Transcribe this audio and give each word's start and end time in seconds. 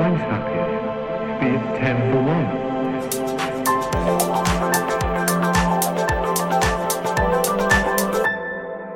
time's 0.00 0.22
happy. 0.32 0.60
Be 1.40 1.48
it 1.56 1.64
ten 1.78 1.96
for 2.10 2.22
one. 2.34 2.48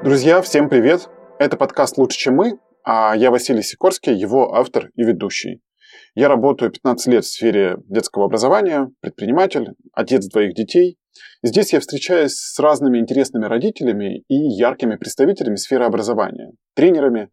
Друзья, 0.02 0.40
всем 0.40 0.68
привет! 0.70 1.08
Это 1.38 1.56
подкаст 1.58 1.98
«Лучше, 1.98 2.16
чем 2.18 2.36
мы», 2.36 2.58
а 2.84 3.14
я 3.14 3.30
Василий 3.30 3.62
Сикорский, 3.62 4.14
его 4.14 4.54
автор 4.54 4.90
и 4.94 5.02
ведущий. 5.02 5.60
Я 6.14 6.28
работаю 6.28 6.70
15 6.70 7.06
лет 7.08 7.24
в 7.24 7.28
сфере 7.28 7.76
детского 7.88 8.24
образования, 8.24 8.90
предприниматель, 9.00 9.72
отец 9.92 10.26
двоих 10.26 10.54
детей. 10.54 10.96
Здесь 11.42 11.74
я 11.74 11.80
встречаюсь 11.80 12.32
с 12.32 12.58
разными 12.58 12.98
интересными 12.98 13.44
родителями 13.44 14.24
и 14.28 14.36
яркими 14.36 14.96
представителями 14.96 15.56
сферы 15.56 15.84
образования, 15.84 16.52
тренерами, 16.74 17.28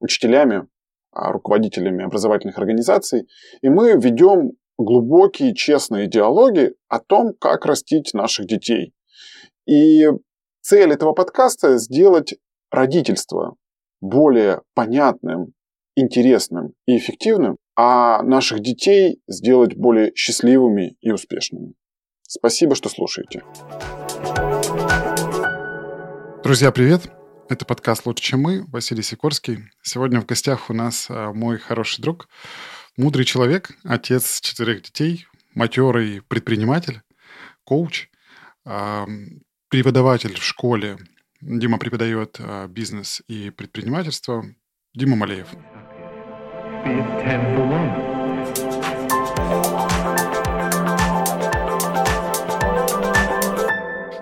учителями, 0.00 0.68
руководителями 1.30 2.04
образовательных 2.04 2.58
организаций. 2.58 3.28
И 3.62 3.68
мы 3.68 3.92
ведем 3.92 4.52
глубокие, 4.78 5.54
честные 5.54 6.06
диалоги 6.06 6.74
о 6.88 6.98
том, 6.98 7.32
как 7.40 7.64
растить 7.66 8.14
наших 8.14 8.46
детей. 8.46 8.92
И 9.66 10.06
цель 10.60 10.92
этого 10.92 11.12
подкаста– 11.12 11.78
сделать 11.78 12.34
родительство 12.70 13.56
более 14.00 14.62
понятным, 14.74 15.52
интересным 15.96 16.74
и 16.86 16.98
эффективным, 16.98 17.56
а 17.76 18.22
наших 18.22 18.60
детей 18.60 19.20
сделать 19.26 19.76
более 19.76 20.12
счастливыми 20.14 20.96
и 21.00 21.10
успешными. 21.10 21.74
Спасибо, 22.22 22.74
что 22.74 22.88
слушаете. 22.88 23.42
Друзья, 26.42 26.70
привет! 26.70 27.15
Это 27.48 27.64
подкаст 27.64 28.06
«Лучше, 28.06 28.24
чем 28.24 28.40
мы», 28.40 28.64
Василий 28.72 29.04
Сикорский. 29.04 29.70
Сегодня 29.80 30.20
в 30.20 30.26
гостях 30.26 30.68
у 30.68 30.72
нас 30.72 31.06
а, 31.08 31.32
мой 31.32 31.58
хороший 31.58 32.02
друг, 32.02 32.28
мудрый 32.96 33.24
человек, 33.24 33.70
отец 33.84 34.40
четырех 34.40 34.82
детей, 34.82 35.26
матерый 35.54 36.22
предприниматель, 36.26 37.02
коуч, 37.62 38.08
а, 38.64 39.06
преподаватель 39.68 40.34
в 40.34 40.42
школе. 40.42 40.98
Дима 41.40 41.78
преподает 41.78 42.36
а, 42.40 42.66
бизнес 42.66 43.22
и 43.28 43.50
предпринимательство. 43.50 44.44
Дима 44.92 45.14
Малеев. 45.14 45.46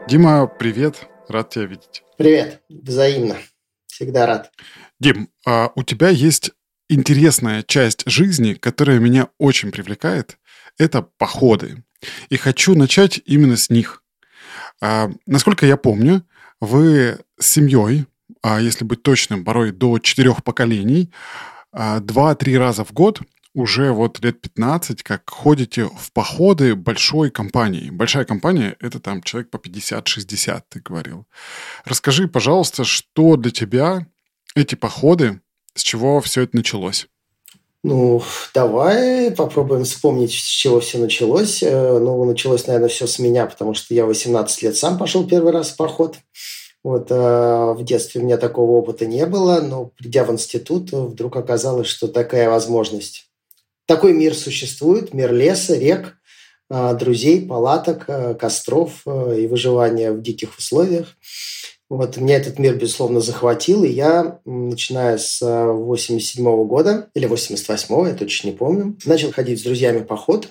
Дима, 0.06 0.46
привет. 0.46 1.08
Рад 1.28 1.50
тебя 1.50 1.64
видеть. 1.64 2.02
Привет, 2.18 2.62
взаимно. 2.68 3.36
Всегда 3.86 4.26
рад. 4.26 4.52
Дим, 5.00 5.28
а 5.46 5.70
у 5.74 5.82
тебя 5.82 6.08
есть 6.08 6.50
интересная 6.88 7.62
часть 7.62 8.02
жизни, 8.06 8.54
которая 8.54 8.98
меня 8.98 9.28
очень 9.38 9.70
привлекает. 9.70 10.38
Это 10.78 11.02
походы. 11.02 11.82
И 12.28 12.36
хочу 12.36 12.74
начать 12.74 13.20
именно 13.24 13.56
с 13.56 13.70
них. 13.70 14.02
А, 14.80 15.10
насколько 15.26 15.64
я 15.66 15.76
помню, 15.76 16.26
вы 16.60 17.18
с 17.38 17.46
семьей, 17.46 18.06
а 18.42 18.60
если 18.60 18.84
быть 18.84 19.02
точным, 19.02 19.44
порой 19.44 19.72
до 19.72 19.98
четырех 19.98 20.44
поколений, 20.44 21.12
а, 21.72 22.00
два-три 22.00 22.58
раза 22.58 22.84
в 22.84 22.92
год 22.92 23.20
уже 23.54 23.92
вот 23.92 24.20
лет 24.20 24.40
15, 24.40 25.02
как 25.02 25.30
ходите 25.30 25.84
в 25.84 26.12
походы 26.12 26.74
большой 26.74 27.30
компании. 27.30 27.90
Большая 27.90 28.24
компания– 28.24 28.76
это 28.80 29.00
там 29.00 29.22
человек 29.22 29.50
по 29.50 29.56
50-60, 29.56 30.62
ты 30.68 30.80
говорил. 30.80 31.26
Расскажи, 31.84 32.26
пожалуйста, 32.28 32.84
что 32.84 33.36
для 33.36 33.52
тебя 33.52 34.06
эти 34.54 34.74
походы, 34.74 35.40
с 35.74 35.82
чего 35.82 36.20
все 36.20 36.42
это 36.42 36.56
началось? 36.56 37.06
Ну, 37.84 38.22
давай 38.54 39.30
попробуем 39.30 39.84
вспомнить, 39.84 40.32
с 40.32 40.42
чего 40.42 40.80
все 40.80 40.98
началось. 40.98 41.62
Э, 41.62 41.98
Ну, 41.98 42.24
началось, 42.24 42.66
наверное, 42.66 42.88
все 42.88 43.06
с 43.06 43.18
меня, 43.18 43.46
потому 43.46 43.74
что 43.74 43.94
я 43.94 44.06
18 44.06 44.62
лет 44.62 44.76
сам 44.76 44.98
пошел 44.98 45.26
первый 45.26 45.52
раз 45.52 45.70
в 45.70 45.76
поход. 45.76 46.16
Вот 46.82 47.10
э, 47.10 47.14
в 47.14 47.84
детстве 47.84 48.20
у 48.20 48.24
меня 48.24 48.38
такого 48.38 48.72
опыта 48.72 49.04
не 49.06 49.26
было, 49.26 49.60
но 49.60 49.86
придя 49.86 50.24
в 50.24 50.32
институт, 50.32 50.92
вдруг 50.92 51.36
оказалось, 51.36 51.86
что 51.86 52.08
такая 52.08 52.48
возможность. 52.48 53.28
Такой 53.86 54.14
мир 54.14 54.34
существует, 54.34 55.12
мир 55.12 55.32
леса, 55.32 55.76
рек, 55.76 56.16
э, 56.70 56.94
друзей, 56.94 57.46
палаток, 57.46 58.04
э, 58.08 58.34
костров 58.34 59.02
э, 59.06 59.40
и 59.40 59.46
выживания 59.46 60.12
в 60.12 60.22
диких 60.22 60.56
условиях. 60.56 61.16
Вот 61.90 62.16
меня 62.16 62.36
этот 62.38 62.58
мир, 62.58 62.76
безусловно, 62.76 63.20
захватил, 63.20 63.84
и 63.84 63.90
я, 63.90 64.40
начиная 64.46 65.18
с 65.18 65.40
87 65.42 66.66
года, 66.66 67.10
или 67.14 67.26
88 67.26 68.08
я 68.08 68.14
точно 68.14 68.48
не 68.48 68.54
помню, 68.54 68.96
начал 69.04 69.32
ходить 69.32 69.60
с 69.60 69.64
друзьями 69.64 69.98
в 69.98 70.06
поход. 70.06 70.48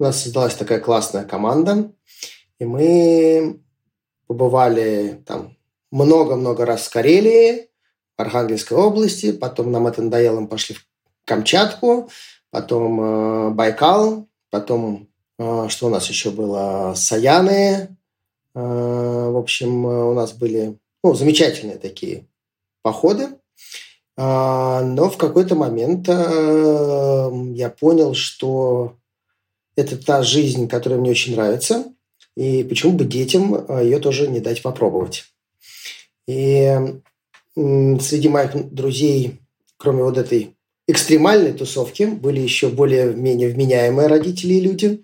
У 0.00 0.02
нас 0.02 0.22
создалась 0.22 0.54
такая 0.54 0.80
классная 0.80 1.24
команда, 1.24 1.92
и 2.58 2.64
мы 2.64 3.60
побывали 4.26 5.22
там 5.24 5.56
много-много 5.92 6.66
раз 6.66 6.88
в 6.88 6.92
Карелии, 6.92 7.68
Архангельской 8.16 8.76
области, 8.76 9.30
потом 9.30 9.70
нам 9.70 9.86
это 9.86 10.02
надоело, 10.02 10.40
мы 10.40 10.48
пошли 10.48 10.74
в 10.74 10.84
Камчатку, 11.24 12.10
потом 12.56 13.00
э, 13.02 13.50
Байкал, 13.50 14.26
потом, 14.48 15.08
э, 15.38 15.66
что 15.68 15.88
у 15.88 15.90
нас 15.90 16.08
еще 16.08 16.30
было, 16.30 16.94
Саяны, 16.96 17.94
Э, 18.54 19.28
В 19.30 19.36
общем, 19.36 19.84
у 19.84 20.14
нас 20.14 20.32
были 20.32 20.78
ну, 21.04 21.12
замечательные 21.12 21.76
такие 21.76 22.24
походы. 22.80 23.28
А, 24.16 24.80
Но 24.82 25.10
в 25.10 25.18
какой-то 25.18 25.54
момент 25.54 26.08
я 26.08 27.68
понял, 27.78 28.14
что 28.14 28.94
это 29.76 30.02
та 30.02 30.22
жизнь, 30.22 30.66
которая 30.68 30.98
мне 30.98 31.10
очень 31.10 31.34
нравится, 31.34 31.84
и 32.34 32.64
почему 32.64 32.92
бы 32.92 33.04
детям 33.04 33.66
ее 33.78 33.98
тоже 33.98 34.28
не 34.28 34.40
дать 34.40 34.62
попробовать. 34.62 35.26
И 36.26 36.74
среди 37.54 38.28
моих 38.30 38.72
друзей, 38.72 39.38
кроме 39.76 40.02
вот 40.02 40.16
этой 40.16 40.56
экстремальной 40.86 41.52
тусовки, 41.52 42.04
были 42.04 42.40
еще 42.40 42.68
более-менее 42.68 43.48
вменяемые 43.48 44.08
родители 44.08 44.54
и 44.54 44.60
люди. 44.60 45.02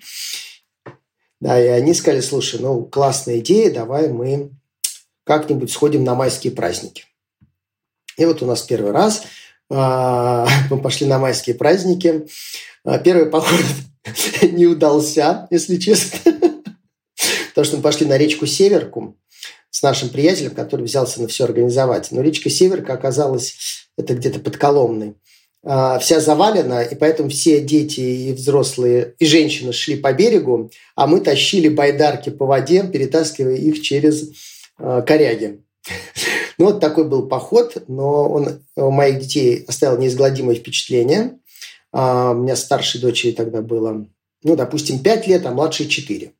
Да, 1.40 1.60
и 1.60 1.66
они 1.66 1.92
сказали, 1.92 2.20
слушай, 2.20 2.60
ну, 2.60 2.84
классная 2.84 3.38
идея, 3.38 3.72
давай 3.72 4.08
мы 4.08 4.50
как-нибудь 5.24 5.72
сходим 5.72 6.04
на 6.04 6.14
майские 6.14 6.52
праздники. 6.52 7.04
И 8.16 8.24
вот 8.24 8.42
у 8.42 8.46
нас 8.46 8.62
первый 8.62 8.92
раз 8.92 9.24
а, 9.70 10.46
мы 10.70 10.80
пошли 10.80 11.06
на 11.06 11.18
майские 11.18 11.56
праздники. 11.56 12.26
А, 12.84 12.98
Первый 12.98 13.26
поход 13.26 13.60
не 14.42 14.66
удался, 14.66 15.46
если 15.50 15.76
честно. 15.76 16.18
Потому 17.50 17.64
что 17.64 17.76
мы 17.76 17.82
пошли 17.82 18.06
на 18.06 18.16
речку 18.16 18.46
Северку 18.46 19.16
с 19.70 19.82
нашим 19.82 20.10
приятелем, 20.10 20.54
который 20.54 20.84
взялся 20.84 21.20
на 21.20 21.28
все 21.28 21.44
организовать. 21.44 22.10
Но 22.12 22.20
речка 22.20 22.50
Северка 22.50 22.92
оказалась, 22.92 23.88
это 23.96 24.14
где-то 24.14 24.40
под 24.40 24.56
Коломной, 24.56 25.14
вся 25.64 26.18
завалена, 26.18 26.82
и 26.82 26.96
поэтому 26.96 27.28
все 27.28 27.60
дети 27.60 28.00
и 28.00 28.32
взрослые, 28.32 29.14
и 29.20 29.26
женщины 29.26 29.72
шли 29.72 29.96
по 29.96 30.12
берегу, 30.12 30.72
а 30.96 31.06
мы 31.06 31.20
тащили 31.20 31.68
байдарки 31.68 32.30
по 32.30 32.46
воде, 32.46 32.82
перетаскивая 32.82 33.54
их 33.54 33.80
через 33.80 34.30
а, 34.78 35.02
коряги. 35.02 35.60
Ну, 36.58 36.66
вот 36.66 36.80
такой 36.80 37.08
был 37.08 37.28
поход, 37.28 37.82
но 37.88 38.30
он 38.30 38.60
у 38.76 38.90
моих 38.90 39.20
детей 39.20 39.64
оставил 39.66 39.98
неизгладимое 39.98 40.54
впечатление. 40.54 41.38
А, 41.92 42.32
У 42.32 42.34
меня 42.34 42.56
старшей 42.56 43.00
дочери 43.00 43.32
тогда 43.32 43.62
было, 43.62 44.06
ну, 44.44 44.54
допустим, 44.54 44.98
5 44.98 45.26
лет, 45.26 45.46
а 45.46 45.50
младшей 45.50 45.88
4. 45.88 46.32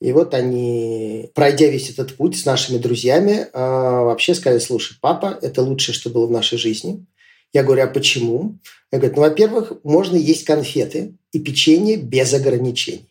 И 0.00 0.12
вот 0.12 0.34
они, 0.34 1.30
пройдя 1.34 1.68
весь 1.68 1.88
этот 1.88 2.16
путь 2.16 2.36
с 2.36 2.44
нашими 2.44 2.78
друзьями, 2.78 3.46
а, 3.52 4.02
вообще 4.02 4.34
сказали, 4.34 4.58
слушай, 4.58 4.96
папа, 5.00 5.38
это 5.40 5.62
лучшее, 5.62 5.94
что 5.94 6.10
было 6.10 6.26
в 6.26 6.32
нашей 6.32 6.58
жизни. 6.58 7.06
Я 7.52 7.62
говорю, 7.62 7.84
а 7.84 7.86
почему? 7.86 8.58
Я 8.90 8.98
говорю, 8.98 9.16
ну, 9.16 9.22
во-первых, 9.22 9.72
можно 9.84 10.16
есть 10.16 10.44
конфеты 10.44 11.14
и 11.32 11.38
печенье 11.38 11.96
без 11.96 12.32
ограничений. 12.32 13.08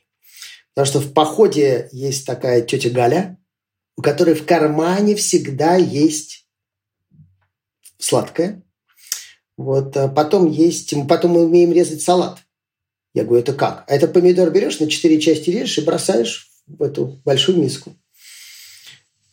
Потому 0.74 0.86
что 0.88 1.00
в 1.00 1.14
походе 1.14 1.90
есть 1.92 2.26
такая 2.26 2.62
тетя 2.62 2.90
Галя, 2.90 3.38
у 3.98 4.02
которой 4.02 4.36
в 4.36 4.46
кармане 4.46 5.16
всегда 5.16 5.76
есть 5.76 6.48
сладкое. 8.00 8.64
Вот, 9.58 9.96
а 9.98 10.08
потом 10.08 10.50
есть, 10.50 10.94
потом 11.08 11.32
мы 11.32 11.46
умеем 11.46 11.72
резать 11.72 12.02
салат. 12.02 12.40
Я 13.14 13.26
говорю, 13.26 13.42
это 13.42 13.54
как? 13.54 13.84
А 13.88 13.94
это 13.94 14.08
помидор 14.08 14.50
берешь, 14.50 14.80
на 14.80 14.90
четыре 14.90 15.20
части 15.20 15.50
режешь 15.50 15.78
и 15.78 15.82
бросаешь 15.82 16.50
в 16.66 16.82
эту 16.82 17.20
большую 17.26 17.58
миску. 17.60 17.94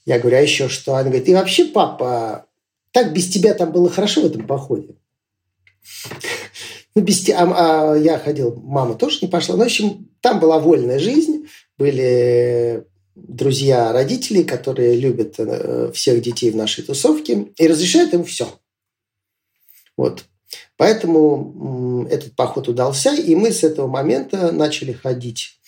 Я 0.05 0.19
говорю, 0.19 0.39
а 0.39 0.41
еще 0.41 0.69
что? 0.69 0.95
Она 0.95 1.05
говорит, 1.05 1.29
и 1.29 1.35
вообще, 1.35 1.67
папа, 1.67 2.47
так 2.93 3.13
без 3.13 3.29
тебя 3.29 3.55
там 3.55 3.73
было 3.73 3.89
хорошо 3.89 4.23
в 4.23 4.27
этом 4.27 4.47
походе. 4.47 4.97
Ну, 6.95 7.03
без 7.03 7.29
а, 7.31 7.93
а 7.93 7.97
я 7.97 8.19
ходил, 8.19 8.57
мама 8.57 8.95
тоже 8.95 9.19
не 9.23 9.29
пошла. 9.29 9.57
Ну, 9.57 9.63
в 9.63 9.67
общем, 9.67 10.09
там 10.21 10.41
была 10.41 10.59
вольная 10.59 10.99
жизнь, 10.99 11.47
были 11.77 12.85
друзья 13.15 13.93
родителей, 13.93 14.45
которые 14.45 14.97
любят 14.97 15.35
э, 15.39 15.91
всех 15.93 16.23
детей 16.23 16.51
в 16.51 16.57
нашей 16.57 16.85
тусовке 16.85 17.49
и 17.57 17.67
разрешают 17.67 18.15
им 18.15 18.25
все. 18.25 18.49
Вот. 19.97 20.25
Поэтому 20.77 22.07
этот 22.11 22.35
поход 22.37 22.69
удался, 22.69 23.15
и 23.15 23.35
мы 23.35 23.53
с 23.53 23.65
этого 23.65 23.87
момента 23.87 24.53
начали 24.53 24.93
ходить 24.93 25.59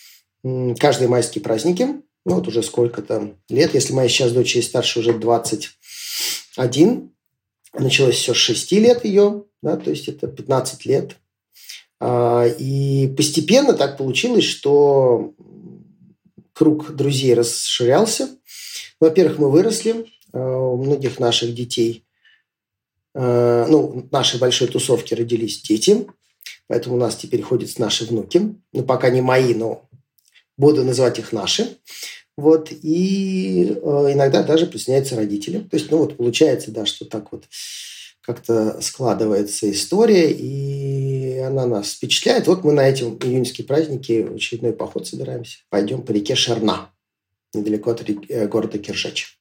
каждые 0.79 1.09
майские 1.09 1.43
праздники. 1.43 2.03
Ну, 2.25 2.35
вот 2.35 2.49
уже 2.49 2.63
сколько-то 2.63 3.35
лет. 3.49 3.75
Если 3.75 3.93
моя 3.93 4.09
сейчас 4.09 4.33
дочь 4.33 4.57
есть 4.57 4.69
старше, 4.69 5.01
уже 5.01 5.13
21. 5.13 7.11
Началось 7.75 8.17
все 8.17 8.35
с 8.35 8.37
6 8.37 8.73
лет 8.73 9.05
ее, 9.05 9.45
да, 9.63 9.77
то 9.77 9.91
есть 9.91 10.09
это 10.09 10.27
15 10.27 10.87
лет. 10.87 11.17
А, 12.01 12.47
и 12.47 13.09
постепенно 13.17 13.75
так 13.75 13.99
получилось, 13.99 14.45
что 14.45 15.35
круг 16.55 16.95
друзей 16.95 17.35
расширялся. 17.35 18.29
Во-первых, 18.99 19.39
мы 19.39 19.51
выросли, 19.51 20.07
а, 20.33 20.39
у 20.39 20.83
многих 20.83 21.19
наших 21.19 21.55
детей, 21.55 22.05
а, 23.15 23.67
ну, 23.69 24.09
нашей 24.11 24.41
большой 24.41 24.69
тусовке 24.69 25.15
родились 25.15 25.61
дети, 25.61 26.07
поэтому 26.69 26.97
у 26.97 26.99
нас 26.99 27.17
теперь 27.17 27.43
ходят 27.43 27.79
наши 27.79 28.07
внуки. 28.07 28.55
Ну, 28.73 28.83
пока 28.83 29.11
не 29.11 29.21
мои, 29.21 29.55
но 29.55 29.87
буду 30.57 30.85
называть 30.85 31.19
их 31.19 31.33
наши. 31.33 31.77
Вот, 32.37 32.73
и 32.73 33.65
иногда 33.65 34.43
даже 34.43 34.65
присоединяются 34.67 35.17
родители. 35.17 35.59
То 35.59 35.77
есть, 35.77 35.91
ну, 35.91 35.99
вот 35.99 36.17
получается, 36.17 36.71
да, 36.71 36.87
что 36.87 37.05
так 37.05 37.33
вот 37.33 37.45
как-то 38.23 38.81
складывается 38.81 39.71
история, 39.71 40.31
и 40.31 41.39
она 41.39 41.67
нас 41.67 41.93
впечатляет. 41.93 42.47
Вот 42.47 42.65
мы 42.65 42.73
на 42.73 42.89
эти 42.89 43.03
июньские 43.03 43.67
праздники 43.67 44.29
очередной 44.35 44.73
поход 44.73 45.07
собираемся. 45.07 45.59
Пойдем 45.71 46.03
по 46.03 46.13
реке 46.13 46.35
Шарна, 46.35 46.91
недалеко 47.55 47.91
от 47.91 48.05
э, 48.09 48.47
города 48.47 48.79
Киржач. 48.79 49.39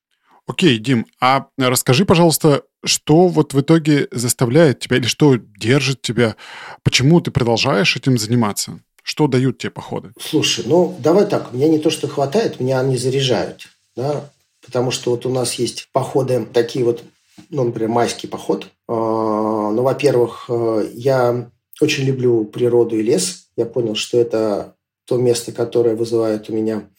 Окей, 0.47 0.79
Дим, 0.79 1.05
а 1.21 1.45
расскажи, 1.59 2.05
пожалуйста, 2.05 2.63
что 2.83 3.27
вот 3.27 3.53
в 3.53 3.61
итоге 3.61 4.07
заставляет 4.11 4.79
тебя 4.79 4.97
или 4.97 5.05
что 5.05 5.35
держит 5.35 6.01
тебя? 6.01 6.35
Почему 6.81 7.21
ты 7.21 7.29
продолжаешь 7.29 7.95
этим 7.95 8.17
заниматься? 8.17 8.79
Что 9.03 9.27
дают 9.27 9.59
тебе 9.59 9.69
походы? 9.69 10.11
Слушай, 10.19 10.65
ну 10.67 10.97
давай 10.99 11.27
так, 11.27 11.53
меня 11.53 11.67
не 11.67 11.77
то, 11.77 11.91
что 11.91 12.07
хватает, 12.07 12.59
меня 12.59 12.79
они 12.79 12.97
заряжают. 12.97 13.67
Да? 13.95 14.31
Потому 14.65 14.89
что 14.91 15.11
вот 15.11 15.25
у 15.25 15.29
нас 15.29 15.53
есть 15.55 15.89
походы 15.91 16.45
такие 16.51 16.83
вот 16.83 17.03
ну, 17.49 17.63
например, 17.63 17.89
майский 17.89 18.27
поход. 18.27 18.67
А, 18.87 18.93
ну, 18.93 19.81
во-первых, 19.81 20.45
э, 20.49 20.89
я 20.93 21.51
очень 21.81 22.05
люблю 22.05 22.45
природу 22.45 22.97
и 22.97 23.01
лес. 23.01 23.47
Я 23.55 23.65
понял, 23.65 23.95
что 23.95 24.17
это 24.17 24.75
то 25.05 25.17
место, 25.17 25.51
которое 25.51 25.95
вызывает 25.95 26.49
у 26.49 26.53
меня 26.53 26.89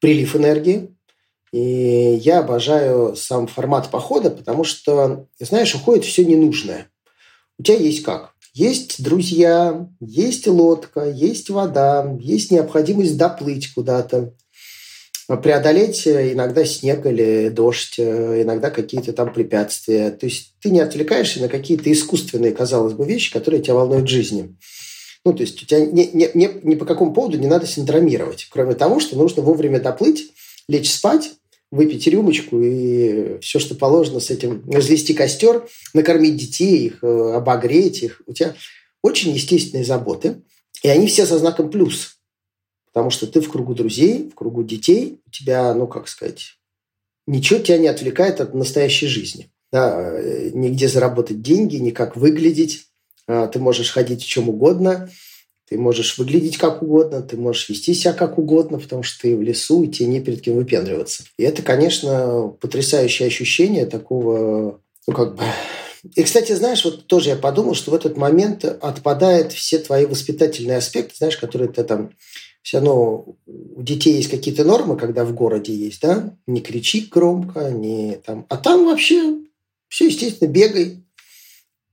прилив 0.00 0.36
энергии. 0.36 0.96
И 1.52 2.20
я 2.22 2.38
обожаю 2.40 3.16
сам 3.16 3.48
формат 3.48 3.90
похода, 3.90 4.30
потому 4.30 4.62
что, 4.62 5.26
знаешь, 5.40 5.74
уходит 5.74 6.04
все 6.04 6.24
ненужное. 6.24 6.88
У 7.58 7.62
тебя 7.64 7.76
есть 7.76 8.04
как? 8.04 8.34
Есть 8.54 9.02
друзья, 9.02 9.88
есть 10.00 10.46
лодка, 10.46 11.08
есть 11.08 11.50
вода, 11.50 12.16
есть 12.20 12.50
необходимость 12.50 13.16
доплыть 13.16 13.72
куда-то 13.74 14.34
преодолеть 15.36 16.06
э, 16.06 16.32
иногда 16.32 16.64
снег 16.64 17.06
или 17.06 17.48
дождь, 17.50 17.94
э, 17.98 18.42
иногда 18.42 18.70
какие-то 18.70 19.12
там 19.12 19.32
препятствия. 19.32 20.10
То 20.10 20.26
есть 20.26 20.54
ты 20.60 20.70
не 20.70 20.80
отвлекаешься 20.80 21.40
на 21.40 21.48
какие-то 21.48 21.92
искусственные, 21.92 22.52
казалось 22.52 22.94
бы, 22.94 23.06
вещи, 23.06 23.32
которые 23.32 23.62
тебя 23.62 23.74
волнуют 23.74 24.06
в 24.06 24.10
жизни. 24.10 24.56
Ну, 25.24 25.32
то 25.32 25.42
есть 25.42 25.62
у 25.62 25.66
тебя 25.66 25.84
ни, 25.84 26.10
ни, 26.12 26.30
ни, 26.34 26.50
ни 26.62 26.74
по 26.74 26.84
какому 26.84 27.12
поводу 27.12 27.38
не 27.38 27.46
надо 27.46 27.66
синдромировать, 27.66 28.48
кроме 28.50 28.74
того, 28.74 29.00
что 29.00 29.16
нужно 29.16 29.42
вовремя 29.42 29.78
доплыть, 29.78 30.30
лечь 30.66 30.90
спать, 30.90 31.32
выпить 31.70 32.06
рюмочку 32.06 32.60
и 32.60 33.38
все, 33.40 33.58
что 33.58 33.74
положено 33.74 34.20
с 34.20 34.30
этим, 34.30 34.68
развести 34.70 35.14
костер, 35.14 35.68
накормить 35.94 36.36
детей, 36.36 36.86
их 36.86 37.04
э, 37.04 37.32
обогреть 37.34 38.02
их. 38.02 38.22
У 38.26 38.32
тебя 38.32 38.54
очень 39.02 39.32
естественные 39.32 39.84
заботы, 39.84 40.42
и 40.82 40.88
они 40.88 41.06
все 41.06 41.26
со 41.26 41.38
знаком 41.38 41.70
плюс. 41.70 42.19
Потому 42.92 43.10
что 43.10 43.26
ты 43.26 43.40
в 43.40 43.48
кругу 43.48 43.74
друзей, 43.74 44.30
в 44.30 44.34
кругу 44.34 44.62
детей, 44.62 45.20
у 45.26 45.30
тебя, 45.30 45.72
ну, 45.74 45.86
как 45.86 46.08
сказать, 46.08 46.56
ничего 47.26 47.60
тебя 47.60 47.78
не 47.78 47.88
отвлекает 47.88 48.40
от 48.40 48.54
настоящей 48.54 49.06
жизни. 49.06 49.50
Да, 49.72 50.18
э, 50.18 50.50
нигде 50.52 50.88
заработать 50.88 51.42
деньги, 51.42 51.76
никак 51.76 52.16
выглядеть. 52.16 52.86
А, 53.28 53.46
ты 53.46 53.60
можешь 53.60 53.92
ходить 53.92 54.24
в 54.24 54.26
чем 54.26 54.48
угодно, 54.48 55.08
ты 55.68 55.78
можешь 55.78 56.18
выглядеть 56.18 56.58
как 56.58 56.82
угодно, 56.82 57.22
ты 57.22 57.36
можешь 57.36 57.68
вести 57.68 57.94
себя 57.94 58.12
как 58.12 58.38
угодно, 58.38 58.80
потому 58.80 59.04
что 59.04 59.22
ты 59.22 59.36
в 59.36 59.42
лесу, 59.42 59.84
и 59.84 59.88
тебе 59.88 60.08
не 60.08 60.20
перед 60.20 60.40
кем 60.40 60.56
выпендриваться. 60.56 61.22
И 61.38 61.44
это, 61.44 61.62
конечно, 61.62 62.52
потрясающее 62.60 63.28
ощущение 63.28 63.86
такого, 63.86 64.80
ну, 65.06 65.14
как 65.14 65.36
бы... 65.36 65.44
И, 66.16 66.24
кстати, 66.24 66.52
знаешь, 66.52 66.84
вот 66.84 67.06
тоже 67.06 67.28
я 67.28 67.36
подумал, 67.36 67.74
что 67.74 67.92
в 67.92 67.94
этот 67.94 68.16
момент 68.16 68.64
отпадает 68.64 69.52
все 69.52 69.78
твои 69.78 70.06
воспитательные 70.06 70.78
аспекты, 70.78 71.14
знаешь, 71.16 71.36
которые 71.36 71.68
ты 71.68 71.84
там 71.84 72.10
все 72.62 72.78
равно 72.78 73.36
у 73.46 73.82
детей 73.82 74.14
есть 74.16 74.30
какие-то 74.30 74.64
нормы, 74.64 74.96
когда 74.96 75.24
в 75.24 75.34
городе 75.34 75.74
есть, 75.74 76.00
да, 76.02 76.36
не 76.46 76.60
кричи 76.60 77.08
громко, 77.10 77.70
не 77.70 78.16
там, 78.24 78.46
а 78.48 78.56
там 78.56 78.86
вообще 78.86 79.38
все, 79.88 80.06
естественно, 80.06 80.48
бегай 80.48 81.02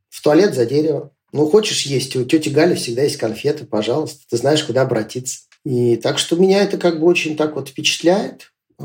в 0.09 0.21
туалет 0.21 0.53
за 0.53 0.65
дерево. 0.65 1.11
Ну, 1.33 1.45
хочешь 1.47 1.85
есть, 1.85 2.15
у 2.15 2.23
тети 2.23 2.49
Гали 2.49 2.75
всегда 2.75 3.03
есть 3.03 3.17
конфеты, 3.17 3.65
пожалуйста, 3.65 4.23
ты 4.29 4.37
знаешь, 4.37 4.63
куда 4.63 4.83
обратиться. 4.83 5.41
И 5.65 5.97
так 5.97 6.19
что 6.19 6.37
меня 6.37 6.63
это 6.63 6.77
как 6.77 6.99
бы 6.99 7.05
очень 7.05 7.35
так 7.35 7.55
вот 7.55 7.69
впечатляет. 7.69 8.51
А, 8.79 8.83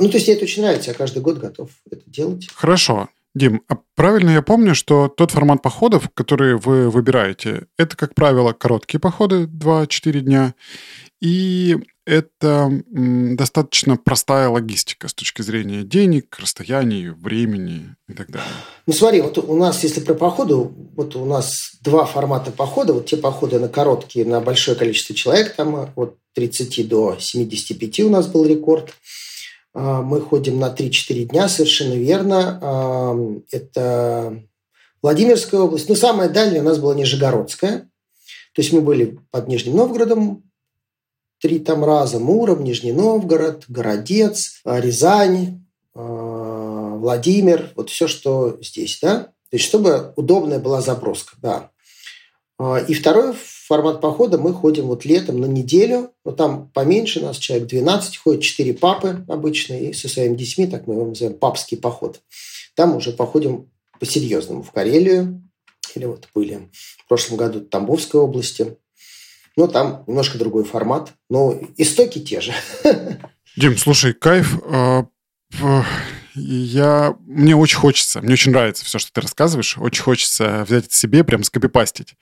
ну, 0.00 0.08
то 0.08 0.16
есть 0.16 0.26
мне 0.26 0.36
это 0.36 0.44
очень 0.44 0.62
нравится, 0.62 0.90
я 0.90 0.96
каждый 0.96 1.22
год 1.22 1.38
готов 1.38 1.70
это 1.90 2.02
делать. 2.06 2.48
Хорошо. 2.54 3.08
Дим, 3.34 3.62
а 3.68 3.76
правильно 3.94 4.30
я 4.30 4.42
помню, 4.42 4.74
что 4.74 5.08
тот 5.08 5.30
формат 5.30 5.62
походов, 5.62 6.10
который 6.14 6.56
вы 6.56 6.90
выбираете, 6.90 7.66
это, 7.78 7.96
как 7.96 8.14
правило, 8.14 8.52
короткие 8.52 8.98
походы, 8.98 9.44
2-4 9.44 10.20
дня, 10.20 10.54
и 11.20 11.76
это 12.06 12.82
достаточно 12.90 13.96
простая 13.96 14.48
логистика 14.48 15.06
с 15.06 15.14
точки 15.14 15.42
зрения 15.42 15.84
денег, 15.84 16.36
расстояний, 16.40 17.10
времени 17.10 17.94
и 18.08 18.14
так 18.14 18.30
далее. 18.30 18.50
Ну 18.86 18.92
смотри, 18.92 19.20
вот 19.20 19.38
у 19.38 19.56
нас, 19.56 19.84
если 19.84 20.00
про 20.00 20.14
походы, 20.14 20.56
вот 20.56 21.14
у 21.14 21.24
нас 21.24 21.72
два 21.82 22.06
формата 22.06 22.50
похода. 22.50 22.94
Вот 22.94 23.06
те 23.06 23.16
походы 23.16 23.60
на 23.60 23.68
короткие, 23.68 24.24
на 24.24 24.40
большое 24.40 24.76
количество 24.76 25.14
человек, 25.14 25.54
там 25.54 25.92
от 25.94 26.16
30 26.34 26.88
до 26.88 27.16
75 27.20 28.00
у 28.00 28.10
нас 28.10 28.26
был 28.26 28.44
рекорд. 28.44 28.92
А, 29.72 30.02
мы 30.02 30.20
ходим 30.20 30.58
на 30.58 30.68
3-4 30.74 31.24
дня, 31.24 31.48
совершенно 31.48 31.94
верно. 31.94 32.58
А, 32.62 33.16
это 33.50 34.42
Владимирская 35.02 35.60
область. 35.60 35.88
Но 35.88 35.94
самая 35.94 36.28
дальняя 36.28 36.62
у 36.62 36.64
нас 36.64 36.78
была 36.78 36.94
Нижегородская. 36.94 37.90
То 38.52 38.62
есть 38.62 38.72
мы 38.72 38.80
были 38.80 39.18
под 39.30 39.48
Нижним 39.48 39.76
Новгородом 39.76 40.42
три 41.40 41.58
там 41.60 41.84
раза. 41.84 42.18
Муром, 42.18 42.64
Нижний 42.64 42.92
Новгород, 42.92 43.64
Городец, 43.68 44.60
а, 44.64 44.80
Рязань, 44.80 45.64
Владимир. 45.94 47.72
Вот 47.76 47.90
все, 47.90 48.06
что 48.06 48.58
здесь, 48.62 48.98
да. 49.00 49.32
То 49.50 49.56
есть 49.56 49.64
чтобы 49.64 50.12
удобная 50.16 50.60
была 50.60 50.80
заброска, 50.80 51.36
да. 51.42 51.70
И 52.88 52.94
второй 52.94 53.32
формат 53.34 54.00
похода 54.00 54.36
мы 54.36 54.52
ходим 54.52 54.86
вот 54.86 55.04
летом 55.06 55.40
на 55.40 55.46
неделю, 55.46 56.12
но 56.24 56.32
там 56.32 56.68
поменьше 56.74 57.20
нас, 57.20 57.38
человек 57.38 57.68
12 57.68 58.18
ходит, 58.18 58.42
4 58.42 58.74
папы 58.74 59.24
обычно, 59.28 59.74
и 59.74 59.92
со 59.94 60.08
своими 60.08 60.36
детьми, 60.36 60.66
так 60.66 60.86
мы 60.86 60.94
его 60.94 61.06
называем, 61.06 61.38
папский 61.38 61.78
поход. 61.78 62.20
Там 62.74 62.96
уже 62.96 63.12
походим 63.12 63.70
по-серьезному 63.98 64.62
в 64.62 64.72
Карелию, 64.72 65.42
или 65.94 66.04
вот 66.04 66.28
были 66.34 66.68
в 66.72 67.08
прошлом 67.08 67.38
году 67.38 67.60
в 67.60 67.68
Тамбовской 67.68 68.20
области. 68.20 68.76
Но 69.56 69.66
там 69.66 70.04
немножко 70.06 70.38
другой 70.38 70.64
формат, 70.64 71.12
но 71.28 71.58
истоки 71.76 72.18
те 72.20 72.40
же. 72.40 72.52
Дим, 73.56 73.76
слушай, 73.76 74.12
кайф. 74.12 74.60
Я, 76.40 77.16
мне 77.26 77.54
очень 77.54 77.78
хочется, 77.78 78.20
мне 78.20 78.34
очень 78.34 78.52
нравится 78.52 78.84
все, 78.84 78.98
что 78.98 79.12
ты 79.12 79.20
рассказываешь. 79.20 79.76
Очень 79.78 80.02
хочется 80.02 80.64
взять 80.66 80.86
это 80.86 80.94
себе, 80.94 81.24
прям 81.24 81.42
скопипастить. 81.42 82.14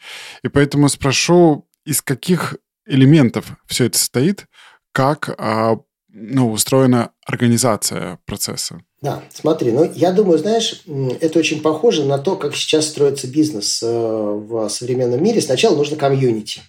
И 0.42 0.48
поэтому 0.48 0.88
спрошу, 0.88 1.68
из 1.84 2.02
каких 2.02 2.56
элементов 2.86 3.46
все 3.66 3.84
это 3.84 3.98
состоит, 3.98 4.46
как 4.92 5.34
а, 5.38 5.78
ну, 6.08 6.50
устроена 6.50 7.12
организация 7.24 8.18
процесса? 8.24 8.80
Да, 9.00 9.22
смотри, 9.32 9.70
ну 9.70 9.90
я 9.94 10.10
думаю, 10.10 10.38
знаешь, 10.38 10.82
это 11.20 11.38
очень 11.38 11.62
похоже 11.62 12.04
на 12.04 12.18
то, 12.18 12.34
как 12.34 12.56
сейчас 12.56 12.88
строится 12.88 13.28
бизнес 13.28 13.80
э, 13.82 13.86
в 13.86 14.68
современном 14.68 15.22
мире. 15.22 15.40
Сначала 15.40 15.76
нужно 15.76 15.96
комьюнити. 15.96 16.62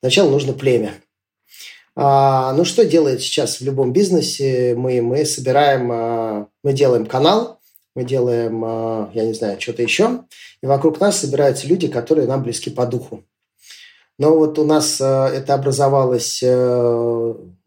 Сначала 0.00 0.30
нужно 0.30 0.52
племя. 0.52 0.94
А, 1.96 2.52
ну, 2.52 2.64
что 2.64 2.84
делает 2.84 3.20
сейчас 3.20 3.60
в 3.60 3.64
любом 3.64 3.92
бизнесе? 3.92 4.74
Мы, 4.76 5.02
мы 5.02 5.24
собираем, 5.24 5.90
а, 5.92 6.48
мы 6.62 6.72
делаем 6.72 7.06
канал, 7.06 7.60
мы 7.94 8.04
делаем, 8.04 8.62
а, 8.64 9.10
я 9.14 9.24
не 9.24 9.34
знаю, 9.34 9.60
что-то 9.60 9.82
еще, 9.82 10.24
и 10.62 10.66
вокруг 10.66 11.00
нас 11.00 11.18
собираются 11.18 11.66
люди, 11.66 11.88
которые 11.88 12.26
нам 12.26 12.42
близки 12.42 12.70
по 12.70 12.86
духу. 12.86 13.24
Но 14.18 14.36
вот 14.36 14.58
у 14.58 14.64
нас 14.64 15.00
а, 15.00 15.28
это 15.28 15.54
образовалось 15.54 16.40
15 16.40 17.60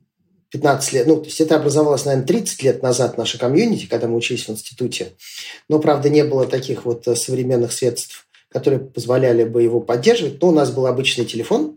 15 0.54 0.94
лет, 0.94 1.08
ну, 1.08 1.18
то 1.18 1.26
есть 1.26 1.42
это 1.42 1.56
образовалось, 1.56 2.06
наверное, 2.06 2.28
30 2.28 2.62
лет 2.62 2.84
назад 2.84 3.18
наша 3.18 3.40
комьюнити, 3.40 3.88
когда 3.88 4.08
мы 4.08 4.16
учились 4.16 4.48
в 4.48 4.52
институте. 4.52 5.14
Но, 5.68 5.80
правда, 5.80 6.10
не 6.10 6.24
было 6.24 6.46
таких 6.46 6.86
вот 6.86 7.08
э, 7.08 7.16
современных 7.16 7.74
средств, 7.74 8.28
которые 8.50 8.80
позволяли 8.80 9.46
бы 9.46 9.64
его 9.64 9.80
поддерживать. 9.80 10.40
Но 10.44 10.50
у 10.50 10.52
нас 10.52 10.70
был 10.70 10.86
обычный 10.86 11.26
телефон, 11.26 11.73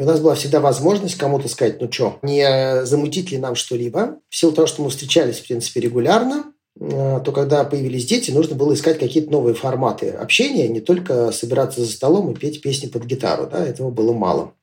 и 0.00 0.02
у 0.02 0.06
нас 0.06 0.18
была 0.18 0.34
всегда 0.34 0.60
возможность 0.60 1.16
кому-то 1.16 1.46
сказать, 1.46 1.78
ну 1.78 1.92
что, 1.92 2.18
не 2.22 2.86
замутить 2.86 3.32
ли 3.32 3.36
нам 3.36 3.54
что-либо. 3.54 4.16
В 4.30 4.34
силу 4.34 4.50
того, 4.50 4.66
что 4.66 4.82
мы 4.82 4.88
встречались, 4.88 5.40
в 5.40 5.46
принципе, 5.46 5.78
регулярно, 5.80 6.54
э, 6.80 7.20
то 7.22 7.32
когда 7.32 7.64
появились 7.64 8.06
дети, 8.06 8.30
нужно 8.30 8.56
было 8.56 8.72
искать 8.72 8.98
какие-то 8.98 9.30
новые 9.30 9.54
форматы 9.54 10.08
общения, 10.08 10.68
не 10.68 10.80
только 10.80 11.32
собираться 11.32 11.82
за 11.82 11.92
столом 11.92 12.32
и 12.32 12.34
петь 12.34 12.62
песни 12.62 12.86
под 12.86 13.04
гитару. 13.04 13.46
Да, 13.46 13.62
этого 13.62 13.90
было 13.90 14.14
мало. 14.14 14.54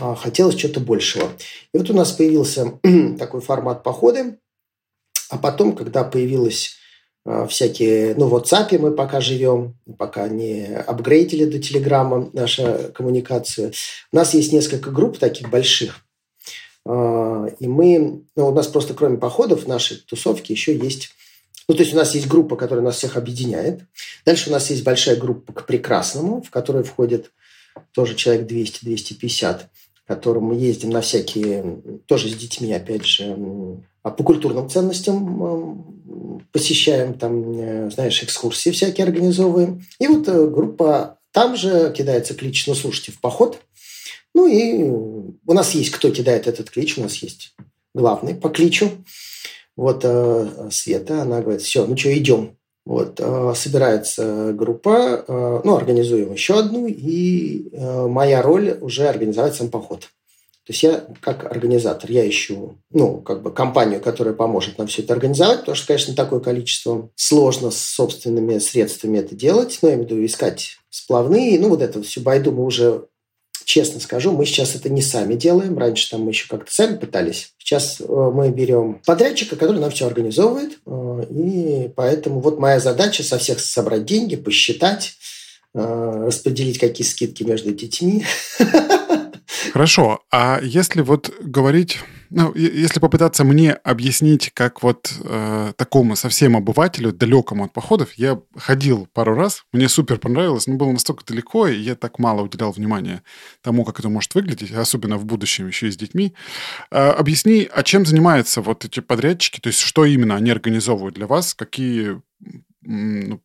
А, 0.00 0.14
хотелось 0.14 0.54
чего-то 0.54 0.80
большего. 0.80 1.28
И 1.74 1.76
вот 1.76 1.90
у 1.90 1.92
нас 1.92 2.12
появился 2.12 2.78
такой 3.18 3.42
формат 3.42 3.82
походы, 3.82 4.38
а 5.28 5.36
потом, 5.36 5.76
когда 5.76 6.02
появилась 6.02 6.76
всякие, 7.48 8.14
ну, 8.16 8.28
в 8.28 8.34
WhatsApp 8.34 8.78
мы 8.78 8.92
пока 8.92 9.20
живем, 9.20 9.74
пока 9.98 10.28
не 10.28 10.66
апгрейдили 10.76 11.44
до 11.44 11.58
Телеграма 11.58 12.30
нашу 12.32 12.92
коммуникацию. 12.94 13.72
У 14.12 14.16
нас 14.16 14.34
есть 14.34 14.52
несколько 14.52 14.90
групп 14.90 15.18
таких 15.18 15.50
больших, 15.50 16.04
а, 16.84 17.46
и 17.58 17.66
мы, 17.66 18.22
ну, 18.36 18.48
у 18.48 18.54
нас 18.54 18.68
просто 18.68 18.94
кроме 18.94 19.18
походов 19.18 19.66
нашей 19.66 19.96
тусовке 19.98 20.54
еще 20.54 20.76
есть 20.76 21.10
ну, 21.68 21.74
то 21.74 21.82
есть 21.82 21.92
у 21.94 21.96
нас 21.96 22.14
есть 22.14 22.28
группа, 22.28 22.54
которая 22.54 22.84
нас 22.84 22.94
всех 22.94 23.16
объединяет. 23.16 23.80
Дальше 24.24 24.50
у 24.50 24.52
нас 24.52 24.70
есть 24.70 24.84
большая 24.84 25.16
группа 25.16 25.52
к 25.52 25.66
прекрасному, 25.66 26.40
в 26.40 26.48
которой 26.50 26.84
входит 26.84 27.32
тоже 27.92 28.14
человек 28.14 28.48
200-250 28.48 29.62
которым 30.06 30.44
мы 30.44 30.54
ездим 30.54 30.90
на 30.90 31.00
всякие, 31.00 31.80
тоже 32.06 32.28
с 32.28 32.34
детьми, 32.34 32.72
опять 32.72 33.04
же, 33.04 33.36
а 34.02 34.10
по 34.10 34.22
культурным 34.22 34.70
ценностям 34.70 35.95
посещаем, 36.52 37.14
там, 37.14 37.58
э, 37.58 37.90
знаешь, 37.90 38.22
экскурсии 38.22 38.70
всякие 38.70 39.04
организовываем. 39.04 39.84
И 39.98 40.06
вот 40.06 40.28
э, 40.28 40.46
группа 40.46 41.18
там 41.32 41.56
же 41.56 41.92
кидается 41.96 42.34
клич, 42.34 42.66
ну, 42.66 42.74
слушайте, 42.74 43.12
в 43.12 43.20
поход. 43.20 43.60
Ну, 44.34 44.46
и 44.46 44.82
у 44.84 45.52
нас 45.52 45.74
есть, 45.74 45.90
кто 45.90 46.10
кидает 46.10 46.46
этот 46.46 46.70
клич, 46.70 46.98
у 46.98 47.02
нас 47.02 47.16
есть 47.16 47.54
главный 47.94 48.34
по 48.34 48.48
кличу. 48.48 48.90
Вот 49.76 50.00
э, 50.04 50.68
Света, 50.70 51.22
она 51.22 51.40
говорит, 51.40 51.62
все, 51.62 51.86
ну 51.86 51.96
что, 51.96 52.16
идем. 52.16 52.56
Вот, 52.84 53.20
собирается 53.56 54.52
группа, 54.52 55.24
ну, 55.64 55.74
организуем 55.74 56.32
еще 56.32 56.56
одну, 56.56 56.86
и 56.86 57.68
моя 57.76 58.42
роль 58.42 58.78
уже 58.80 59.08
организовать 59.08 59.56
сам 59.56 59.70
поход. 59.70 60.08
То 60.66 60.72
есть 60.72 60.82
я 60.82 61.06
как 61.20 61.44
организатор, 61.44 62.10
я 62.10 62.28
ищу, 62.28 62.76
ну, 62.90 63.20
как 63.20 63.42
бы 63.42 63.52
компанию, 63.52 64.00
которая 64.00 64.34
поможет 64.34 64.78
нам 64.78 64.88
все 64.88 65.02
это 65.02 65.12
организовать, 65.12 65.60
потому 65.60 65.76
что, 65.76 65.86
конечно, 65.86 66.14
такое 66.16 66.40
количество 66.40 67.08
сложно 67.14 67.70
с 67.70 67.78
собственными 67.78 68.58
средствами 68.58 69.18
это 69.18 69.36
делать, 69.36 69.78
но 69.80 69.88
я 69.88 69.94
имею 69.94 70.08
в 70.08 70.10
виду 70.10 70.24
искать 70.24 70.78
сплавные, 70.90 71.60
ну, 71.60 71.68
вот 71.68 71.82
это 71.82 72.02
всю 72.02 72.20
байду 72.20 72.50
мы 72.50 72.64
уже 72.64 73.06
честно 73.64 74.00
скажу, 74.00 74.32
мы 74.32 74.46
сейчас 74.46 74.74
это 74.74 74.88
не 74.88 75.02
сами 75.02 75.34
делаем. 75.34 75.76
Раньше 75.76 76.08
там 76.08 76.22
мы 76.22 76.30
еще 76.30 76.48
как-то 76.48 76.72
сами 76.72 76.96
пытались. 76.96 77.52
Сейчас 77.58 78.00
э, 78.00 78.04
мы 78.06 78.50
берем 78.50 79.02
подрядчика, 79.04 79.56
который 79.56 79.80
нам 79.80 79.90
все 79.90 80.06
организовывает. 80.06 80.78
Э, 80.86 81.24
и 81.28 81.90
поэтому 81.94 82.40
вот 82.40 82.60
моя 82.60 82.78
задача 82.78 83.24
со 83.24 83.38
всех 83.38 83.58
собрать 83.58 84.04
деньги, 84.04 84.36
посчитать, 84.36 85.14
э, 85.74 86.24
распределить 86.26 86.78
какие 86.78 87.04
скидки 87.06 87.42
между 87.42 87.72
детьми. 87.72 88.24
Хорошо. 89.72 90.20
А 90.30 90.60
если 90.62 91.02
вот 91.02 91.32
говорить 91.40 91.98
ну, 92.30 92.52
если 92.54 93.00
попытаться 93.00 93.44
мне 93.44 93.72
объяснить, 93.72 94.50
как 94.52 94.82
вот 94.82 95.12
э, 95.22 95.72
такому 95.76 96.16
совсем 96.16 96.56
обывателю, 96.56 97.12
далекому 97.12 97.64
от 97.64 97.72
походов, 97.72 98.14
я 98.14 98.40
ходил 98.56 99.08
пару 99.12 99.34
раз, 99.34 99.64
мне 99.72 99.88
супер 99.88 100.18
понравилось, 100.18 100.66
но 100.66 100.74
было 100.74 100.90
настолько 100.92 101.24
далеко, 101.24 101.68
и 101.68 101.78
я 101.78 101.94
так 101.94 102.18
мало 102.18 102.42
уделял 102.42 102.72
внимания 102.72 103.22
тому, 103.62 103.84
как 103.84 104.00
это 104.00 104.08
может 104.08 104.34
выглядеть, 104.34 104.72
особенно 104.72 105.18
в 105.18 105.24
будущем 105.24 105.68
еще 105.68 105.88
и 105.88 105.92
с 105.92 105.96
детьми. 105.96 106.34
Э, 106.90 107.10
объясни, 107.10 107.68
а 107.72 107.82
чем 107.82 108.04
занимаются 108.04 108.60
вот 108.60 108.84
эти 108.84 109.00
подрядчики, 109.00 109.60
то 109.60 109.68
есть 109.68 109.80
что 109.80 110.04
именно 110.04 110.34
они 110.34 110.50
организовывают 110.50 111.14
для 111.14 111.26
вас, 111.26 111.54
какие 111.54 112.20
ну, 112.82 113.40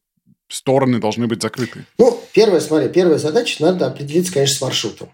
стороны 0.49 0.99
должны 0.99 1.27
быть 1.27 1.41
закрыты? 1.41 1.85
Ну, 1.97 2.19
первая, 2.33 2.61
смотри, 2.61 2.89
первая 2.89 3.19
задача, 3.19 3.63
надо 3.63 3.87
определиться, 3.87 4.33
конечно, 4.33 4.55
с 4.55 4.61
маршрутом. 4.61 5.09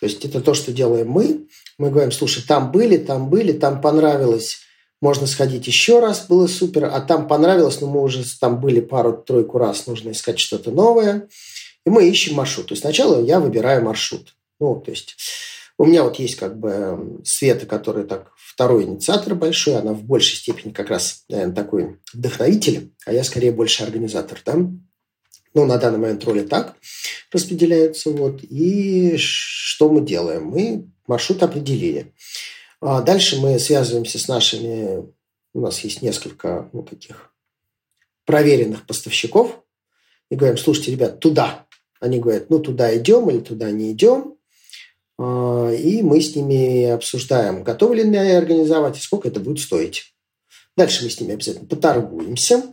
То 0.00 0.06
есть 0.06 0.24
это 0.24 0.40
то, 0.40 0.54
что 0.54 0.72
делаем 0.72 1.08
мы. 1.08 1.46
Мы 1.78 1.90
говорим, 1.90 2.10
слушай, 2.10 2.42
там 2.46 2.72
были, 2.72 2.96
там 2.96 3.30
были, 3.30 3.52
там 3.52 3.80
понравилось, 3.80 4.58
можно 5.00 5.26
сходить 5.26 5.66
еще 5.66 6.00
раз, 6.00 6.26
было 6.26 6.46
супер, 6.46 6.86
а 6.86 7.00
там 7.00 7.26
понравилось, 7.26 7.80
но 7.80 7.88
мы 7.88 8.02
уже 8.02 8.22
там 8.38 8.60
были 8.60 8.80
пару-тройку 8.80 9.58
раз, 9.58 9.86
нужно 9.86 10.10
искать 10.10 10.38
что-то 10.38 10.70
новое. 10.70 11.28
И 11.86 11.90
мы 11.90 12.08
ищем 12.08 12.34
маршрут. 12.34 12.68
То 12.68 12.72
есть 12.72 12.82
сначала 12.82 13.22
я 13.22 13.40
выбираю 13.40 13.82
маршрут. 13.82 14.34
Ну, 14.58 14.76
то 14.76 14.90
есть 14.90 15.16
у 15.78 15.86
меня 15.86 16.04
вот 16.04 16.18
есть 16.18 16.36
как 16.36 16.58
бы 16.58 17.20
Света, 17.24 17.64
которая 17.64 18.04
так 18.04 18.32
второй 18.36 18.84
инициатор 18.84 19.34
большой, 19.34 19.76
она 19.76 19.94
в 19.94 20.02
большей 20.02 20.36
степени 20.36 20.72
как 20.72 20.90
раз, 20.90 21.24
наверное, 21.30 21.54
такой 21.54 21.96
вдохновитель, 22.12 22.92
а 23.06 23.14
я 23.14 23.24
скорее 23.24 23.52
больше 23.52 23.82
организатор, 23.82 24.38
да. 24.44 24.58
Ну, 25.54 25.66
на 25.66 25.78
данный 25.78 25.98
момент 25.98 26.24
роли 26.24 26.42
так 26.42 26.76
распределяются. 27.32 28.10
Вот. 28.10 28.42
И 28.42 29.16
что 29.16 29.88
мы 29.90 30.00
делаем? 30.00 30.44
Мы 30.44 30.88
маршрут 31.06 31.42
определили. 31.42 32.12
А 32.80 33.02
дальше 33.02 33.40
мы 33.40 33.58
связываемся 33.58 34.18
с 34.18 34.28
нашими... 34.28 35.08
У 35.52 35.60
нас 35.60 35.80
есть 35.80 36.02
несколько 36.02 36.70
ну, 36.72 36.82
таких 36.82 37.32
проверенных 38.24 38.86
поставщиков. 38.86 39.62
И 40.30 40.36
говорим, 40.36 40.56
слушайте, 40.56 40.92
ребят, 40.92 41.18
туда. 41.18 41.66
Они 41.98 42.20
говорят, 42.20 42.48
ну, 42.50 42.60
туда 42.60 42.96
идем 42.96 43.28
или 43.28 43.40
туда 43.40 43.70
не 43.72 43.90
идем. 43.92 44.36
А, 45.18 45.70
и 45.70 46.00
мы 46.02 46.20
с 46.20 46.34
ними 46.34 46.86
обсуждаем, 46.86 47.62
готовы 47.62 47.96
ли 47.96 48.02
они 48.02 48.16
организовать 48.16 48.96
и 48.96 49.00
сколько 49.00 49.28
это 49.28 49.38
будет 49.38 49.60
стоить. 49.60 50.14
Дальше 50.76 51.04
мы 51.04 51.10
с 51.10 51.20
ними 51.20 51.34
обязательно 51.34 51.66
поторгуемся. 51.66 52.72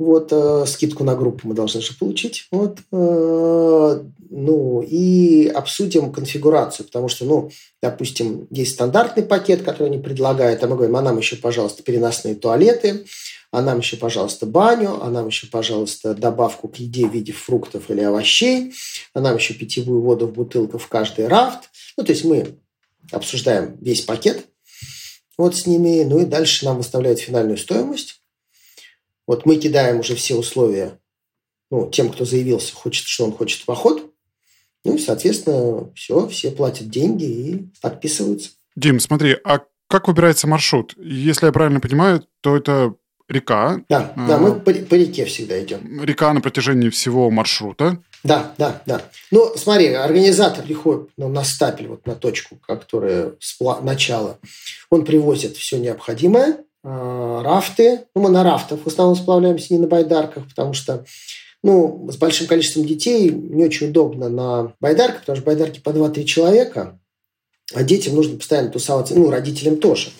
Вот, 0.00 0.32
э, 0.32 0.64
скидку 0.66 1.04
на 1.04 1.14
группу 1.14 1.46
мы 1.46 1.52
должны 1.52 1.82
же 1.82 1.92
получить. 1.92 2.46
Вот, 2.50 2.78
э, 2.90 4.02
ну, 4.30 4.80
и 4.80 5.46
обсудим 5.48 6.10
конфигурацию, 6.10 6.86
потому 6.86 7.08
что, 7.08 7.26
ну, 7.26 7.50
допустим, 7.82 8.46
есть 8.50 8.72
стандартный 8.72 9.24
пакет, 9.24 9.60
который 9.60 9.88
они 9.88 9.98
предлагают, 9.98 10.64
а 10.64 10.68
мы 10.68 10.76
говорим, 10.76 10.96
а 10.96 11.02
нам 11.02 11.18
еще, 11.18 11.36
пожалуйста, 11.36 11.82
переносные 11.82 12.34
туалеты, 12.34 13.04
а 13.52 13.60
нам 13.60 13.80
еще, 13.80 13.98
пожалуйста, 13.98 14.46
баню, 14.46 15.02
а 15.02 15.10
нам 15.10 15.26
еще, 15.26 15.48
пожалуйста, 15.48 16.14
добавку 16.14 16.68
к 16.68 16.76
еде 16.76 17.06
в 17.06 17.12
виде 17.12 17.32
фруктов 17.32 17.90
или 17.90 18.00
овощей, 18.00 18.72
а 19.12 19.20
нам 19.20 19.36
еще 19.36 19.52
питьевую 19.52 20.00
воду 20.00 20.28
в 20.28 20.32
бутылках 20.32 20.80
в 20.80 20.88
каждый 20.88 21.28
рафт. 21.28 21.68
Ну, 21.98 22.04
то 22.04 22.12
есть 22.12 22.24
мы 22.24 22.56
обсуждаем 23.12 23.76
весь 23.82 24.00
пакет 24.00 24.46
вот 25.36 25.56
с 25.56 25.66
ними, 25.66 26.04
ну 26.04 26.20
и 26.20 26.26
дальше 26.26 26.66
нам 26.66 26.76
выставляют 26.76 27.18
финальную 27.18 27.56
стоимость, 27.56 28.19
вот 29.30 29.46
мы 29.46 29.58
кидаем 29.58 30.00
уже 30.00 30.16
все 30.16 30.34
условия 30.34 30.98
ну, 31.70 31.88
тем, 31.88 32.10
кто 32.10 32.24
заявился, 32.24 32.74
хочет, 32.74 33.06
что 33.06 33.24
он 33.24 33.32
хочет 33.32 33.64
поход. 33.64 34.12
Ну 34.84 34.96
и, 34.96 34.98
соответственно, 34.98 35.88
все, 35.94 36.26
все 36.26 36.50
платят 36.50 36.90
деньги 36.90 37.24
и 37.24 37.68
подписываются. 37.80 38.50
Дим, 38.74 38.98
смотри, 38.98 39.36
а 39.44 39.60
как 39.86 40.08
выбирается 40.08 40.48
маршрут? 40.48 40.96
Если 40.98 41.46
я 41.46 41.52
правильно 41.52 41.78
понимаю, 41.78 42.26
то 42.40 42.56
это 42.56 42.94
река. 43.28 43.80
Да, 43.88 44.12
да, 44.16 44.38
мы 44.38 44.58
по, 44.58 44.72
по 44.72 44.94
реке 44.94 45.26
всегда 45.26 45.62
идем. 45.62 46.02
Река 46.02 46.32
на 46.32 46.40
протяжении 46.40 46.88
всего 46.88 47.30
маршрута. 47.30 48.02
Да, 48.24 48.52
да, 48.58 48.82
да. 48.84 49.02
Ну, 49.30 49.52
смотри, 49.56 49.92
организатор 49.92 50.64
приходит 50.64 51.10
ну, 51.16 51.28
на 51.28 51.44
стапель, 51.44 51.86
вот 51.86 52.04
на 52.04 52.16
точку, 52.16 52.56
которая 52.66 53.34
с 53.38 53.60
начала. 53.80 54.40
Он 54.90 55.04
привозит 55.04 55.56
все 55.56 55.78
необходимое, 55.78 56.64
рафты. 56.82 58.06
Ну, 58.14 58.22
мы 58.22 58.30
на 58.30 58.42
рафтах 58.42 58.80
в 58.84 58.86
основном 58.86 59.16
сплавляемся, 59.16 59.72
не 59.72 59.80
на 59.80 59.86
байдарках, 59.86 60.48
потому 60.48 60.72
что 60.72 61.04
ну, 61.62 62.08
с 62.10 62.16
большим 62.16 62.46
количеством 62.46 62.86
детей 62.86 63.30
не 63.30 63.64
очень 63.64 63.88
удобно 63.88 64.28
на 64.28 64.72
байдарках, 64.80 65.20
потому 65.20 65.36
что 65.36 65.44
байдарки 65.44 65.80
по 65.80 65.90
2-3 65.90 66.24
человека, 66.24 66.98
а 67.74 67.82
детям 67.82 68.14
нужно 68.14 68.38
постоянно 68.38 68.70
тусоваться, 68.70 69.14
ну, 69.14 69.30
родителям 69.30 69.76
тоже 69.76 70.10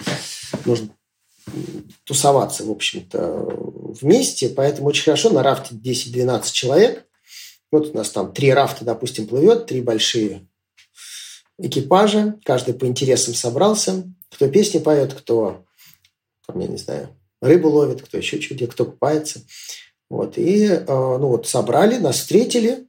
нужно 0.66 0.90
тусоваться, 2.04 2.64
в 2.64 2.70
общем-то, 2.70 3.46
вместе, 4.00 4.48
поэтому 4.48 4.88
очень 4.88 5.04
хорошо 5.04 5.30
на 5.30 5.42
рафте 5.42 5.74
10-12 5.74 6.52
человек. 6.52 7.06
Вот 7.72 7.94
у 7.94 7.96
нас 7.96 8.10
там 8.10 8.32
три 8.32 8.52
рафта, 8.52 8.84
допустим, 8.84 9.26
плывет, 9.26 9.66
три 9.66 9.80
большие 9.80 10.46
экипажа, 11.58 12.38
каждый 12.44 12.74
по 12.74 12.86
интересам 12.86 13.34
собрался, 13.34 14.04
кто 14.30 14.48
песни 14.48 14.78
поет, 14.78 15.14
кто 15.14 15.64
там, 16.50 16.60
я 16.60 16.68
не 16.68 16.76
знаю, 16.76 17.08
рыбу 17.40 17.68
ловит, 17.68 18.02
кто 18.02 18.18
еще 18.18 18.40
что-то, 18.40 18.66
кто 18.66 18.84
купается. 18.84 19.42
Вот. 20.08 20.36
И, 20.36 20.66
э, 20.66 20.84
ну 20.86 21.28
вот, 21.28 21.46
собрали, 21.46 21.96
нас 21.96 22.16
встретили, 22.16 22.86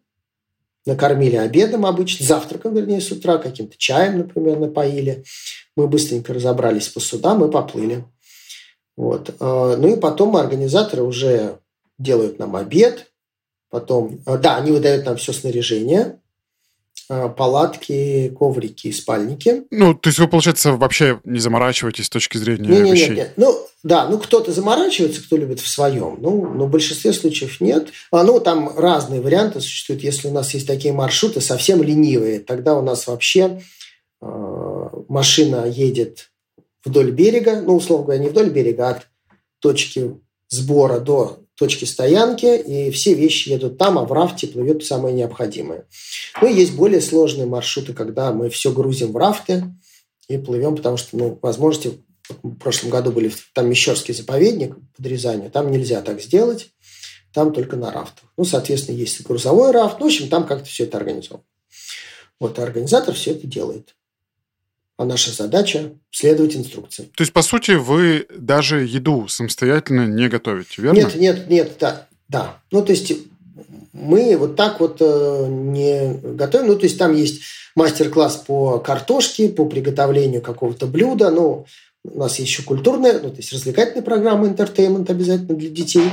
накормили 0.86 1.36
обедом 1.36 1.86
обычно, 1.86 2.26
завтраком, 2.26 2.74
вернее, 2.74 3.02
с 3.02 3.12
утра, 3.12 3.38
каким-то 3.38 3.78
чаем, 3.78 4.18
например, 4.18 4.60
напоили. 4.60 5.24
Мы 5.76 5.88
быстренько 5.88 6.34
разобрались 6.34 6.88
по 6.90 7.00
судам 7.00 7.46
и 7.46 7.52
поплыли. 7.52 8.06
Вот. 8.98 9.30
Э, 9.40 9.76
ну 9.78 9.94
и 9.94 10.00
потом 10.00 10.36
организаторы 10.36 11.04
уже 11.04 11.60
делают 12.00 12.40
нам 12.40 12.56
обед, 12.56 13.12
потом, 13.70 14.22
э, 14.26 14.38
да, 14.38 14.58
они 14.58 14.72
выдают 14.72 15.06
нам 15.06 15.18
все 15.18 15.34
снаряжение, 15.34 16.20
палатки, 17.08 18.34
коврики 18.38 18.88
и 18.88 18.92
спальники. 18.92 19.64
Ну, 19.72 19.94
то 19.94 20.10
есть 20.10 20.20
вы, 20.20 20.28
получается, 20.28 20.74
вообще 20.74 21.20
не 21.24 21.40
заморачиваетесь 21.40 22.06
с 22.06 22.10
точки 22.10 22.38
зрения 22.38 22.70
не, 22.70 22.82
не, 22.82 22.92
вещей? 22.92 23.10
Нет, 23.10 23.18
нет. 23.18 23.34
Ну, 23.38 23.68
да, 23.84 24.08
ну 24.08 24.20
кто-то 24.20 24.52
заморачивается, 24.52 25.24
кто 25.24 25.38
любит 25.38 25.60
в 25.60 25.68
своем, 25.68 26.18
ну, 26.20 26.50
но 26.54 26.66
в 26.66 26.70
большинстве 26.70 27.14
случаев 27.14 27.60
нет. 27.62 27.90
А, 28.12 28.24
ну, 28.24 28.40
там 28.40 28.78
разные 28.78 29.22
варианты 29.22 29.60
существуют. 29.60 30.04
Если 30.04 30.28
у 30.28 30.32
нас 30.32 30.54
есть 30.54 30.68
такие 30.68 30.94
маршруты 30.94 31.42
совсем 31.42 31.82
ленивые, 31.82 32.40
тогда 32.40 32.76
у 32.76 32.82
нас 32.82 33.08
вообще 33.08 33.62
э, 34.22 34.90
машина 35.08 35.66
едет 35.68 36.32
вдоль 36.86 37.12
берега, 37.12 37.62
ну, 37.62 37.76
условно 37.76 38.06
говоря, 38.06 38.24
не 38.24 38.30
вдоль 38.30 38.50
берега, 38.50 38.90
а 38.90 38.92
от 38.92 39.08
точки 39.60 40.16
сбора 40.50 41.00
до 41.00 41.40
точки 41.62 41.86
стоянки, 41.86 42.58
и 42.58 42.90
все 42.90 43.14
вещи 43.14 43.50
едут 43.50 43.78
там, 43.78 44.00
а 44.00 44.04
в 44.04 44.12
рафте 44.12 44.48
плывет 44.48 44.84
самое 44.84 45.14
необходимое. 45.14 45.86
Ну, 46.42 46.48
и 46.48 46.54
есть 46.56 46.74
более 46.74 47.02
сложные 47.02 47.46
маршруты, 47.46 47.94
когда 47.94 48.32
мы 48.32 48.50
все 48.50 48.72
грузим 48.72 49.12
в 49.12 49.18
рафты 49.18 49.66
и 50.28 50.40
плывем, 50.40 50.76
потому 50.76 50.98
что, 50.98 51.16
ну, 51.16 51.38
возможности 51.40 52.04
в 52.42 52.56
прошлом 52.56 52.90
году 52.90 53.12
были 53.12 53.32
там 53.54 53.70
Мещерский 53.70 54.16
заповедник 54.16 54.76
под 54.98 55.06
Рязанью, 55.06 55.52
там 55.52 55.70
нельзя 55.70 56.02
так 56.02 56.20
сделать, 56.20 56.70
там 57.32 57.54
только 57.54 57.76
на 57.76 57.92
рафтах. 57.92 58.24
Ну, 58.38 58.44
соответственно, 58.44 58.96
есть 58.96 59.22
грузовой 59.22 59.70
рафт, 59.70 60.00
ну, 60.00 60.06
в 60.06 60.10
общем, 60.10 60.30
там 60.30 60.48
как-то 60.48 60.66
все 60.66 60.86
это 60.86 60.98
организовано. 60.98 61.46
Вот, 62.40 62.58
а 62.58 62.64
организатор 62.64 63.14
все 63.14 63.34
это 63.34 63.46
делает 63.46 63.94
а 65.02 65.06
наша 65.06 65.32
задача 65.32 65.94
следовать 66.12 66.56
инструкции. 66.56 67.10
То 67.16 67.24
есть, 67.24 67.34
по 67.34 67.42
сути, 67.42 67.72
вы 67.72 68.28
даже 68.38 68.86
еду 68.86 69.28
самостоятельно 69.28 70.06
не 70.06 70.30
готовите, 70.30 70.80
верно? 70.80 71.00
Нет, 71.00 71.16
нет, 71.16 71.50
нет, 71.50 71.72
да. 71.80 72.08
да. 72.30 72.60
Ну, 72.70 72.86
то 72.86 72.92
есть, 72.92 73.12
мы 73.94 74.38
вот 74.38 74.56
так 74.56 74.80
вот 74.80 74.98
э, 75.00 75.48
не 75.50 76.14
готовим. 76.36 76.68
Ну, 76.68 76.76
то 76.76 76.84
есть, 76.84 77.00
там 77.00 77.16
есть 77.16 77.42
мастер-класс 77.76 78.44
по 78.46 78.78
картошке, 78.78 79.50
по 79.50 79.66
приготовлению 79.66 80.44
какого-то 80.44 80.86
блюда. 80.86 81.32
Ну, 81.32 81.66
у 82.04 82.20
нас 82.20 82.38
есть 82.38 82.52
еще 82.52 82.62
культурная, 82.62 83.14
ну, 83.14 83.32
то 83.32 83.38
есть, 83.38 83.52
развлекательная 83.52 84.04
программа, 84.04 84.48
entertainment 84.48 85.10
обязательно 85.10 85.58
для 85.58 85.72
детей. 85.72 86.12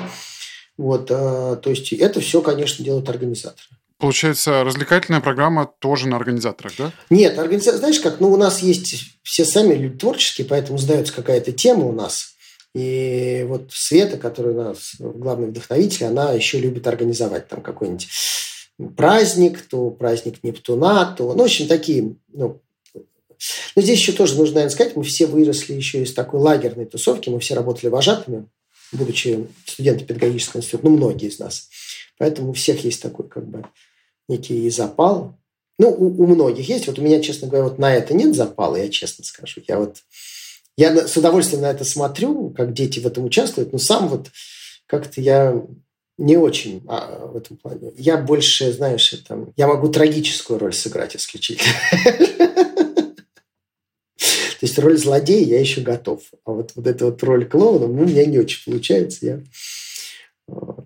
Вот, 0.78 1.11
э, 1.11 1.59
то 1.62 1.68
есть, 1.68 1.92
это 1.92 2.21
все, 2.21 2.40
конечно, 2.40 2.83
делают 2.83 3.11
организаторы. 3.11 3.68
Получается, 3.99 4.62
развлекательная 4.62 5.21
программа 5.21 5.67
тоже 5.67 6.09
на 6.09 6.17
организаторах, 6.17 6.73
да? 6.78 6.93
Нет, 7.11 7.38
организация, 7.38 7.78
знаешь 7.78 7.99
как, 7.99 8.21
ну, 8.21 8.33
у 8.33 8.37
нас 8.37 8.61
есть 8.61 9.19
все 9.23 9.45
сами 9.45 9.75
люди 9.75 9.99
творческие, 9.99 10.47
поэтому 10.47 10.78
задается 10.78 11.12
какая-то 11.12 11.50
тема 11.50 11.85
у 11.85 11.93
нас. 11.93 12.35
И 12.75 13.45
вот 13.49 13.73
Света, 13.73 14.17
которая 14.17 14.55
у 14.55 14.62
нас 14.62 14.93
главный 15.00 15.49
вдохновитель, 15.49 16.07
она 16.07 16.33
еще 16.33 16.61
любит 16.61 16.87
организовать 16.87 17.49
там 17.49 17.61
какой-нибудь 17.61 18.09
праздник, 18.97 19.62
то 19.62 19.90
праздник 19.90 20.45
Нептуна, 20.45 21.14
то, 21.17 21.35
ну, 21.35 21.43
в 21.43 21.47
общем, 21.47 21.67
такие, 21.67 22.14
ну, 22.33 22.61
но 23.75 23.83
здесь 23.83 23.99
еще 23.99 24.12
тоже 24.12 24.37
нужно, 24.37 24.57
наверное, 24.57 24.75
сказать, 24.75 24.97
мы 24.97 25.02
все 25.02 25.26
выросли 25.26 25.75
еще 25.75 26.02
из 26.02 26.12
такой 26.14 26.40
лагерной 26.40 26.87
тусовки, 26.87 27.31
мы 27.31 27.40
все 27.40 27.55
работали 27.55 27.90
вожатыми, 27.90 28.47
будучи 28.93 29.47
студенты 29.64 30.05
педагогического 30.05 30.61
института, 30.61 30.87
ну, 30.87 30.97
многие 30.97 31.28
из 31.28 31.38
нас. 31.38 31.69
Поэтому 32.19 32.50
у 32.50 32.52
всех 32.52 32.85
есть 32.85 33.02
такой 33.02 33.28
как 33.28 33.49
бы 33.49 33.64
некий 34.28 34.68
запал. 34.70 35.38
Ну, 35.78 35.90
у, 35.90 36.23
у 36.23 36.26
многих 36.26 36.68
есть. 36.68 36.87
Вот 36.87 36.99
у 36.99 37.02
меня, 37.02 37.20
честно 37.20 37.49
говоря, 37.49 37.64
вот 37.64 37.78
на 37.78 37.94
это 37.94 38.14
нет 38.14 38.35
запала, 38.35 38.76
я 38.76 38.88
честно 38.88 39.25
скажу. 39.25 39.61
Я 39.66 39.78
вот 39.78 40.02
я 40.76 41.08
с 41.08 41.16
удовольствием 41.16 41.62
на 41.62 41.70
это 41.70 41.85
смотрю, 41.85 42.50
как 42.50 42.73
дети 42.73 43.00
в 43.00 43.06
этом 43.06 43.25
участвуют, 43.25 43.73
но 43.73 43.78
сам 43.78 44.08
вот 44.08 44.28
как-то 44.87 45.20
я 45.20 45.61
не 46.18 46.37
очень 46.37 46.82
а, 46.87 47.26
в 47.26 47.37
этом 47.37 47.56
плане. 47.56 47.92
Я 47.97 48.16
больше, 48.16 48.73
знаешь, 48.73 49.11
там, 49.26 49.52
я 49.56 49.66
могу 49.66 49.88
трагическую 49.88 50.58
роль 50.58 50.73
сыграть 50.73 51.16
исключительно. 51.16 51.75
То 54.16 54.67
есть 54.67 54.78
роль 54.78 54.99
злодея 54.99 55.45
я 55.45 55.60
еще 55.60 55.80
готов. 55.80 56.23
А 56.45 56.52
вот, 56.52 56.73
вот 56.75 56.86
эта 56.86 57.06
вот 57.06 57.23
роль 57.23 57.45
клоуна, 57.45 57.86
ну, 57.86 58.02
у 58.02 58.06
меня 58.06 58.25
не 58.25 58.38
очень 58.38 58.64
получается. 58.64 59.26
Я 59.26 59.41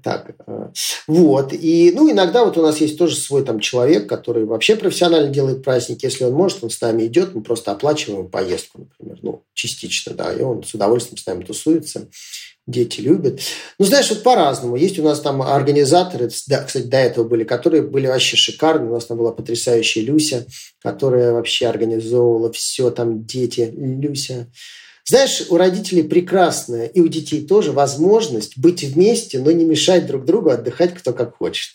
так, 0.02 0.34
э, 0.46 0.68
вот. 1.06 1.52
И, 1.52 1.92
ну, 1.94 2.10
иногда 2.10 2.44
вот 2.44 2.58
у 2.58 2.62
нас 2.62 2.80
есть 2.80 2.98
тоже 2.98 3.16
свой 3.16 3.44
там 3.44 3.60
человек, 3.60 4.08
который 4.08 4.44
вообще 4.44 4.76
профессионально 4.76 5.28
делает 5.28 5.62
праздник. 5.62 6.02
Если 6.02 6.24
он 6.24 6.32
может, 6.32 6.64
он 6.64 6.70
с 6.70 6.80
нами 6.80 7.06
идет, 7.06 7.34
мы 7.34 7.42
просто 7.42 7.72
оплачиваем 7.72 8.28
поездку, 8.28 8.80
например, 8.80 9.18
ну, 9.22 9.44
частично, 9.54 10.14
да, 10.14 10.32
и 10.32 10.42
он 10.42 10.62
с 10.64 10.74
удовольствием 10.74 11.18
с 11.18 11.26
нами 11.26 11.44
тусуется. 11.44 12.08
Дети 12.66 13.00
любят. 13.00 13.40
Ну, 13.80 13.84
знаешь, 13.84 14.08
вот 14.10 14.22
по-разному. 14.22 14.76
Есть 14.76 14.96
у 14.98 15.02
нас 15.02 15.20
там 15.20 15.42
организаторы, 15.42 16.30
да, 16.46 16.62
кстати, 16.62 16.84
до 16.84 16.98
этого 16.98 17.24
были, 17.26 17.42
которые 17.42 17.82
были 17.82 18.06
вообще 18.06 18.36
шикарные. 18.36 18.90
У 18.90 18.94
нас 18.94 19.06
там 19.06 19.18
была 19.18 19.32
потрясающая 19.32 20.04
Люся, 20.04 20.46
которая 20.80 21.32
вообще 21.32 21.66
организовывала 21.66 22.52
все, 22.52 22.90
там 22.90 23.26
дети, 23.26 23.72
Люся 23.76 24.48
знаешь, 25.04 25.44
у 25.48 25.56
родителей 25.56 26.02
прекрасная, 26.02 26.86
и 26.86 27.00
у 27.00 27.08
детей 27.08 27.46
тоже 27.46 27.72
возможность 27.72 28.58
быть 28.58 28.82
вместе, 28.82 29.38
но 29.38 29.50
не 29.50 29.64
мешать 29.64 30.06
друг 30.06 30.24
другу 30.24 30.50
отдыхать 30.50 30.94
кто 30.94 31.12
как 31.12 31.36
хочет. 31.36 31.72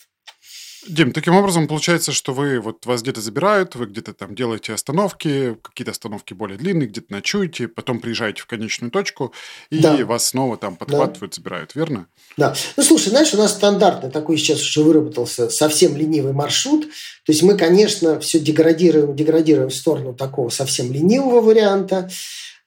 Дим, 0.87 1.11
таким 1.11 1.35
образом 1.35 1.67
получается, 1.67 2.11
что 2.11 2.33
вы 2.33 2.59
вот 2.59 2.85
вас 2.85 3.01
где-то 3.01 3.19
забирают, 3.19 3.75
вы 3.75 3.87
где-то 3.87 4.13
там 4.13 4.35
делаете 4.35 4.73
остановки, 4.73 5.57
какие-то 5.61 5.91
остановки 5.91 6.33
более 6.33 6.57
длинные, 6.57 6.87
где-то 6.87 7.11
ночуете, 7.11 7.67
потом 7.67 7.99
приезжаете 7.99 8.41
в 8.41 8.45
конечную 8.45 8.89
точку, 8.89 9.33
и 9.69 9.79
да. 9.79 9.97
вас 10.05 10.27
снова 10.27 10.55
там 10.55 10.77
подхватывают, 10.77 11.31
да. 11.31 11.35
забирают, 11.35 11.75
верно? 11.75 12.07
Да. 12.37 12.55
Ну, 12.77 12.83
слушай, 12.83 13.09
знаешь, 13.09 13.33
у 13.33 13.37
нас 13.37 13.53
стандартный 13.53 14.11
такой 14.11 14.37
сейчас 14.37 14.61
уже 14.61 14.81
выработался 14.81 15.49
совсем 15.49 15.97
ленивый 15.97 16.33
маршрут. 16.33 16.85
То 17.25 17.31
есть 17.31 17.43
мы, 17.43 17.57
конечно, 17.57 18.19
все 18.21 18.39
деградируем, 18.39 19.15
деградируем 19.15 19.69
в 19.69 19.75
сторону 19.75 20.13
такого 20.13 20.49
совсем 20.49 20.91
ленивого 20.93 21.41
варианта. 21.41 22.09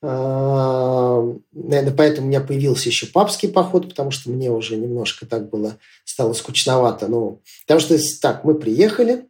А, 0.02 1.22
наверное, 1.52 1.94
поэтому 1.94 2.26
у 2.26 2.30
меня 2.30 2.40
появился 2.40 2.88
еще 2.88 3.06
папский 3.06 3.48
поход, 3.48 3.88
потому 3.88 4.10
что 4.10 4.30
мне 4.30 4.50
уже 4.50 4.76
немножко 4.76 5.26
так 5.26 5.50
было, 5.50 5.76
стало 6.04 6.32
скучновато. 6.32 7.06
Ну, 7.08 7.42
потому 7.66 7.80
что 7.80 7.98
так, 8.20 8.44
мы 8.44 8.54
приехали, 8.54 9.26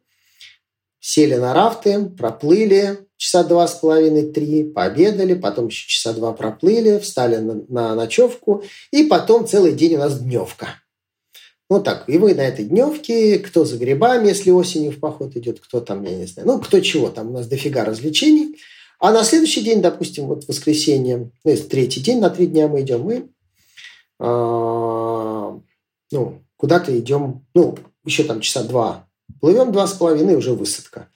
сели 1.00 1.34
на 1.34 1.54
рафты, 1.54 2.04
проплыли 2.04 3.00
часа 3.16 3.42
два 3.42 3.66
с 3.66 3.74
половиной, 3.74 4.30
три, 4.30 4.64
пообедали, 4.64 5.34
потом 5.34 5.66
еще 5.66 5.88
часа 5.88 6.12
два 6.12 6.32
проплыли, 6.32 6.98
встали 7.00 7.36
на, 7.36 7.62
на 7.68 7.94
ночевку, 7.94 8.62
и 8.92 9.04
потом 9.04 9.46
целый 9.46 9.72
день 9.72 9.96
у 9.96 9.98
нас 9.98 10.20
дневка. 10.20 10.68
Вот 11.68 11.84
так. 11.84 12.08
И 12.08 12.16
вы 12.16 12.34
на 12.34 12.40
этой 12.40 12.64
дневке, 12.64 13.38
кто 13.38 13.64
за 13.64 13.76
грибами, 13.76 14.28
если 14.28 14.50
осенью 14.50 14.92
в 14.92 15.00
поход 15.00 15.36
идет, 15.36 15.60
кто 15.60 15.80
там, 15.80 16.02
я 16.04 16.16
не 16.16 16.26
знаю, 16.26 16.48
ну, 16.48 16.60
кто 16.60 16.80
чего, 16.80 17.10
там 17.10 17.30
у 17.30 17.32
нас 17.32 17.48
дофига 17.48 17.84
развлечений– 17.84 18.56
а 19.00 19.12
на 19.12 19.24
следующий 19.24 19.62
день, 19.62 19.82
допустим, 19.82 20.26
вот 20.26 20.46
воскресенье, 20.46 21.30
ну, 21.44 21.50
если 21.50 21.64
третий 21.64 22.00
день, 22.00 22.20
на 22.20 22.30
три 22.30 22.46
дня 22.46 22.68
мы 22.68 22.82
идем, 22.82 23.00
мы 23.02 23.28
э, 24.20 25.60
ну, 26.12 26.42
куда-то 26.56 26.98
идем, 26.98 27.46
ну, 27.54 27.76
еще 28.04 28.24
там 28.24 28.40
часа 28.40 28.62
два 28.62 29.06
плывем, 29.40 29.72
два 29.72 29.86
с 29.86 29.94
половиной, 29.94 30.36
уже 30.36 30.52
высадка. 30.52 31.08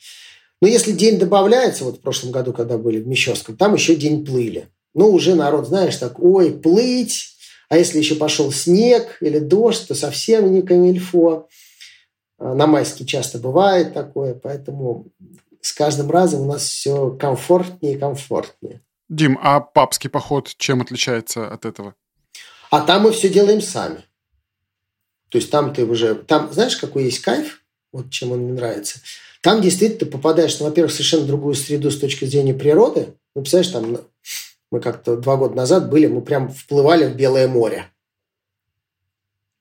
Но 0.61 0.69
если 0.69 0.93
день 0.93 1.19
добавляется, 1.19 1.85
вот 1.85 1.99
в 1.99 2.01
прошлом 2.01 2.33
году, 2.33 2.53
когда 2.53 2.79
были 2.79 3.01
в 3.01 3.07
Мещовском, 3.07 3.57
там 3.57 3.75
еще 3.75 3.97
день 3.97 4.25
плыли. 4.25 4.69
Ну, 4.95 5.11
уже 5.11 5.35
народ, 5.35 5.67
знаешь, 5.67 5.97
так, 5.97 6.23
ой, 6.23 6.53
плыть, 6.53 7.37
а 7.69 7.77
если 7.77 7.99
еще 7.99 8.15
пошел 8.15 8.53
снег 8.53 9.19
или 9.21 9.39
дождь, 9.39 9.89
то 9.89 9.95
совсем 9.95 10.53
не 10.53 10.63
камильфо. 10.63 11.49
А, 12.39 12.55
на 12.55 12.67
майске 12.67 13.05
часто 13.05 13.39
бывает 13.39 13.93
такое, 13.93 14.35
поэтому 14.35 15.09
с 15.65 15.73
каждым 15.73 16.11
разом 16.11 16.43
у 16.43 16.45
нас 16.45 16.69
все 16.69 17.11
комфортнее 17.13 17.95
и 17.95 17.99
комфортнее. 17.99 18.83
Дим, 19.09 19.39
а 19.43 19.61
папский 19.61 20.11
поход 20.11 20.53
чем 20.59 20.83
отличается 20.83 21.49
от 21.49 21.65
этого? 21.65 21.95
А 22.71 22.83
там 22.83 23.05
мы 23.05 23.13
все 23.13 23.31
делаем 23.31 23.63
сами. 23.63 24.05
То 25.31 25.39
есть 25.39 25.51
там 25.51 25.73
ты 25.73 25.87
уже... 25.87 26.17
Там 26.17 26.53
знаешь, 26.53 26.77
какой 26.77 27.05
есть 27.05 27.21
кайф? 27.21 27.63
Вот 27.93 28.11
чем 28.11 28.33
он 28.33 28.41
мне 28.41 28.53
нравится. 28.53 28.99
Там 29.41 29.63
действительно 29.63 30.01
ты 30.01 30.07
попадаешь, 30.07 30.59
ну, 30.61 30.67
во-первых, 30.67 30.93
совершенно 30.93 31.27
другую 31.27 31.55
среду 31.55 31.91
с 31.91 31.99
точки 31.99 32.27
зрения 32.27 32.53
природы. 32.53 33.15
Ну, 33.35 33.41
представляешь, 33.41 33.73
там 33.73 34.01
мы 34.71 34.81
как-то 34.81 35.17
два 35.17 35.37
года 35.37 35.55
назад 35.55 35.89
были, 35.89 36.09
мы 36.09 36.21
прям 36.21 36.51
вплывали 36.51 37.07
в 37.07 37.17
Белое 37.17 37.49
море. 37.49 37.87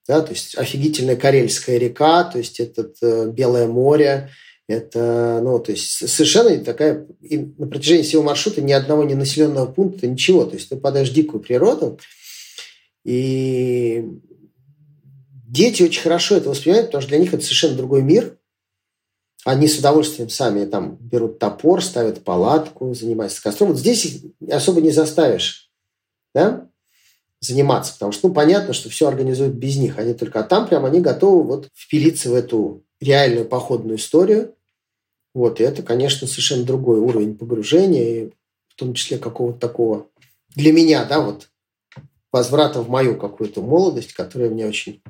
Да, 0.06 0.22
то 0.22 0.32
есть 0.32 0.58
офигительная 0.58 1.16
Карельская 1.16 1.78
река, 1.78 2.26
то 2.26 2.40
есть 2.40 2.60
это 2.60 2.92
э, 3.02 3.30
Белое 3.30 3.68
море, 3.68 4.32
это, 4.68 5.42
ну, 5.44 5.60
то 5.60 5.72
есть 5.72 6.08
совершенно 6.10 6.58
такая, 6.64 7.06
и 7.22 7.38
на 7.38 7.68
протяжении 7.68 8.04
всего 8.04 8.24
маршрута 8.24 8.62
ни 8.62 8.72
одного 8.72 9.04
не 9.04 9.16
населенного 9.16 9.66
пункта, 9.66 10.08
ничего. 10.08 10.46
То 10.46 10.56
есть 10.56 10.70
ты 10.70 10.76
попадаешь 10.76 11.10
в 11.10 11.14
дикую 11.14 11.44
природу, 11.44 12.00
и 13.04 14.06
дети 15.48 15.84
очень 15.84 16.02
хорошо 16.02 16.36
это 16.36 16.50
воспринимают, 16.50 16.88
потому 16.88 17.02
что 17.02 17.10
для 17.10 17.20
них 17.20 17.34
это 17.34 17.44
совершенно 17.44 17.76
другой 17.76 18.02
мир. 18.02 18.38
они 19.46 19.68
с 19.68 19.78
удовольствием 19.78 20.30
сами 20.30 20.66
там 20.66 20.98
берут 21.02 21.40
топор, 21.40 21.84
ставят 21.84 22.24
палатку, 22.24 22.94
занимаются 22.94 23.44
костром. 23.44 23.70
Вот 23.70 23.80
здесь 23.80 24.06
их 24.06 24.22
особо 24.50 24.80
не 24.80 24.92
заставишь 24.92 25.70
да, 26.34 26.70
заниматься, 27.42 27.94
потому 27.94 28.14
что, 28.14 28.30
ну, 28.30 28.34
понятно, 28.34 28.74
что 28.74 28.90
все 28.90 29.08
организуют 29.08 29.56
без 29.56 29.76
них. 29.76 30.00
Они 30.00 30.14
только 30.14 30.40
а 30.40 30.44
там 30.44 30.68
прям 30.68 30.86
они 30.86 31.02
готовы 31.02 31.44
вот 31.44 31.70
впилиться 31.76 32.30
в 32.30 32.34
эту 32.34 32.84
реальную 33.02 33.46
походную 33.46 33.98
историю. 33.98 34.56
Вот, 35.34 35.60
и 35.60 35.64
это, 35.64 35.82
конечно, 35.82 36.28
совершенно 36.28 36.64
другой 36.64 37.00
уровень 37.00 37.38
погружения, 37.38 38.26
и 38.26 38.30
в 38.70 38.76
том 38.76 38.94
числе 38.94 39.18
какого-то 39.18 39.60
такого 39.60 40.08
для 40.56 40.72
меня, 40.72 41.06
да, 41.06 41.22
вот 41.22 41.50
возврата 42.32 42.82
в 42.82 42.90
мою 42.90 43.18
какую-то 43.18 43.62
молодость, 43.62 44.14
которая 44.14 44.50
мне 44.50 44.68
очень 44.68 45.02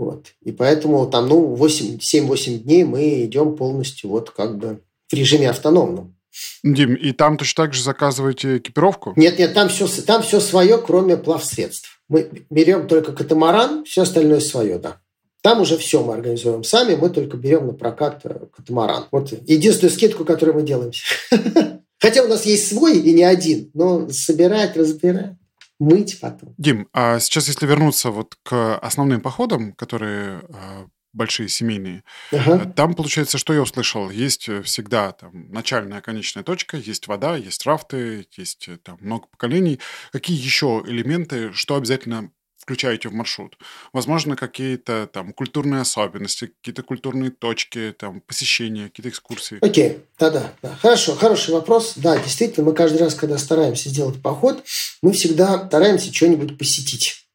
вот. 0.00 0.28
И 0.40 0.50
поэтому 0.50 1.06
там, 1.10 1.28
ну, 1.28 1.54
7-8 1.54 2.58
дней 2.60 2.84
мы 2.84 3.22
идем 3.26 3.54
полностью 3.54 4.08
вот 4.08 4.30
как 4.30 4.56
бы 4.56 4.80
в 5.10 5.12
режиме 5.12 5.50
автономном. 5.50 6.16
Дим, 6.62 6.94
и 6.94 7.12
там 7.12 7.36
точно 7.36 7.64
так 7.64 7.74
же 7.74 7.82
заказываете 7.82 8.56
экипировку? 8.56 9.12
Нет, 9.16 9.38
нет, 9.38 9.52
там 9.52 9.68
все, 9.68 9.86
там 10.02 10.22
все 10.22 10.40
свое, 10.40 10.78
кроме 10.78 11.18
плавсредств. 11.18 12.02
Мы 12.08 12.46
берем 12.48 12.88
только 12.88 13.12
катамаран, 13.12 13.84
все 13.84 14.02
остальное 14.02 14.40
свое, 14.40 14.78
да. 14.78 15.02
Там 15.42 15.60
уже 15.60 15.78
все 15.78 16.02
мы 16.04 16.14
организуем 16.14 16.64
сами, 16.64 16.94
мы 16.94 17.10
только 17.10 17.36
берем 17.36 17.66
на 17.66 17.72
прокат 17.72 18.20
э, 18.24 18.46
катамаран. 18.54 19.06
Вот 19.10 19.32
единственную 19.32 19.92
скидку, 19.92 20.24
которую 20.24 20.56
мы 20.56 20.62
делаем. 20.62 20.92
Хотя 21.98 22.22
у 22.22 22.28
нас 22.28 22.46
есть 22.46 22.68
свой 22.68 22.98
и 22.98 23.12
не 23.12 23.24
один, 23.24 23.70
но 23.74 24.08
собирать, 24.10 24.76
разбирать 24.76 25.34
мыть 25.78 26.20
потом. 26.20 26.54
Дим, 26.58 26.88
а 26.92 27.18
сейчас, 27.18 27.48
если 27.48 27.66
вернуться 27.66 28.10
вот 28.10 28.36
к 28.42 28.76
основным 28.78 29.20
походам, 29.20 29.72
которые 29.72 30.42
а, 30.52 30.86
большие 31.12 31.48
семейные. 31.48 32.04
Ага. 32.32 32.62
Э, 32.62 32.72
там, 32.72 32.94
получается, 32.94 33.38
что 33.38 33.52
я 33.52 33.62
услышал, 33.62 34.10
есть 34.10 34.48
э, 34.48 34.62
всегда 34.62 35.12
там 35.12 35.50
начальная, 35.50 36.00
конечная 36.00 36.44
точка, 36.44 36.76
есть 36.76 37.08
вода, 37.08 37.36
есть 37.36 37.66
рафты, 37.66 38.26
есть 38.36 38.68
э, 38.68 38.76
там 38.76 38.98
много 39.00 39.26
поколений. 39.26 39.80
Какие 40.12 40.36
еще 40.36 40.82
элементы, 40.86 41.52
что 41.52 41.76
обязательно 41.76 42.30
включаете 42.70 43.08
в 43.08 43.12
маршрут? 43.12 43.58
Возможно, 43.92 44.36
какие-то 44.36 45.08
там 45.12 45.32
культурные 45.32 45.80
особенности, 45.80 46.52
какие-то 46.60 46.84
культурные 46.84 47.30
точки, 47.32 47.92
там 47.98 48.20
посещения, 48.20 48.84
какие-то 48.84 49.08
экскурсии. 49.08 49.58
Окей, 49.60 49.98
да-да, 50.20 50.52
да. 50.62 50.76
Хорошо, 50.80 51.16
хороший 51.16 51.52
вопрос. 51.52 51.94
Да, 51.96 52.16
действительно, 52.16 52.66
мы 52.66 52.72
каждый 52.72 52.98
раз, 52.98 53.16
когда 53.16 53.38
стараемся 53.38 53.88
сделать 53.88 54.22
поход, 54.22 54.62
мы 55.02 55.12
всегда 55.12 55.66
стараемся 55.66 56.14
что-нибудь 56.14 56.56
посетить. 56.58 57.26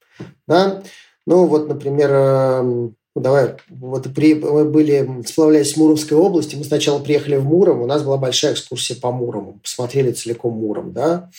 Да? 0.47 0.81
Ну, 1.25 1.47
вот, 1.47 1.67
например, 1.67 2.11
эм, 2.11 2.95
ну, 3.13 3.21
давай, 3.21 3.55
вот 3.67 4.13
при, 4.13 4.35
мы 4.35 4.63
были, 4.63 5.21
сплавляясь 5.25 5.73
в 5.73 5.77
Муромской 5.77 6.17
области, 6.17 6.55
мы 6.55 6.63
сначала 6.63 6.99
приехали 6.99 7.35
в 7.35 7.43
Муром, 7.43 7.81
у 7.81 7.87
нас 7.87 8.03
была 8.03 8.15
большая 8.15 8.53
экскурсия 8.53 8.95
по 8.95 9.11
Мурому, 9.11 9.59
посмотрели 9.61 10.13
целиком 10.13 10.53
Муром, 10.53 10.93
да, 10.93 11.29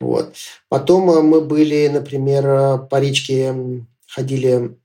вот. 0.00 0.34
Потом 0.68 1.10
э, 1.10 1.22
мы 1.22 1.40
были, 1.40 1.88
например, 1.88 2.46
э, 2.46 2.78
по 2.78 3.00
речке 3.00 3.54
ходили 4.06 4.76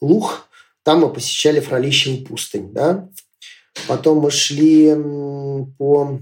Лух, 0.00 0.48
там 0.84 1.00
мы 1.00 1.12
посещали 1.12 1.60
Фролищеву 1.60 2.24
пустынь, 2.24 2.72
да. 2.72 3.08
Потом 3.86 4.18
мы 4.18 4.30
шли 4.30 4.94
по 5.78 6.20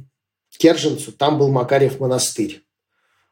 Керженцу, 0.59 1.12
там 1.12 1.38
был 1.38 1.50
Макарьев 1.50 2.00
монастырь. 2.00 2.64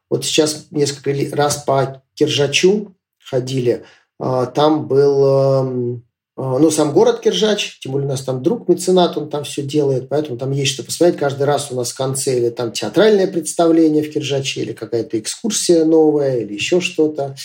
Вот 0.09 0.25
сейчас 0.25 0.67
несколько 0.71 1.35
раз 1.35 1.63
по 1.63 2.03
Киржачу 2.15 2.95
ходили, 3.19 3.85
там 4.17 4.87
был 4.87 6.01
ну, 6.37 6.69
сам 6.69 6.91
город 6.91 7.21
Киржач, 7.21 7.79
тем 7.79 7.93
более 7.93 8.07
у 8.07 8.11
нас 8.11 8.21
там 8.21 8.43
друг 8.43 8.67
меценат, 8.67 9.17
он 9.17 9.29
там 9.29 9.45
все 9.45 9.61
делает, 9.61 10.09
поэтому 10.09 10.37
там 10.37 10.51
есть 10.51 10.73
что 10.73 10.83
посмотреть. 10.83 11.17
Каждый 11.17 11.43
раз 11.43 11.71
у 11.71 11.75
нас 11.75 11.91
в 11.91 11.95
конце 11.95 12.37
или 12.37 12.49
там 12.49 12.73
театральное 12.73 13.27
представление 13.27 14.03
в 14.03 14.11
Киржаче, 14.11 14.61
или 14.61 14.73
какая-то 14.73 15.17
экскурсия 15.17 15.85
новая, 15.85 16.39
или 16.39 16.53
еще 16.53 16.81
что-то. 16.81 17.35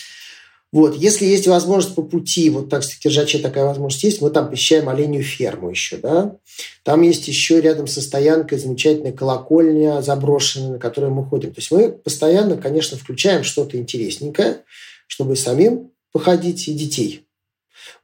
Вот, 0.73 0.97
если 0.97 1.25
есть 1.25 1.47
возможность 1.47 1.95
по 1.95 2.03
пути, 2.03 2.51
вот 2.51 2.69
так 2.69 2.83
в 2.83 2.99
Киржаче 2.99 3.39
такая 3.39 3.65
возможность 3.65 4.03
есть, 4.03 4.23
мы 4.23 4.31
там 4.31 4.51
посещаем 4.51 4.89
оленью 4.89 5.23
ферму 5.23 5.71
еще, 5.71 5.97
да. 5.97 6.37
Там 6.83 7.03
есть 7.03 7.29
еще 7.29 7.61
рядом 7.61 7.87
со 7.87 8.01
стоянкой 8.01 8.59
замечательная 8.59 9.13
колокольня 9.13 10.03
заброшенная, 10.03 10.73
на 10.73 10.79
которую 10.81 11.13
мы 11.13 11.25
ходим. 11.25 11.53
То 11.53 11.61
есть 11.61 11.71
мы 11.71 11.93
постоянно, 11.93 12.57
конечно, 12.57 12.99
включаем 12.99 13.45
что-то 13.45 13.77
интересненькое, 13.77 14.63
чтобы 15.07 15.37
самим 15.37 15.93
походить 16.13 16.67
и 16.67 16.73
детей 16.73 17.25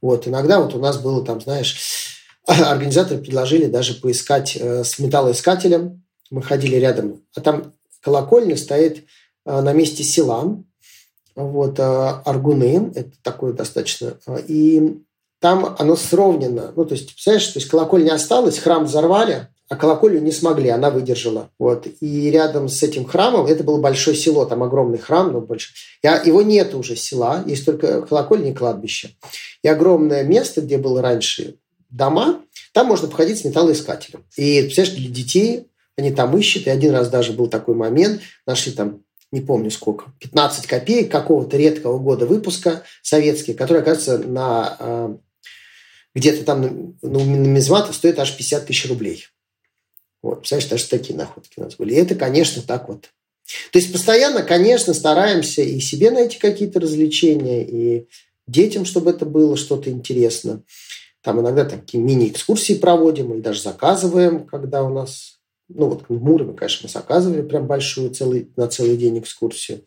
вот, 0.00 0.28
иногда 0.28 0.60
вот 0.60 0.74
у 0.74 0.78
нас 0.78 0.98
было 0.98 1.24
там, 1.24 1.40
знаешь, 1.40 1.76
организаторы 2.46 3.20
предложили 3.20 3.66
даже 3.66 3.94
поискать 3.94 4.56
э, 4.56 4.84
с 4.84 4.98
металлоискателем. 4.98 6.04
Мы 6.30 6.42
ходили 6.42 6.76
рядом, 6.76 7.22
а 7.34 7.40
там 7.40 7.74
колокольня 8.00 8.56
стоит 8.56 9.04
э, 9.44 9.60
на 9.60 9.72
месте 9.72 10.02
села, 10.02 10.62
вот, 11.34 11.78
э, 11.78 11.82
Аргуны, 11.82 12.92
это 12.94 13.10
такое 13.22 13.52
достаточно, 13.52 14.18
и 14.48 15.02
там 15.40 15.76
оно 15.78 15.96
сровнено, 15.96 16.72
ну, 16.74 16.84
то 16.84 16.94
есть, 16.94 17.08
представляешь, 17.08 17.48
то 17.48 17.58
есть 17.58 17.68
колокольня 17.68 18.14
осталась, 18.14 18.58
храм 18.58 18.84
взорвали, 18.84 19.48
а 19.68 19.76
колокольню 19.76 20.20
не 20.20 20.32
смогли, 20.32 20.68
она 20.68 20.90
выдержала. 20.90 21.50
Вот. 21.58 21.86
И 22.00 22.30
рядом 22.30 22.68
с 22.68 22.82
этим 22.82 23.04
храмом, 23.04 23.46
это 23.46 23.64
было 23.64 23.80
большое 23.80 24.16
село, 24.16 24.44
там 24.44 24.62
огромный 24.62 24.98
храм, 24.98 25.32
но 25.32 25.40
больше. 25.40 25.72
Я, 26.02 26.20
его 26.22 26.42
нет 26.42 26.74
уже 26.74 26.94
села, 26.94 27.42
есть 27.46 27.64
только 27.64 28.02
колокольня 28.02 28.50
и 28.50 28.54
кладбище. 28.54 29.10
И 29.62 29.68
огромное 29.68 30.22
место, 30.22 30.60
где 30.60 30.78
было 30.78 31.02
раньше 31.02 31.56
дома, 31.90 32.42
там 32.72 32.86
можно 32.86 33.08
походить 33.08 33.38
с 33.38 33.44
металлоискателем. 33.44 34.24
И, 34.36 34.62
представляешь, 34.62 34.98
для 34.98 35.10
детей 35.10 35.66
они 35.96 36.12
там 36.12 36.36
ищут. 36.36 36.66
И 36.66 36.70
один 36.70 36.92
раз 36.92 37.08
даже 37.08 37.32
был 37.32 37.48
такой 37.48 37.74
момент, 37.74 38.20
нашли 38.46 38.72
там 38.72 39.00
не 39.32 39.40
помню 39.40 39.70
сколько, 39.70 40.12
15 40.20 40.66
копеек 40.66 41.10
какого-то 41.10 41.56
редкого 41.56 41.98
года 41.98 42.26
выпуска 42.26 42.84
советские, 43.02 43.56
которые, 43.56 43.82
кажется, 43.82 44.18
на 44.18 44.76
э, 44.78 45.16
где-то 46.14 46.44
там 46.44 46.96
ну, 47.02 47.24
нумизмата 47.24 47.92
стоит 47.92 48.18
аж 48.18 48.36
50 48.36 48.66
тысяч 48.66 48.88
рублей. 48.88 49.26
Вот, 50.22 50.40
представляешь, 50.40 50.70
даже 50.70 50.88
такие 50.88 51.16
находки 51.16 51.54
у 51.58 51.62
нас 51.62 51.76
были. 51.76 51.94
И 51.94 51.96
это, 51.96 52.14
конечно, 52.14 52.62
так 52.62 52.88
вот. 52.88 53.10
То 53.70 53.78
есть 53.78 53.92
постоянно, 53.92 54.42
конечно, 54.42 54.92
стараемся 54.92 55.62
и 55.62 55.78
себе 55.80 56.10
найти 56.10 56.38
какие-то 56.38 56.80
развлечения, 56.80 57.64
и 57.64 58.08
детям, 58.46 58.84
чтобы 58.84 59.10
это 59.10 59.24
было 59.24 59.56
что-то 59.56 59.90
интересно. 59.90 60.62
Там 61.22 61.40
иногда 61.40 61.64
такие 61.64 62.02
мини-экскурсии 62.02 62.74
проводим 62.74 63.32
или 63.32 63.40
даже 63.40 63.62
заказываем, 63.62 64.46
когда 64.46 64.84
у 64.84 64.92
нас... 64.92 65.34
Ну, 65.68 65.88
вот 65.88 66.04
в 66.08 66.22
Муроме, 66.22 66.54
конечно, 66.54 66.86
мы 66.86 66.88
заказывали 66.88 67.42
прям 67.42 67.66
большую 67.66 68.10
целый, 68.10 68.52
на 68.56 68.68
целый 68.68 68.96
день 68.96 69.18
экскурсию. 69.18 69.82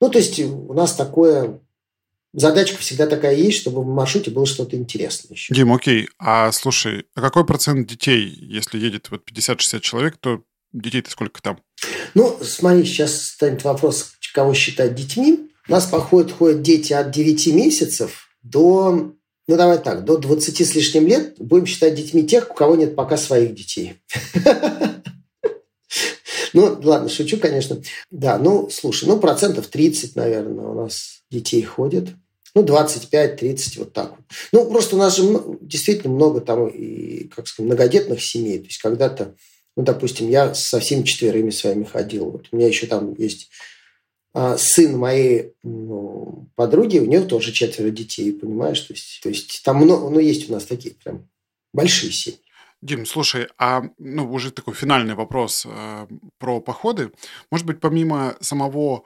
Ну, 0.00 0.08
то 0.08 0.18
есть 0.18 0.38
у 0.40 0.72
нас 0.72 0.94
такое 0.94 1.60
задачка 2.36 2.78
всегда 2.78 3.06
такая 3.06 3.34
есть, 3.34 3.58
чтобы 3.58 3.82
в 3.82 3.86
маршруте 3.86 4.30
было 4.30 4.46
что-то 4.46 4.76
интересное 4.76 5.34
еще. 5.34 5.52
Дим, 5.52 5.72
окей. 5.72 6.08
А 6.18 6.52
слушай, 6.52 7.06
а 7.14 7.20
какой 7.20 7.44
процент 7.44 7.88
детей, 7.88 8.28
если 8.28 8.78
едет 8.78 9.10
вот 9.10 9.22
50-60 9.28 9.80
человек, 9.80 10.16
то 10.18 10.42
детей-то 10.72 11.10
сколько 11.10 11.42
там? 11.42 11.60
Ну, 12.14 12.38
смотри, 12.42 12.84
сейчас 12.84 13.22
станет 13.22 13.64
вопрос, 13.64 14.12
кого 14.36 14.52
считать 14.52 14.94
детьми. 14.94 15.50
У 15.66 15.72
нас 15.72 15.86
походят 15.86 16.30
ходят 16.30 16.60
дети 16.60 16.92
от 16.92 17.10
9 17.10 17.46
месяцев 17.54 18.28
до, 18.42 19.14
ну 19.48 19.56
давай 19.56 19.78
так, 19.78 20.04
до 20.04 20.18
20 20.18 20.60
с 20.60 20.74
лишним 20.74 21.06
лет 21.06 21.34
будем 21.38 21.64
считать 21.64 21.94
детьми 21.94 22.22
тех, 22.22 22.50
у 22.50 22.54
кого 22.54 22.76
нет 22.76 22.94
пока 22.94 23.16
своих 23.16 23.54
детей. 23.54 23.94
Ну, 26.52 26.80
ладно, 26.82 27.10
шучу, 27.10 27.36
конечно. 27.36 27.82
Да, 28.10 28.38
ну, 28.38 28.70
слушай, 28.70 29.06
ну, 29.06 29.18
процентов 29.18 29.66
30, 29.66 30.16
наверное, 30.16 30.64
у 30.64 30.74
нас 30.74 31.20
детей 31.30 31.62
ходит. 31.62 32.08
Ну, 32.56 32.64
25-30, 32.64 33.78
вот 33.80 33.92
так 33.92 34.12
вот. 34.12 34.20
Ну, 34.50 34.70
просто 34.70 34.96
у 34.96 34.98
нас 34.98 35.14
же 35.14 35.24
действительно 35.60 36.14
много 36.14 36.40
там, 36.40 36.68
и, 36.68 37.24
как 37.28 37.48
сказать, 37.48 37.66
многодетных 37.66 38.22
семей. 38.24 38.60
То 38.60 38.64
есть, 38.64 38.78
когда-то, 38.78 39.34
ну, 39.76 39.82
допустим, 39.82 40.30
я 40.30 40.54
со 40.54 40.80
всеми 40.80 41.02
четверыми 41.02 41.50
своими 41.50 41.84
ходил. 41.84 42.30
Вот 42.30 42.48
у 42.50 42.56
меня 42.56 42.66
еще 42.66 42.86
там 42.86 43.14
есть 43.18 43.50
а, 44.32 44.56
сын 44.56 44.96
моей 44.96 45.52
ну, 45.62 46.48
подруги, 46.54 46.98
у 46.98 47.04
нее 47.04 47.20
тоже 47.26 47.52
четверо 47.52 47.90
детей, 47.90 48.32
понимаешь? 48.32 48.80
То 48.80 48.94
есть, 48.94 49.20
то 49.22 49.28
есть 49.28 49.60
там 49.62 49.76
много, 49.76 50.08
ну, 50.08 50.18
есть 50.18 50.48
у 50.48 50.54
нас 50.54 50.64
такие 50.64 50.94
прям 50.94 51.28
большие 51.74 52.10
семьи. 52.10 52.40
Дим, 52.80 53.04
слушай, 53.04 53.48
а 53.58 53.82
ну 53.98 54.32
уже 54.32 54.50
такой 54.50 54.72
финальный 54.72 55.14
вопрос 55.14 55.66
э, 55.66 56.06
про 56.38 56.62
походы. 56.62 57.12
Может 57.50 57.66
быть, 57.66 57.80
помимо 57.80 58.34
самого 58.40 59.04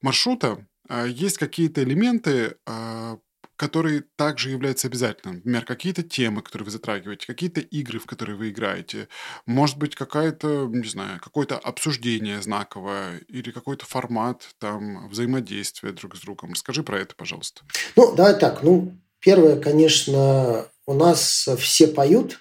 маршрута, 0.00 0.64
есть 0.90 1.38
какие-то 1.38 1.82
элементы, 1.82 2.56
а, 2.66 3.18
которые 3.62 4.02
также 4.16 4.50
являются 4.50 4.88
обязательным. 4.88 5.36
Например, 5.36 5.64
какие-то 5.64 6.02
темы, 6.02 6.42
которые 6.42 6.64
вы 6.64 6.72
затрагиваете, 6.72 7.28
какие-то 7.28 7.60
игры, 7.60 8.00
в 8.00 8.06
которые 8.06 8.36
вы 8.36 8.50
играете. 8.50 9.06
Может 9.46 9.78
быть, 9.78 9.94
какая-то, 9.94 10.66
не 10.66 10.88
знаю, 10.88 11.20
какое-то 11.22 11.58
обсуждение 11.58 12.42
знаковое 12.42 13.20
или 13.28 13.52
какой-то 13.52 13.86
формат 13.86 14.48
там 14.58 15.08
взаимодействия 15.08 15.92
друг 15.92 16.16
с 16.16 16.20
другом. 16.22 16.54
Расскажи 16.54 16.82
про 16.82 16.98
это, 16.98 17.14
пожалуйста. 17.14 17.62
Ну, 17.94 18.12
давай 18.16 18.36
так. 18.36 18.64
Ну, 18.64 18.98
первое, 19.20 19.60
конечно, 19.60 20.66
у 20.86 20.94
нас 20.94 21.48
все 21.58 21.86
поют, 21.86 22.40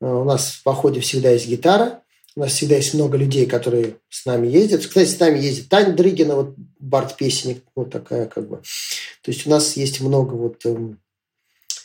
У 0.00 0.22
нас 0.22 0.52
в 0.52 0.62
походе 0.62 1.00
всегда 1.00 1.30
есть 1.30 1.48
гитара, 1.48 2.03
у 2.36 2.40
нас 2.40 2.52
всегда 2.52 2.76
есть 2.76 2.94
много 2.94 3.16
людей, 3.16 3.46
которые 3.46 3.96
с 4.08 4.26
нами 4.26 4.48
ездят. 4.48 4.84
Кстати, 4.84 5.08
с 5.08 5.20
нами 5.20 5.38
ездит 5.38 5.68
Таня 5.68 5.92
Дрыгина, 5.92 6.34
вот 6.34 6.54
бард-песенник, 6.80 7.62
вот 7.76 7.90
такая 7.90 8.26
как 8.26 8.48
бы. 8.48 8.56
То 9.22 9.30
есть 9.30 9.46
у 9.46 9.50
нас 9.50 9.76
есть 9.76 10.00
много 10.00 10.34
вот 10.34 10.64
эм, 10.66 11.00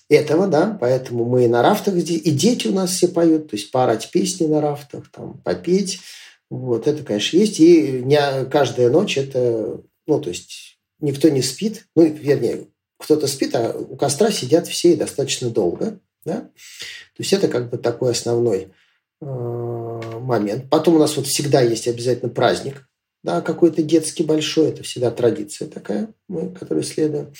этого, 0.10 0.48
да, 0.48 0.76
поэтому 0.80 1.24
мы 1.26 1.48
на 1.48 1.62
рафтах 1.62 1.96
здесь, 1.96 2.22
и 2.24 2.32
дети 2.32 2.68
у 2.68 2.74
нас 2.74 2.92
все 2.92 3.08
поют, 3.08 3.52
то 3.52 3.56
есть 3.56 3.72
поорать 3.72 4.10
песни 4.12 4.48
на 4.48 4.60
рафтах, 4.60 5.10
там, 5.12 5.40
попеть, 5.44 6.00
вот, 6.50 6.88
это, 6.88 7.04
конечно, 7.04 7.38
есть, 7.38 7.60
и 7.60 8.02
не 8.04 8.46
каждая 8.46 8.90
ночь 8.90 9.18
это, 9.20 9.82
ну, 10.08 10.20
то 10.20 10.30
есть 10.30 10.80
никто 11.00 11.30
не 11.30 11.44
спит, 11.44 11.86
ну, 11.96 12.06
вернее, 12.06 12.66
кто-то 12.98 13.28
спит, 13.28 13.56
а 13.56 13.72
у 13.72 13.96
костра 13.96 14.32
сидят 14.32 14.68
все 14.68 14.94
и 14.94 14.98
достаточно 14.98 15.52
долго, 15.52 16.00
да, 16.26 16.42
то 16.42 17.20
есть 17.20 17.32
это 17.32 17.48
как 17.48 17.70
бы 17.70 17.78
такой 17.78 18.12
основной 18.12 18.70
э, 19.22 19.26
момент. 20.20 20.70
Потом 20.70 20.96
у 20.96 21.00
нас 21.00 21.16
вот 21.18 21.28
всегда 21.28 21.62
есть 21.62 21.88
обязательно 21.88 22.30
праздник, 22.30 22.88
да, 23.24 23.42
какой-то 23.42 23.84
детский 23.84 24.24
большой, 24.24 24.70
это 24.70 24.84
всегда 24.84 25.12
традиция 25.12 25.68
такая, 25.68 26.14
мы, 26.28 26.50
которую 26.52 26.84
следуем. 26.84 27.34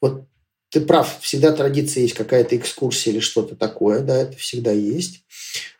Вот 0.00 0.24
ты 0.70 0.80
прав, 0.80 1.18
всегда 1.20 1.52
традиция 1.52 2.02
есть 2.02 2.14
какая-то 2.14 2.56
экскурсия 2.56 3.12
или 3.12 3.20
что-то 3.20 3.54
такое, 3.54 4.00
да, 4.00 4.16
это 4.16 4.36
всегда 4.36 4.72
есть. 4.72 5.24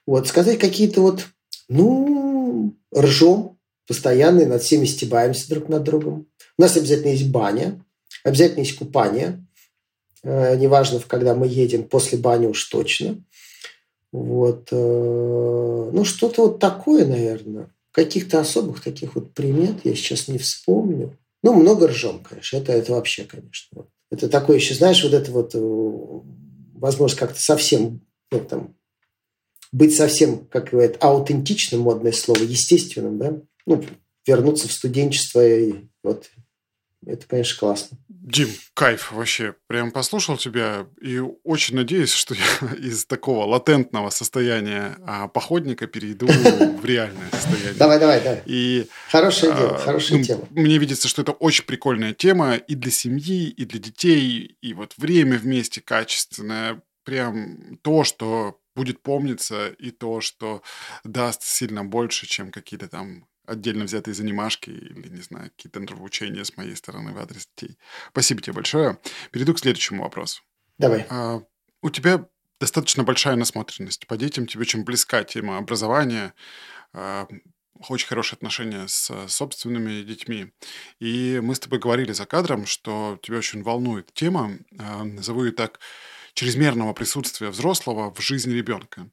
Вот, 0.06 0.28
сказать 0.28 0.58
какие-то 0.58 1.00
вот, 1.00 1.26
ну, 1.68 2.76
ржем 2.96 3.58
постоянно, 3.86 4.46
над 4.46 4.62
всеми 4.62 4.84
стебаемся 4.84 5.48
друг 5.48 5.68
над 5.68 5.84
другом. 5.84 6.26
У 6.58 6.62
нас 6.62 6.76
обязательно 6.76 7.12
есть 7.12 7.28
баня, 7.28 7.80
обязательно 8.24 8.60
есть 8.60 8.76
купание. 8.76 9.44
Э, 10.22 10.56
неважно, 10.56 11.00
когда 11.06 11.34
мы 11.34 11.46
едем, 11.46 11.84
после 11.84 12.18
бани 12.18 12.46
уж 12.46 12.64
точно. 12.64 13.22
Вот. 14.16 14.68
Э, 14.72 15.90
ну, 15.92 16.04
что-то 16.06 16.46
вот 16.46 16.58
такое, 16.58 17.04
наверное. 17.04 17.70
Каких-то 17.92 18.40
особых 18.40 18.82
таких 18.82 19.14
вот 19.14 19.34
примет 19.34 19.84
я 19.84 19.94
сейчас 19.94 20.26
не 20.26 20.38
вспомню. 20.38 21.18
Ну, 21.42 21.52
много 21.52 21.88
ржем, 21.88 22.24
конечно. 22.24 22.56
Это, 22.56 22.72
это 22.72 22.92
вообще, 22.92 23.24
конечно. 23.24 23.86
Это 24.10 24.30
такое 24.30 24.56
еще, 24.56 24.74
знаешь, 24.74 25.04
вот 25.04 25.12
это 25.12 25.30
вот 25.30 25.54
э, 25.54 25.58
возможность 26.78 27.20
как-то 27.20 27.40
совсем, 27.40 28.00
ну, 28.30 28.40
там, 28.40 28.74
быть 29.70 29.94
совсем, 29.94 30.46
как 30.46 30.70
говорят, 30.70 30.96
аутентичным, 31.00 31.82
модное 31.82 32.12
слово, 32.12 32.42
естественным, 32.42 33.18
да, 33.18 33.38
ну, 33.66 33.84
вернуться 34.26 34.66
в 34.66 34.72
студенчество 34.72 35.46
и 35.46 35.74
вот 36.02 36.30
это, 37.04 37.26
конечно, 37.26 37.58
классно. 37.58 37.98
Дим, 38.26 38.48
кайф 38.74 39.12
вообще. 39.12 39.54
Прям 39.68 39.92
послушал 39.92 40.36
тебя 40.36 40.88
и 41.00 41.20
очень 41.44 41.76
надеюсь, 41.76 42.10
что 42.10 42.34
я 42.34 42.74
из 42.78 43.04
такого 43.06 43.44
латентного 43.46 44.10
состояния 44.10 44.98
а, 45.06 45.28
походника 45.28 45.86
перейду 45.86 46.26
в 46.26 46.84
реальное 46.84 47.30
состояние. 47.30 47.74
Давай, 47.74 48.00
давай, 48.00 48.20
давай. 48.20 48.42
И, 48.44 48.88
хорошая 49.12 49.54
дело, 49.54 49.76
а, 49.76 49.78
хорошая 49.78 50.18
ну, 50.18 50.24
тема. 50.24 50.48
Мне 50.50 50.78
видится, 50.78 51.06
что 51.06 51.22
это 51.22 51.30
очень 51.30 51.66
прикольная 51.66 52.14
тема 52.14 52.56
и 52.56 52.74
для 52.74 52.90
семьи, 52.90 53.48
и 53.48 53.64
для 53.64 53.78
детей, 53.78 54.56
и 54.60 54.74
вот 54.74 54.94
время 54.96 55.38
вместе 55.38 55.80
качественное. 55.80 56.82
Прям 57.04 57.78
то, 57.82 58.02
что 58.02 58.58
будет 58.74 59.02
помниться, 59.02 59.68
и 59.68 59.92
то, 59.92 60.20
что 60.20 60.62
даст 61.04 61.44
сильно 61.44 61.84
больше, 61.84 62.26
чем 62.26 62.50
какие-то 62.50 62.88
там 62.88 63.28
отдельно 63.46 63.84
взятые 63.84 64.14
занимашки 64.14 64.70
или, 64.70 65.08
не 65.08 65.22
знаю, 65.22 65.50
какие-то 65.50 65.80
нравоучения 65.80 66.44
с 66.44 66.56
моей 66.56 66.76
стороны 66.76 67.12
в 67.12 67.18
адрес 67.18 67.48
детей. 67.54 67.78
Спасибо 68.10 68.42
тебе 68.42 68.54
большое. 68.54 68.98
Перейду 69.30 69.54
к 69.54 69.58
следующему 69.58 70.02
вопросу. 70.02 70.42
Давай. 70.78 71.06
А, 71.08 71.42
у 71.82 71.90
тебя 71.90 72.28
достаточно 72.60 73.02
большая 73.02 73.36
насмотренность 73.36 74.06
по 74.06 74.16
детям, 74.16 74.46
тебе 74.46 74.62
очень 74.62 74.84
близка 74.84 75.24
тема 75.24 75.58
образования, 75.58 76.34
а, 76.92 77.28
очень 77.88 78.08
хорошие 78.08 78.36
отношения 78.36 78.88
с 78.88 79.28
собственными 79.28 80.02
детьми. 80.02 80.52
И 80.98 81.40
мы 81.42 81.54
с 81.54 81.60
тобой 81.60 81.78
говорили 81.78 82.12
за 82.12 82.26
кадром, 82.26 82.66
что 82.66 83.18
тебя 83.22 83.38
очень 83.38 83.62
волнует 83.62 84.12
тема, 84.14 84.58
а, 84.78 85.04
назову 85.04 85.44
ее 85.44 85.52
так, 85.52 85.80
чрезмерного 86.34 86.92
присутствия 86.92 87.48
взрослого 87.48 88.12
в 88.12 88.20
жизни 88.20 88.52
ребенка. 88.52 89.10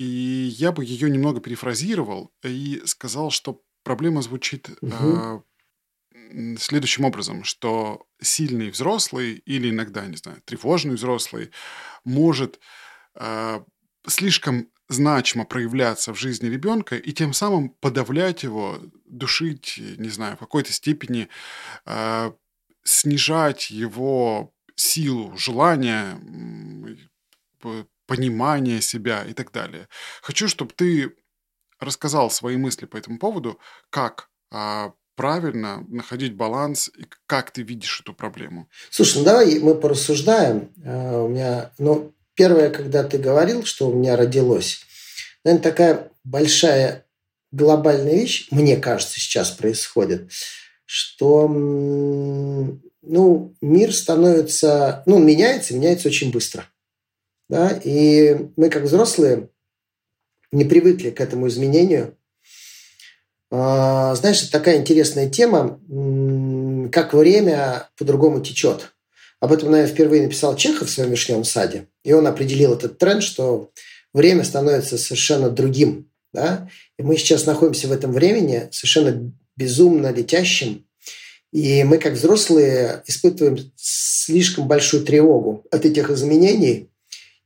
И 0.00 0.48
я 0.56 0.72
бы 0.72 0.82
ее 0.82 1.10
немного 1.10 1.40
перефразировал 1.40 2.32
и 2.42 2.80
сказал, 2.86 3.30
что 3.30 3.60
проблема 3.82 4.22
звучит 4.22 4.70
угу. 4.80 5.42
э, 6.14 6.56
следующим 6.58 7.04
образом, 7.04 7.44
что 7.44 8.06
сильный 8.18 8.70
взрослый 8.70 9.42
или 9.44 9.68
иногда, 9.68 10.06
не 10.06 10.16
знаю, 10.16 10.40
тревожный 10.46 10.94
взрослый 10.94 11.50
может 12.02 12.60
э, 13.14 13.60
слишком 14.06 14.70
значимо 14.88 15.44
проявляться 15.44 16.14
в 16.14 16.18
жизни 16.18 16.48
ребенка 16.48 16.96
и 16.96 17.12
тем 17.12 17.34
самым 17.34 17.68
подавлять 17.68 18.42
его, 18.42 18.80
душить, 19.04 19.78
не 19.98 20.08
знаю, 20.08 20.36
в 20.36 20.40
какой-то 20.40 20.72
степени 20.72 21.28
э, 21.84 22.32
снижать 22.84 23.70
его 23.70 24.54
силу, 24.76 25.36
желание, 25.36 26.18
понимание 28.10 28.82
себя 28.82 29.24
и 29.24 29.32
так 29.34 29.52
далее. 29.52 29.86
Хочу, 30.20 30.48
чтобы 30.48 30.72
ты 30.74 31.14
рассказал 31.78 32.28
свои 32.28 32.56
мысли 32.56 32.86
по 32.86 32.96
этому 32.96 33.20
поводу, 33.20 33.60
как 33.88 34.30
а, 34.50 34.94
правильно 35.14 35.84
находить 35.88 36.34
баланс 36.34 36.88
и 36.88 37.06
как 37.26 37.52
ты 37.52 37.62
видишь 37.62 38.00
эту 38.00 38.12
проблему. 38.12 38.68
Слушай, 38.90 39.18
ну 39.18 39.24
давай 39.24 39.60
мы 39.60 39.76
порассуждаем. 39.76 40.72
А, 40.84 41.22
у 41.22 41.28
меня, 41.28 41.70
ну, 41.78 42.12
первое, 42.34 42.70
когда 42.70 43.04
ты 43.04 43.16
говорил, 43.16 43.64
что 43.64 43.88
у 43.88 43.94
меня 43.94 44.16
родилось, 44.16 44.80
наверное, 45.44 45.62
такая 45.62 46.10
большая 46.24 47.06
глобальная 47.52 48.14
вещь, 48.14 48.48
мне 48.50 48.76
кажется, 48.76 49.20
сейчас 49.20 49.52
происходит, 49.52 50.32
что 50.84 51.46
ну, 51.46 53.54
мир 53.60 53.94
становится, 53.94 55.04
ну, 55.06 55.20
меняется, 55.20 55.74
меняется 55.74 56.08
очень 56.08 56.32
быстро. 56.32 56.66
Да? 57.50 57.80
И 57.82 58.36
мы, 58.56 58.70
как 58.70 58.84
взрослые, 58.84 59.48
не 60.52 60.64
привыкли 60.64 61.10
к 61.10 61.20
этому 61.20 61.48
изменению. 61.48 62.16
А, 63.50 64.14
знаешь, 64.14 64.40
это 64.42 64.52
такая 64.52 64.78
интересная 64.78 65.28
тема, 65.28 65.80
как 66.92 67.12
время 67.12 67.88
по-другому 67.98 68.40
течет. 68.40 68.92
Об 69.40 69.52
этом, 69.52 69.72
наверное, 69.72 69.92
впервые 69.92 70.22
написал 70.22 70.54
Чехов 70.54 70.88
в 70.88 70.92
своем 70.92 71.10
«Вишневом 71.10 71.42
саде». 71.42 71.88
И 72.04 72.12
он 72.12 72.28
определил 72.28 72.74
этот 72.74 72.98
тренд, 72.98 73.24
что 73.24 73.72
время 74.14 74.44
становится 74.44 74.96
совершенно 74.96 75.50
другим. 75.50 76.08
Да? 76.32 76.68
И 76.98 77.02
мы 77.02 77.16
сейчас 77.16 77.46
находимся 77.46 77.88
в 77.88 77.92
этом 77.92 78.12
времени 78.12 78.68
совершенно 78.70 79.32
безумно 79.56 80.12
летящим, 80.12 80.86
и 81.52 81.82
мы, 81.82 81.98
как 81.98 82.12
взрослые, 82.12 83.02
испытываем 83.08 83.58
слишком 83.74 84.68
большую 84.68 85.04
тревогу 85.04 85.64
от 85.72 85.84
этих 85.84 86.10
изменений. 86.10 86.90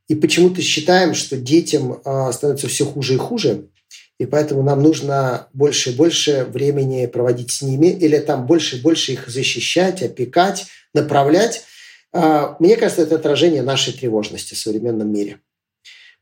И 0.07 0.15
почему-то 0.15 0.61
считаем, 0.61 1.13
что 1.13 1.37
детям 1.37 2.01
а, 2.05 2.31
становится 2.31 2.67
все 2.67 2.85
хуже 2.85 3.15
и 3.15 3.17
хуже. 3.17 3.69
И 4.19 4.25
поэтому 4.25 4.61
нам 4.61 4.81
нужно 4.81 5.47
больше 5.53 5.91
и 5.91 5.95
больше 5.95 6.45
времени 6.45 7.05
проводить 7.05 7.51
с 7.51 7.61
ними, 7.61 7.87
или 7.87 8.17
там 8.19 8.45
больше 8.45 8.77
и 8.77 8.81
больше 8.81 9.13
их 9.13 9.27
защищать, 9.27 10.01
опекать, 10.03 10.67
направлять. 10.93 11.63
А, 12.13 12.55
мне 12.59 12.77
кажется, 12.77 13.01
это 13.01 13.15
отражение 13.15 13.63
нашей 13.63 13.93
тревожности 13.93 14.53
в 14.53 14.59
современном 14.59 15.11
мире. 15.11 15.39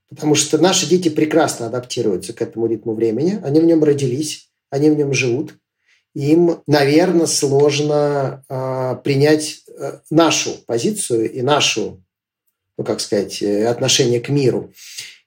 Потому 0.09 0.35
что 0.35 0.57
наши 0.57 0.87
дети 0.87 1.09
прекрасно 1.09 1.67
адаптируются 1.67 2.33
к 2.33 2.41
этому 2.41 2.67
ритму 2.67 2.93
времени. 2.93 3.39
Они 3.43 3.59
в 3.59 3.65
нем 3.65 3.83
родились, 3.83 4.49
они 4.69 4.89
в 4.89 4.97
нем 4.97 5.13
живут 5.13 5.55
им, 6.13 6.61
наверное, 6.67 7.25
сложно 7.25 8.43
э, 8.47 8.95
принять 9.03 9.63
э, 9.67 9.99
нашу 10.09 10.51
позицию 10.65 11.31
и 11.31 11.41
нашу, 11.41 12.02
ну, 12.77 12.83
как 12.83 13.01
сказать, 13.01 13.41
э, 13.41 13.65
отношение 13.67 14.19
к 14.19 14.29
миру. 14.29 14.73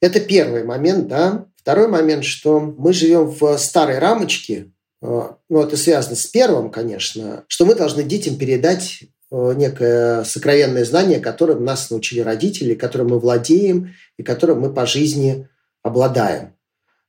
Это 0.00 0.20
первый 0.20 0.64
момент, 0.64 1.08
да. 1.08 1.46
Второй 1.56 1.88
момент, 1.88 2.24
что 2.24 2.60
мы 2.60 2.92
живем 2.92 3.26
в 3.26 3.56
старой 3.58 3.98
рамочке, 3.98 4.72
э, 5.02 5.22
ну, 5.48 5.62
это 5.62 5.76
связано 5.76 6.16
с 6.16 6.26
первым, 6.26 6.70
конечно, 6.70 7.44
что 7.48 7.64
мы 7.66 7.74
должны 7.74 8.02
детям 8.02 8.36
передать 8.36 9.00
э, 9.30 9.54
некое 9.56 10.24
сокровенное 10.24 10.84
знание, 10.84 11.20
которым 11.20 11.64
нас 11.64 11.90
научили 11.90 12.20
родители, 12.20 12.74
которым 12.74 13.08
мы 13.08 13.18
владеем 13.18 13.94
и 14.18 14.22
которым 14.22 14.60
мы 14.60 14.72
по 14.72 14.86
жизни 14.86 15.48
обладаем 15.82 16.52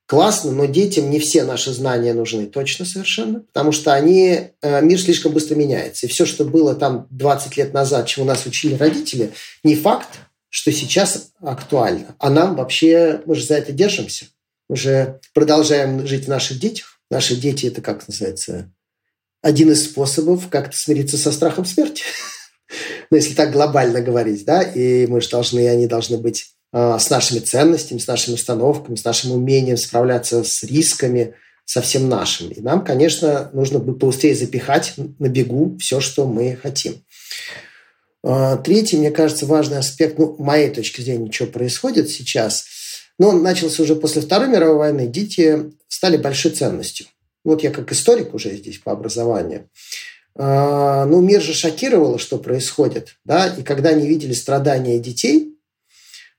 классно, 0.07 0.51
но 0.51 0.65
детям 0.65 1.09
не 1.09 1.19
все 1.19 1.43
наши 1.43 1.73
знания 1.73 2.13
нужны 2.13 2.45
точно 2.45 2.85
совершенно, 2.85 3.41
потому 3.41 3.73
что 3.73 3.93
они, 3.93 4.51
мир 4.63 5.01
слишком 5.01 5.33
быстро 5.33 5.55
меняется. 5.55 6.05
И 6.05 6.09
все, 6.09 6.25
что 6.25 6.45
было 6.45 6.75
там 6.75 7.07
20 7.09 7.57
лет 7.57 7.73
назад, 7.73 8.07
чему 8.07 8.25
нас 8.25 8.45
учили 8.45 8.75
родители, 8.75 9.33
не 9.65 9.75
факт, 9.75 10.07
что 10.49 10.71
сейчас 10.71 11.31
актуально. 11.41 12.15
А 12.19 12.29
нам 12.29 12.55
вообще, 12.55 13.21
мы 13.25 13.35
же 13.35 13.45
за 13.45 13.55
это 13.55 13.71
держимся. 13.71 14.25
Мы 14.69 14.75
же 14.75 15.19
продолжаем 15.33 16.05
жить 16.07 16.25
в 16.25 16.29
наших 16.29 16.59
детях. 16.59 16.99
Наши 17.09 17.35
дети– 17.35 17.65
это, 17.67 17.81
как 17.81 18.07
называется, 18.07 18.71
один 19.41 19.71
из 19.71 19.85
способов 19.85 20.49
как-то 20.49 20.75
смириться 20.75 21.17
со 21.17 21.31
страхом 21.31 21.65
смерти. 21.65 22.03
ну, 23.09 23.17
если 23.17 23.33
так 23.33 23.51
глобально 23.51 24.01
говорить, 24.01 24.45
да, 24.45 24.61
и 24.61 25.07
мы 25.07 25.21
же 25.21 25.29
должны, 25.29 25.67
они 25.69 25.87
должны 25.87 26.17
быть 26.17 26.51
э, 26.73 26.97
с 26.99 27.09
нашими 27.09 27.39
ценностями, 27.39 27.99
с 27.99 28.07
нашими 28.07 28.35
установками, 28.35 28.95
с 28.95 29.05
нашим 29.05 29.31
умением 29.31 29.77
справляться 29.77 30.43
с 30.43 30.63
рисками, 30.63 31.35
со 31.63 31.81
всем 31.81 32.07
нашим. 32.07 32.49
И 32.49 32.61
нам, 32.61 32.83
конечно, 32.83 33.49
нужно 33.53 33.79
бы 33.79 33.97
побыстрее 33.97 34.35
запихать 34.35 34.93
на 35.19 35.27
бегу 35.27 35.77
все, 35.79 35.99
что 35.99 36.25
мы 36.25 36.55
хотим. 36.55 37.03
Э, 38.23 38.57
третий, 38.63 38.97
мне 38.97 39.11
кажется, 39.11 39.45
важный 39.45 39.77
аспект, 39.77 40.17
ну, 40.17 40.35
моей 40.39 40.69
точки 40.69 41.01
зрения, 41.01 41.31
что 41.31 41.45
происходит 41.47 42.09
сейчас, 42.09 42.65
но 43.19 43.29
он 43.29 43.43
начался 43.43 43.83
уже 43.83 43.95
после 43.95 44.21
Второй 44.21 44.49
мировой 44.49 44.77
войны, 44.77 45.07
дети 45.07 45.71
стали 45.87 46.17
большой 46.17 46.51
ценностью. 46.51 47.07
Вот 47.43 47.63
я 47.63 47.71
как 47.71 47.91
историк 47.91 48.33
уже 48.33 48.55
здесь 48.55 48.77
по 48.79 48.91
образованию. 48.91 49.69
А, 50.35 51.05
ну, 51.05 51.21
мир 51.21 51.41
же 51.41 51.53
шокировало, 51.53 52.19
что 52.19 52.37
происходит, 52.37 53.15
да, 53.23 53.47
и 53.47 53.63
когда 53.63 53.89
они 53.89 54.07
видели 54.07 54.33
страдания 54.33 54.99
детей, 54.99 55.57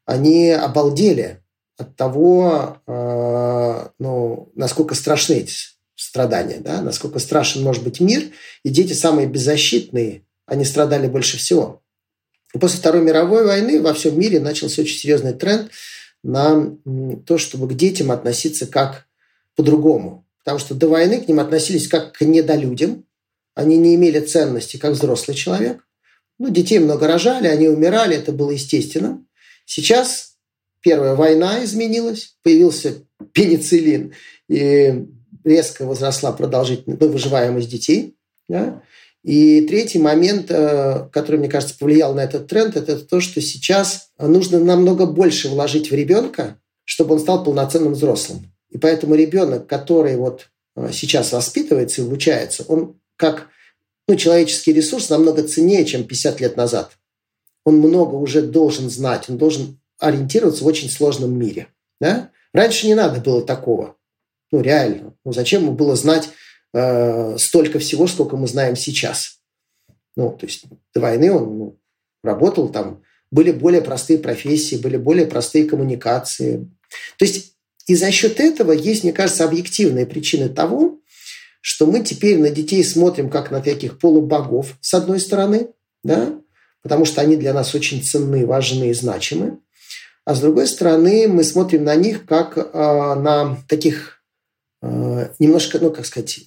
они 0.04 0.50
обалдели 0.50 1.42
от 1.76 1.96
того, 1.96 2.80
а, 2.86 3.90
ну, 3.98 4.52
насколько 4.54 4.94
страшны 4.94 5.34
эти 5.34 5.52
страдания, 5.96 6.58
да, 6.60 6.80
насколько 6.80 7.18
страшен 7.18 7.62
может 7.62 7.82
быть 7.82 7.98
мир, 7.98 8.22
и 8.62 8.68
дети 8.68 8.92
самые 8.92 9.26
беззащитные, 9.26 10.22
они 10.48 10.64
страдали 10.64 11.06
больше 11.06 11.36
всего. 11.36 11.82
И 12.54 12.58
после 12.58 12.78
Второй 12.78 13.02
мировой 13.02 13.44
войны 13.44 13.80
во 13.80 13.92
всем 13.92 14.18
мире 14.18 14.40
начался 14.40 14.82
очень 14.82 14.98
серьезный 14.98 15.34
тренд 15.34 15.70
на 16.22 16.76
то, 17.26 17.38
чтобы 17.38 17.68
к 17.68 17.74
детям 17.74 18.10
относиться 18.10 18.66
как 18.66 19.06
по-другому. 19.54 20.26
Потому 20.38 20.58
что 20.58 20.74
до 20.74 20.88
войны 20.88 21.20
к 21.20 21.28
ним 21.28 21.40
относились 21.40 21.88
как 21.88 22.12
к 22.12 22.22
недолюдям, 22.22 23.04
они 23.54 23.76
не 23.76 23.94
имели 23.94 24.20
ценности, 24.20 24.78
как 24.78 24.92
взрослый 24.92 25.36
человек. 25.36 25.84
Ну, 26.38 26.48
детей 26.48 26.78
много 26.78 27.06
рожали, 27.06 27.48
они 27.48 27.68
умирали, 27.68 28.16
это 28.16 28.32
было 28.32 28.52
естественно. 28.52 29.22
Сейчас 29.66 30.36
первая 30.80 31.14
война 31.14 31.62
изменилась, 31.64 32.36
появился 32.42 33.02
пенициллин, 33.32 34.14
и 34.48 35.06
резко 35.44 35.84
возросла 35.84 36.32
продолжительность, 36.32 37.00
ну, 37.00 37.08
выживаемость 37.08 37.68
детей. 37.68 38.16
Да? 38.48 38.82
И 39.28 39.60
третий 39.68 39.98
момент, 39.98 40.46
э, 40.48 41.06
который, 41.12 41.36
мне 41.36 41.50
кажется, 41.50 41.76
повлиял 41.78 42.14
на 42.14 42.20
этот 42.20 42.46
тренд, 42.46 42.78
это 42.78 42.98
то, 42.98 43.20
что 43.20 43.42
сейчас 43.42 44.08
нужно 44.18 44.58
намного 44.58 45.04
больше 45.04 45.50
вложить 45.50 45.90
в 45.90 45.94
ребенка, 45.94 46.58
чтобы 46.84 47.14
он 47.14 47.20
стал 47.20 47.44
полноценным 47.44 47.92
взрослым. 47.92 48.50
И 48.70 48.78
поэтому 48.78 49.14
ребенок, 49.14 49.66
который 49.66 50.16
вот 50.16 50.48
э, 50.76 50.88
сейчас 50.94 51.30
воспитывается 51.32 52.00
и 52.00 52.06
обучается, 52.06 52.64
он 52.68 52.98
как 53.16 53.48
ну, 54.08 54.16
человеческий 54.16 54.72
ресурс 54.72 55.10
намного 55.10 55.42
ценнее, 55.42 55.84
чем 55.84 56.04
50 56.04 56.40
лет 56.40 56.56
назад. 56.56 56.92
Он 57.66 57.76
много 57.76 58.14
уже 58.14 58.40
должен 58.40 58.88
знать, 58.88 59.28
он 59.28 59.36
должен 59.36 59.78
ориентироваться 59.98 60.64
в 60.64 60.66
очень 60.66 60.88
сложном 60.88 61.38
мире. 61.38 61.66
Да? 62.00 62.30
Раньше 62.54 62.86
не 62.86 62.94
надо 62.94 63.20
было 63.20 63.42
такого. 63.42 63.94
Ну, 64.52 64.62
реально. 64.62 65.12
Ну, 65.26 65.32
зачем 65.34 65.64
ему 65.64 65.72
было 65.72 65.96
знать 65.96 66.30
э, 66.74 67.36
столько 67.38 67.78
всего, 67.78 68.06
сколько 68.06 68.36
мы 68.36 68.46
знаем 68.46 68.76
сейчас? 68.76 69.40
Ну, 70.16 70.30
то 70.30 70.46
есть 70.46 70.64
до 70.94 71.00
войны 71.00 71.32
он 71.32 71.58
ну, 71.58 71.80
работал 72.22 72.68
там, 72.68 73.02
были 73.30 73.52
более 73.52 73.82
простые 73.82 74.18
профессии, 74.18 74.76
были 74.76 74.96
более 74.96 75.26
простые 75.26 75.64
коммуникации. 75.64 76.70
То 77.18 77.24
есть 77.24 77.54
и 77.86 77.94
за 77.94 78.10
счет 78.10 78.38
этого 78.38 78.72
есть, 78.72 79.02
мне 79.02 79.12
кажется, 79.12 79.44
объективные 79.44 80.06
причины 80.06 80.48
того, 80.48 81.00
что 81.60 81.86
мы 81.86 82.00
теперь 82.00 82.38
на 82.38 82.50
детей 82.50 82.84
смотрим 82.84 83.30
как 83.30 83.50
на 83.50 83.60
таких 83.60 83.98
полубогов, 83.98 84.76
с 84.80 84.94
одной 84.94 85.20
стороны, 85.20 85.70
да, 86.04 86.38
потому 86.82 87.04
что 87.04 87.20
они 87.20 87.36
для 87.36 87.54
нас 87.54 87.74
очень 87.74 88.02
ценны, 88.02 88.46
важны 88.46 88.90
и 88.90 88.94
значимы. 88.94 89.58
А 90.24 90.34
с 90.34 90.40
другой 90.40 90.66
стороны, 90.66 91.26
мы 91.28 91.42
смотрим 91.42 91.84
на 91.84 91.94
них 91.96 92.26
как 92.26 92.58
э, 92.58 92.62
на 92.62 93.56
таких 93.68 94.22
э, 94.82 95.30
немножко, 95.38 95.78
ну, 95.78 95.90
как 95.90 96.04
сказать, 96.04 96.40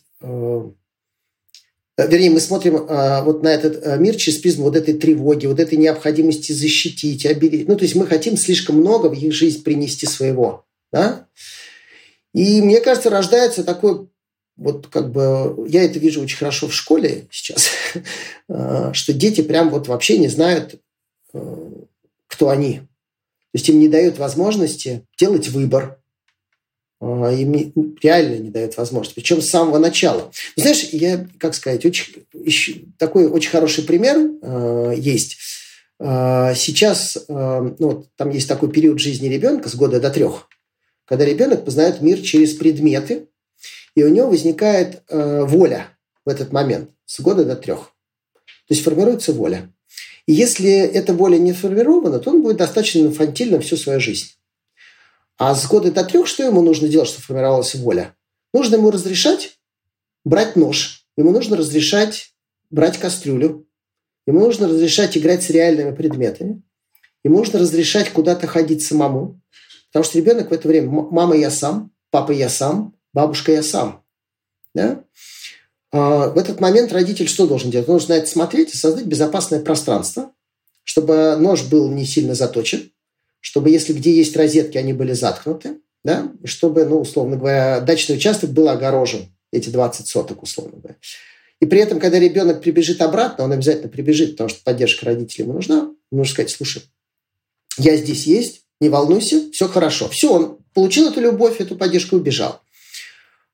вернее, 1.98 2.32
мы 2.32 2.40
смотрим 2.40 2.76
э, 2.76 3.24
вот 3.24 3.44
на 3.44 3.50
этот 3.50 3.86
э, 3.86 3.98
мир 3.98 4.16
через 4.16 4.40
призму 4.40 4.66
вот 4.66 4.76
этой 4.76 4.94
тревоги, 4.94 5.46
вот 5.46 5.60
этой 5.60 5.78
необходимости 5.78 6.52
защитить, 6.52 7.26
оберечь. 7.26 7.68
Ну, 7.68 7.76
то 7.76 7.84
есть 7.84 7.96
мы 7.96 8.06
хотим 8.08 8.38
слишком 8.38 8.78
много 8.78 9.08
в 9.08 9.14
их 9.14 9.34
жизнь 9.34 9.64
принести 9.64 10.06
своего. 10.06 10.66
Да? 10.92 11.28
И 12.34 12.62
мне 12.62 12.80
кажется, 12.82 13.10
рождается 13.10 13.64
такой 13.64 14.08
вот 14.58 14.88
как 14.88 15.12
бы 15.12 15.66
я 15.68 15.84
это 15.84 15.98
вижу 15.98 16.22
очень 16.22 16.38
хорошо 16.38 16.68
в 16.68 16.74
школе 16.74 17.28
сейчас, 17.32 17.70
э, 18.50 18.92
что 18.94 19.14
дети 19.14 19.42
прям 19.42 19.70
вот 19.70 19.88
вообще 19.88 20.18
не 20.18 20.28
знают, 20.28 20.80
э, 21.34 21.70
кто 22.28 22.50
они. 22.50 22.80
То 22.80 23.58
есть 23.58 23.70
им 23.70 23.80
не 23.80 23.90
дают 23.90 24.18
возможности 24.18 25.06
делать 25.18 25.50
выбор. 25.50 26.01
Э, 27.02 27.36
им 27.36 27.96
реально 28.02 28.36
не 28.38 28.50
дают 28.50 28.78
возможности. 28.78 29.16
Причем 29.16 29.42
с 29.42 29.50
самого 29.50 29.80
начала. 29.80 30.32
Знаешь, 30.56 30.90
я, 30.92 31.28
как 31.38 31.56
сказать, 31.56 31.86
очень, 31.86 32.94
такой 32.98 33.28
очень 33.28 33.50
хороший 33.50 33.84
пример 33.84 34.18
есть. 34.98 35.38
Сейчас 36.00 37.26
ну, 37.28 38.08
там 38.16 38.32
есть 38.32 38.48
такой 38.48 38.72
период 38.72 39.00
жизни 39.00 39.28
ребенка 39.28 39.70
с 39.70 39.76
года 39.76 40.00
до 40.00 40.10
трех, 40.10 40.48
когда 41.06 41.26
ребенок 41.26 41.64
познает 41.64 42.02
мир 42.02 42.20
через 42.22 42.56
предметы, 42.56 43.28
и 43.96 44.04
у 44.04 44.10
него 44.10 44.30
возникает 44.30 45.04
э, 45.10 45.44
воля 45.44 45.88
в 46.26 46.30
этот 46.30 46.52
момент 46.52 46.90
с 47.06 47.20
года 47.20 47.44
до 47.46 47.56
трех. 47.56 47.92
То 48.68 48.74
есть 48.74 48.84
формируется 48.84 49.34
воля. 49.34 49.70
И 50.26 50.34
если 50.34 50.72
эта 50.72 51.14
воля 51.14 51.38
не 51.38 51.52
формирована, 51.52 52.20
то 52.20 52.30
он 52.30 52.42
будет 52.42 52.58
достаточно 52.58 53.00
инфантильным 53.00 53.62
всю 53.62 53.76
свою 53.76 54.00
жизнь. 54.00 54.28
А 55.43 55.56
с 55.56 55.65
года 55.65 55.91
до 55.91 56.04
трех 56.04 56.27
что 56.27 56.43
ему 56.43 56.62
нужно 56.62 56.88
делать, 56.88 57.10
чтобы 57.10 57.23
формировалась 57.23 57.73
воля? 57.73 58.15
Нужно 58.54 58.75
ему 58.75 58.91
разрешать 58.91 59.58
брать 60.23 60.56
нож, 60.56 61.08
ему 61.17 61.32
нужно 61.32 61.58
разрешать 61.58 62.36
брать 62.69 62.99
кастрюлю, 62.99 63.67
ему 64.27 64.41
нужно 64.41 64.67
разрешать 64.67 65.17
играть 65.17 65.41
с 65.41 65.49
реальными 65.49 65.95
предметами, 65.95 66.62
ему 67.23 67.39
нужно 67.39 67.58
разрешать 67.58 68.12
куда-то 68.12 68.45
ходить 68.45 68.84
самому, 68.84 69.41
потому 69.88 70.04
что 70.06 70.19
ребенок 70.19 70.51
в 70.51 70.54
это 70.54 70.67
время 70.67 70.91
«мама, 70.91 71.36
я 71.36 71.49
сам», 71.49 71.91
«папа, 72.12 72.32
я 72.32 72.47
сам», 72.47 72.93
бабушка 73.12 73.51
я 73.51 73.63
сам. 73.63 74.04
Да? 74.75 75.04
А 75.91 76.27
в 76.27 76.38
этот 76.38 76.60
момент 76.60 76.93
родитель 76.93 77.27
что 77.27 77.47
должен 77.47 77.71
делать? 77.71 77.89
Он 77.89 77.93
должен 77.93 78.10
на 78.10 78.19
это 78.19 78.27
смотреть 78.27 78.75
и 78.75 78.77
создать 78.77 79.06
безопасное 79.06 79.60
пространство, 79.60 80.34
чтобы 80.84 81.36
нож 81.38 81.63
был 81.63 81.89
не 81.89 82.06
сильно 82.06 82.36
заточен, 82.36 82.90
чтобы 83.41 83.69
если 83.69 83.93
где 83.93 84.15
есть 84.15 84.36
розетки, 84.38 84.77
они 84.77 84.93
были 84.93 85.13
заткнуты, 85.13 85.80
да? 86.04 86.32
и 86.41 86.47
чтобы, 86.47 86.86
ну, 86.86 87.01
условно 87.01 87.36
говоря, 87.36 87.82
дачный 87.82 88.15
участок 88.15 88.51
был 88.51 88.69
огорожен, 88.69 89.27
эти 89.51 89.69
20 89.69 90.08
соток, 90.08 90.43
условно 90.43 90.77
говоря. 90.77 90.95
И 91.60 91.65
при 91.65 91.80
этом, 91.80 91.99
когда 91.99 92.17
ребенок 92.17 92.62
прибежит 92.62 93.01
обратно, 93.01 93.43
он 93.43 93.51
обязательно 93.51 93.89
прибежит, 93.89 94.32
потому 94.32 94.49
что 94.49 94.63
поддержка 94.63 95.06
родителей 95.06 95.43
ему 95.43 95.54
нужна. 95.54 95.91
Нужно 96.12 96.34
сказать, 96.34 96.49
слушай, 96.49 96.84
я 97.77 97.97
здесь 97.97 98.25
есть, 98.25 98.63
не 98.80 98.89
волнуйся, 98.89 99.51
все 99.51 99.67
хорошо. 99.67 100.10
Все, 100.10 100.34
он 100.34 100.58
получил 100.73 101.10
эту 101.10 101.21
любовь, 101.21 101.62
эту 101.62 101.75
поддержку 101.75 102.15
и 102.15 102.19
убежал. 102.19 102.62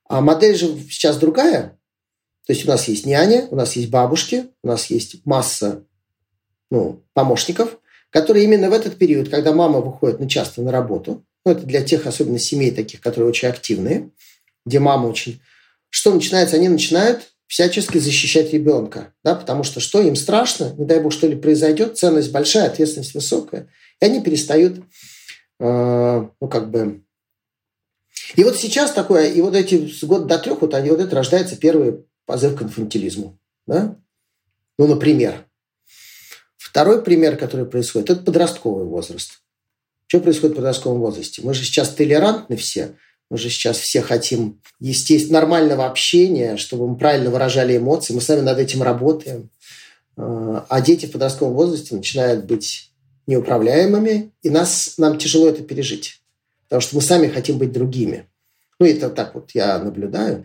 А 0.08 0.20
модель 0.22 0.56
же 0.56 0.74
сейчас 0.90 1.18
другая. 1.18 1.78
То 2.46 2.54
есть 2.54 2.64
у 2.64 2.68
нас 2.68 2.88
есть 2.88 3.04
няня, 3.04 3.46
у 3.50 3.56
нас 3.56 3.76
есть 3.76 3.90
бабушки, 3.90 4.46
у 4.62 4.68
нас 4.68 4.86
есть 4.86 5.26
масса 5.26 5.84
ну, 6.70 7.04
помощников, 7.12 7.78
которые 8.10 8.44
именно 8.44 8.70
в 8.70 8.72
этот 8.72 8.96
период, 8.96 9.28
когда 9.28 9.52
мама 9.52 9.80
выходит 9.80 10.20
на 10.20 10.28
часто 10.28 10.62
на 10.62 10.72
работу, 10.72 11.24
ну, 11.44 11.52
это 11.52 11.64
для 11.64 11.82
тех, 11.82 12.06
особенно 12.06 12.38
семей 12.38 12.70
таких, 12.70 13.00
которые 13.00 13.28
очень 13.28 13.48
активные, 13.48 14.10
где 14.66 14.78
мама 14.78 15.06
очень... 15.06 15.40
Что 15.90 16.12
начинается? 16.12 16.56
Они 16.56 16.68
начинают 16.68 17.30
всячески 17.46 17.98
защищать 17.98 18.52
ребенка, 18.52 19.14
да, 19.24 19.34
потому 19.34 19.64
что 19.64 19.80
что 19.80 20.02
им 20.02 20.16
страшно, 20.16 20.74
не 20.76 20.84
дай 20.84 21.00
бог, 21.00 21.12
что 21.12 21.26
ли 21.26 21.36
произойдет, 21.36 21.96
ценность 21.96 22.30
большая, 22.30 22.66
ответственность 22.66 23.14
высокая, 23.14 23.68
и 24.00 24.04
они 24.04 24.20
перестают, 24.20 24.80
э, 25.58 26.28
ну, 26.40 26.48
как 26.48 26.70
бы, 26.70 27.02
и 28.36 28.44
вот 28.44 28.56
сейчас 28.56 28.92
такое, 28.92 29.30
и 29.30 29.40
вот 29.40 29.54
эти 29.54 29.88
с 29.88 30.04
года 30.04 30.26
до 30.26 30.38
трех, 30.38 30.60
вот, 30.60 30.74
они, 30.74 30.90
вот 30.90 31.00
это 31.00 31.16
рождается 31.16 31.56
первый 31.56 32.04
позыв 32.26 32.56
к 32.56 32.62
инфантилизму. 32.62 33.38
Да? 33.66 33.96
Ну, 34.78 34.86
например. 34.86 35.46
Второй 36.78 37.02
пример, 37.02 37.36
который 37.36 37.66
происходит, 37.66 38.10
это 38.10 38.22
подростковый 38.22 38.84
возраст. 38.84 39.40
Что 40.06 40.20
происходит 40.20 40.54
в 40.54 40.58
подростковом 40.58 41.00
возрасте? 41.00 41.42
Мы 41.42 41.52
же 41.52 41.64
сейчас 41.64 41.88
толерантны 41.90 42.56
все, 42.56 42.94
мы 43.30 43.36
же 43.36 43.50
сейчас 43.50 43.78
все 43.78 44.00
хотим, 44.00 44.60
естественно, 44.78 45.40
нормального 45.40 45.86
общения, 45.86 46.56
чтобы 46.56 46.86
мы 46.86 46.96
правильно 46.96 47.30
выражали 47.30 47.76
эмоции. 47.76 48.14
Мы 48.14 48.20
сами 48.20 48.42
над 48.42 48.60
этим 48.60 48.84
работаем. 48.84 49.50
А, 50.16 50.66
а 50.68 50.80
дети 50.80 51.06
в 51.06 51.10
подростковом 51.10 51.54
возрасте 51.54 51.96
начинают 51.96 52.44
быть 52.44 52.92
неуправляемыми, 53.26 54.30
и 54.42 54.48
нас, 54.48 54.94
нам 54.98 55.18
тяжело 55.18 55.48
это 55.48 55.64
пережить 55.64 56.22
потому 56.68 56.80
что 56.80 56.94
мы 56.94 57.02
сами 57.02 57.26
хотим 57.26 57.58
быть 57.58 57.72
другими. 57.72 58.28
Ну, 58.78 58.86
это 58.86 59.10
так 59.10 59.34
вот 59.34 59.50
я 59.52 59.78
наблюдаю. 59.78 60.44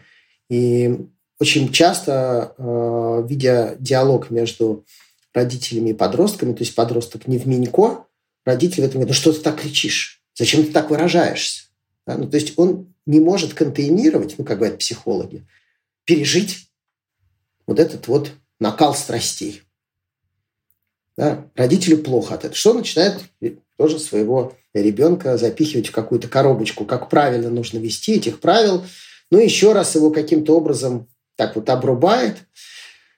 И 0.50 0.98
очень 1.40 1.72
часто, 1.72 2.56
э, 2.58 3.24
видя 3.28 3.76
диалог 3.78 4.32
между 4.32 4.86
родителями 5.34 5.90
и 5.90 5.94
подростками, 5.94 6.54
то 6.54 6.62
есть 6.62 6.76
подросток 6.76 7.28
не 7.28 7.38
в 7.38 7.48
Минько, 7.48 8.06
родитель 8.46 8.84
в 8.84 8.86
этом 8.86 9.02
говорит, 9.02 9.10
ну 9.10 9.14
что 9.14 9.34
ты 9.34 9.40
так 9.40 9.62
кричишь? 9.62 10.22
Зачем 10.36 10.64
ты 10.64 10.72
так 10.72 10.90
выражаешься? 10.90 11.66
Да? 12.06 12.18
Ну, 12.18 12.30
то 12.30 12.38
есть 12.38 12.54
он 12.58 12.94
не 13.06 13.20
может 13.20 13.54
контейнировать, 13.54 14.36
ну, 14.38 14.46
как 14.46 14.58
говорят 14.58 14.80
психологи, 14.80 15.46
пережить 16.06 16.70
вот 17.66 17.80
этот 17.80 18.08
вот 18.08 18.32
накал 18.60 18.96
страстей. 18.96 19.62
Да? 21.18 21.50
Родителю 21.56 22.00
плохо 22.00 22.36
от 22.36 22.42
этого. 22.42 22.56
Что 22.56 22.74
начинает 22.74 23.20
тоже 23.78 24.00
своего 24.00 24.56
ребенка 24.74 25.38
запихивать 25.38 25.88
в 25.88 25.92
какую-то 25.92 26.28
коробочку, 26.28 26.86
как 26.86 27.10
правильно 27.10 27.50
нужно 27.50 27.78
вести 27.78 28.16
этих 28.16 28.40
правил, 28.40 28.86
ну, 29.30 29.40
еще 29.40 29.74
раз 29.74 29.96
его 29.96 30.12
каким-то 30.12 30.56
образом 30.56 31.08
так 31.36 31.56
вот 31.56 31.70
обрубает. 31.70 32.38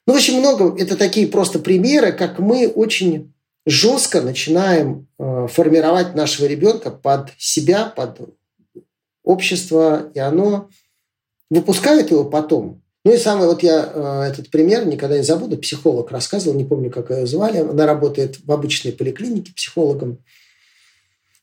Ну, 0.08 0.14
в 0.14 0.18
общем, 0.18 0.36
много. 0.36 0.76
Это 0.82 0.96
такие 0.96 1.28
просто 1.28 1.60
примеры, 1.60 2.12
как 2.12 2.40
мы 2.40 2.68
очень 2.68 3.34
жестко 3.66 4.22
начинаем 4.22 5.08
э, 5.18 5.48
формировать 5.50 6.14
нашего 6.14 6.46
ребенка 6.46 6.92
под 6.92 7.32
себя, 7.38 7.86
под 7.86 8.36
общество, 9.24 10.12
и 10.14 10.20
оно 10.20 10.70
выпускает 11.50 12.12
его 12.12 12.26
потом. 12.26 12.84
Ну 13.04 13.14
и 13.14 13.18
самый, 13.18 13.48
вот 13.48 13.64
я 13.64 13.92
э, 13.94 14.30
этот 14.32 14.52
пример 14.52 14.86
никогда 14.86 15.18
не 15.18 15.24
забуду, 15.24 15.58
психолог 15.58 16.12
рассказывал, 16.12 16.56
не 16.56 16.66
помню, 16.66 16.92
как 16.92 17.10
ее 17.10 17.26
звали, 17.26 17.58
она 17.58 17.88
работает 17.88 18.40
в 18.44 18.52
обычной 18.52 18.94
поликлинике 18.94 19.54
психологом. 19.54 20.24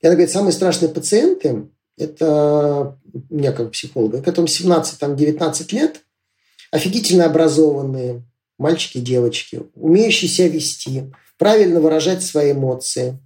И 0.00 0.06
она 0.06 0.14
говорит, 0.14 0.32
самые 0.32 0.52
страшные 0.52 0.88
пациенты, 0.88 1.68
это 1.96 2.98
меня 3.30 3.52
как 3.52 3.72
психолога, 3.72 4.22
которым 4.22 4.46
17-19 4.46 5.74
лет, 5.74 6.00
офигительно 6.70 7.26
образованные 7.26 8.24
мальчики 8.58 8.98
и 8.98 9.02
девочки, 9.02 9.62
умеющие 9.74 10.30
себя 10.30 10.48
вести, 10.48 11.12
правильно 11.38 11.80
выражать 11.80 12.22
свои 12.22 12.52
эмоции, 12.52 13.18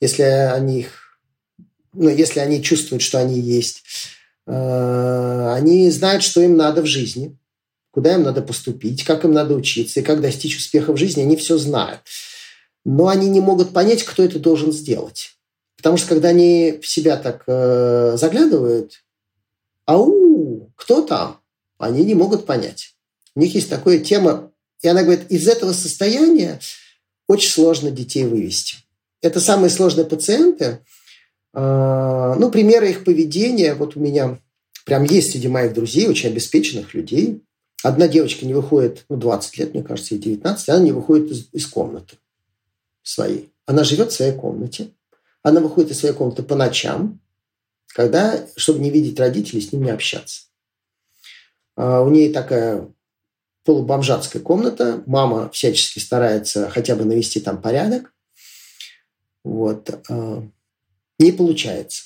если 0.00 0.22
они 0.22 0.80
их, 0.80 1.18
ну, 1.92 2.08
если 2.08 2.40
они 2.40 2.62
чувствуют, 2.62 3.02
что 3.02 3.18
они 3.18 3.40
есть. 3.40 3.84
Э, 4.46 5.52
они 5.54 5.90
знают, 5.90 6.22
что 6.22 6.40
им 6.42 6.56
надо 6.56 6.82
в 6.82 6.86
жизни, 6.86 7.36
куда 7.90 8.14
им 8.14 8.22
надо 8.22 8.42
поступить, 8.42 9.04
как 9.04 9.24
им 9.24 9.32
надо 9.32 9.54
учиться 9.54 10.00
и 10.00 10.02
как 10.02 10.20
достичь 10.20 10.58
успеха 10.58 10.92
в 10.92 10.96
жизни. 10.96 11.22
Они 11.22 11.36
все 11.36 11.56
знают. 11.56 12.00
Но 12.84 13.08
они 13.08 13.30
не 13.30 13.40
могут 13.40 13.72
понять, 13.72 14.02
кто 14.02 14.22
это 14.22 14.38
должен 14.38 14.72
сделать. 14.72 15.36
Потому 15.76 15.96
что 15.96 16.08
когда 16.08 16.28
они 16.28 16.80
в 16.82 16.86
себя 16.86 17.16
так 17.16 17.44
э, 17.46 18.16
заглядывают, 18.16 19.04
ау, 19.86 20.72
кто 20.76 21.02
там? 21.02 21.40
Они 21.78 22.04
не 22.04 22.14
могут 22.14 22.46
понять. 22.46 22.94
У 23.34 23.40
них 23.40 23.54
есть 23.54 23.70
такая 23.70 23.98
тема, 23.98 24.50
и 24.84 24.88
она 24.88 25.02
говорит, 25.02 25.30
из 25.30 25.48
этого 25.48 25.72
состояния 25.72 26.60
очень 27.26 27.48
сложно 27.48 27.90
детей 27.90 28.24
вывести. 28.24 28.76
Это 29.22 29.40
самые 29.40 29.70
сложные 29.70 30.04
пациенты. 30.04 30.80
Э, 31.54 32.34
ну, 32.38 32.50
примеры 32.50 32.90
их 32.90 33.02
поведения, 33.02 33.74
вот 33.74 33.96
у 33.96 34.00
меня 34.00 34.38
прям 34.84 35.04
есть 35.04 35.32
среди 35.32 35.48
моих 35.48 35.72
друзей, 35.72 36.06
очень 36.06 36.28
обеспеченных 36.28 36.92
людей. 36.92 37.42
Одна 37.82 38.08
девочка 38.08 38.44
не 38.44 38.52
выходит, 38.52 39.06
ну, 39.08 39.16
20 39.16 39.56
лет, 39.56 39.72
мне 39.72 39.82
кажется, 39.82 40.16
ей 40.16 40.20
19, 40.20 40.68
она 40.68 40.80
не 40.80 40.92
выходит 40.92 41.30
из, 41.30 41.48
из 41.52 41.66
комнаты 41.66 42.16
своей. 43.02 43.54
Она 43.64 43.84
живет 43.84 44.12
в 44.12 44.14
своей 44.14 44.32
комнате. 44.32 44.90
Она 45.42 45.60
выходит 45.60 45.92
из 45.92 46.00
своей 46.00 46.14
комнаты 46.14 46.42
по 46.42 46.56
ночам, 46.56 47.20
когда, 47.86 48.46
чтобы 48.56 48.80
не 48.80 48.90
видеть 48.90 49.18
родителей, 49.18 49.62
с 49.62 49.72
ними 49.72 49.90
общаться. 49.90 50.42
А, 51.74 52.02
у 52.02 52.10
нее 52.10 52.30
такая 52.30 52.86
полубомжатская 53.64 54.42
комната. 54.42 55.02
Мама 55.06 55.50
всячески 55.50 55.98
старается 55.98 56.70
хотя 56.70 56.94
бы 56.96 57.04
навести 57.04 57.40
там 57.40 57.60
порядок. 57.60 58.12
Вот. 59.42 59.90
А, 60.08 60.46
не 61.18 61.32
получается. 61.32 62.04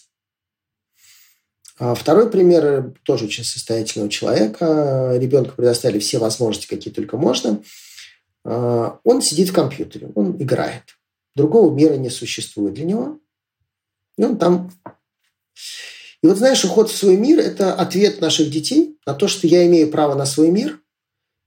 А 1.79 1.95
второй 1.95 2.31
пример 2.31 2.95
тоже 3.05 3.27
очень 3.27 3.45
состоятельного 3.45 4.11
человека. 4.11 5.13
Ребенку 5.17 5.55
предоставили 5.55 6.01
все 6.01 6.19
возможности, 6.19 6.67
какие 6.67 6.93
только 6.93 7.17
можно. 7.17 7.63
Он 8.45 9.23
сидит 9.23 9.51
в 9.51 9.53
компьютере, 9.53 10.11
он 10.15 10.41
играет. 10.43 10.83
Другого 11.35 11.73
мира 11.75 11.95
не 11.95 12.11
существует 12.11 12.75
для 12.75 12.85
него. 12.85 13.21
И 14.17 14.25
он 14.25 14.39
там... 14.39 14.73
И 16.21 16.27
вот 16.27 16.39
знаешь, 16.39 16.65
уход 16.65 16.91
в 16.91 16.97
свой 16.97 17.17
мир– 17.17 17.39
это 17.41 17.75
ответ 17.75 18.21
наших 18.21 18.51
детей 18.51 18.99
на 19.07 19.15
то, 19.15 19.29
что 19.29 19.47
я 19.47 19.65
имею 19.67 19.89
право 19.91 20.17
на 20.17 20.27
свой 20.27 20.51
мир, 20.51 20.81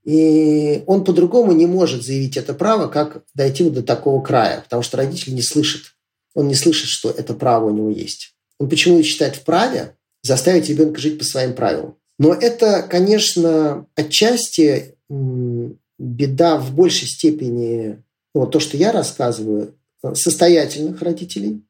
и 0.04 0.82
он 0.86 1.04
по-другому 1.04 1.52
не 1.52 1.66
может 1.66 2.02
заявить 2.02 2.36
это 2.36 2.54
право, 2.54 2.88
как 2.88 3.22
дойти 3.34 3.68
до 3.70 3.82
такого 3.82 4.22
края, 4.22 4.62
потому 4.62 4.82
что 4.82 4.96
родитель 4.96 5.34
не 5.34 5.42
слышит. 5.42 5.94
Он 6.34 6.48
не 6.48 6.54
слышит, 6.54 6.88
что 6.88 7.10
это 7.10 7.34
право 7.34 7.66
у 7.66 7.74
него 7.74 7.90
есть. 7.90 8.34
Он 8.58 8.68
почему-то 8.68 9.02
считает 9.04 9.36
вправе 9.36 9.96
заставить 10.22 10.68
ребенка 10.68 11.00
жить 11.00 11.18
по 11.18 11.24
своим 11.24 11.54
правилам. 11.54 11.96
Но 12.18 12.32
это, 12.32 12.82
конечно, 12.82 13.86
отчасти 13.94 14.96
беда 15.98 16.58
в 16.58 16.74
большей 16.74 17.08
степени, 17.08 18.02
ну, 18.34 18.42
вот 18.42 18.50
то, 18.50 18.60
что 18.60 18.76
я 18.76 18.92
рассказываю, 18.92 19.74
состоятельных 20.14 21.00
родителей, 21.02 21.64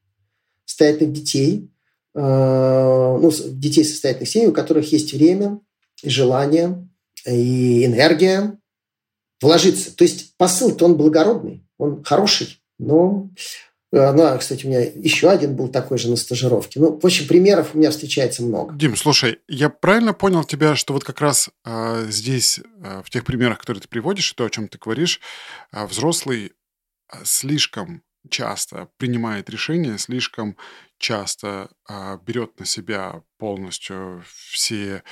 состоятельных 0.65 1.13
детей, 1.13 1.71
э, 2.15 2.21
ну, 2.21 3.31
детей 3.31 3.85
состоятельных 3.85 4.29
семей, 4.29 4.47
у 4.49 4.53
которых 4.53 4.91
есть 4.93 5.13
время, 5.13 5.61
и 6.03 6.09
желание, 6.09 6.89
и 7.27 7.85
энергия 7.85 8.59
вложиться. 9.41 9.95
То 9.95 10.05
есть 10.05 10.37
посыл-то 10.37 10.85
он 10.85 10.97
благородный, 10.97 11.67
он 11.79 12.05
хороший, 12.05 12.63
но 12.79 13.31
э, 13.93 14.13
ну, 14.13 14.39
кстати, 14.39 14.67
у 14.67 14.69
меня 14.69 14.81
еще 14.81 15.31
один 15.31 15.57
был 15.57 15.69
такой 15.69 15.99
же 15.99 16.09
на 16.09 16.17
стажировке. 16.17 16.81
Ну, 16.81 16.99
в 16.99 17.05
общем, 17.05 17.27
примеров 17.27 17.75
у 17.75 17.79
меня 17.79 17.91
встречается 17.91 18.43
много. 18.43 18.75
Дим, 18.75 18.97
слушай, 18.97 19.41
я 19.49 19.69
правильно 19.69 20.15
понял 20.15 20.45
тебя, 20.45 20.77
что 20.77 20.93
вот 20.95 21.05
как 21.05 21.21
раз 21.21 21.51
э, 21.65 22.07
здесь, 22.09 22.59
э, 22.59 23.03
в 23.05 23.11
тех 23.11 23.25
примерах, 23.25 23.59
которые 23.59 23.83
ты 23.83 23.89
приводишь, 23.89 24.33
то, 24.33 24.45
о 24.45 24.51
чем 24.51 24.69
ты 24.69 24.79
говоришь, 24.79 25.21
э, 25.73 25.87
взрослый 25.87 26.53
слишком 27.25 28.03
часто 28.31 28.89
принимает 28.97 29.51
решения, 29.51 29.99
слишком 29.99 30.57
часто 30.99 31.71
а, 31.89 32.17
берет 32.19 32.59
на 32.61 32.67
себя 32.67 33.23
полностью 33.39 34.25
все, 34.51 35.03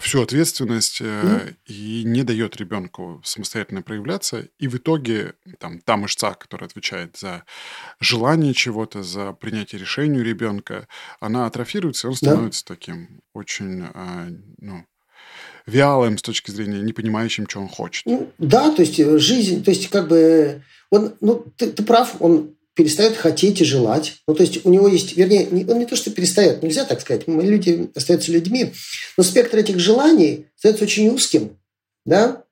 всю 0.00 0.22
ответственность 0.22 1.00
mm. 1.00 1.56
и 1.66 2.02
не 2.04 2.22
дает 2.22 2.56
ребенку 2.56 3.20
самостоятельно 3.24 3.82
проявляться. 3.82 4.48
И 4.58 4.68
в 4.68 4.76
итоге 4.76 5.34
там, 5.58 5.80
та 5.80 5.96
мышца, 5.96 6.34
которая 6.34 6.68
отвечает 6.68 7.16
за 7.16 7.44
желание 8.00 8.54
чего-то, 8.54 9.02
за 9.02 9.32
принятие 9.32 9.80
решения 9.80 10.20
у 10.20 10.22
ребенка, 10.22 10.86
она 11.20 11.46
атрофируется, 11.46 12.06
и 12.06 12.10
он 12.10 12.16
становится 12.16 12.64
да. 12.66 12.74
таким 12.74 13.22
очень 13.32 13.84
а, 13.94 14.28
ну, 14.58 14.84
вялым 15.66 16.18
с 16.18 16.22
точки 16.22 16.50
зрения, 16.50 16.80
не 16.80 16.92
понимающим, 16.92 17.48
что 17.48 17.60
он 17.60 17.68
хочет. 17.68 18.06
Ну, 18.06 18.32
да, 18.38 18.70
то 18.70 18.82
есть 18.82 19.00
э, 19.00 19.18
жизнь, 19.18 19.64
то 19.64 19.70
есть 19.70 19.88
как 19.88 20.08
бы 20.08 20.62
он, 20.90 21.14
ну, 21.20 21.44
ты, 21.56 21.70
ты 21.70 21.82
прав, 21.82 22.16
он 22.20 22.54
перестает 22.74 23.16
хотеть 23.16 23.60
и 23.60 23.64
желать. 23.64 24.16
Ну, 24.26 24.34
то 24.34 24.42
есть 24.42 24.64
у 24.66 24.70
него 24.70 24.88
есть, 24.88 25.16
вернее, 25.16 25.46
не, 25.46 25.64
он 25.64 25.78
не 25.78 25.86
то, 25.86 25.96
что 25.96 26.10
перестает, 26.10 26.62
нельзя 26.62 26.84
так 26.84 27.00
сказать, 27.00 27.26
мы 27.26 27.44
люди 27.44 27.90
остаются 27.94 28.32
людьми, 28.32 28.72
но 29.16 29.22
спектр 29.22 29.58
этих 29.58 29.78
желаний 29.78 30.46
остается 30.56 30.84
очень 30.84 31.08
узким, 31.08 31.56
да, 32.04 32.44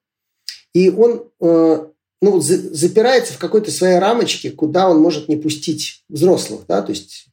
и 0.72 0.90
он 0.90 1.24
э, 1.40 1.86
ну, 2.22 2.40
за, 2.40 2.74
запирается 2.74 3.32
в 3.32 3.38
какой-то 3.38 3.70
своей 3.70 3.98
рамочке, 3.98 4.50
куда 4.50 4.88
он 4.88 5.00
может 5.00 5.28
не 5.28 5.36
пустить 5.36 6.04
взрослых, 6.08 6.62
да, 6.68 6.82
то 6.82 6.92
есть 6.92 7.26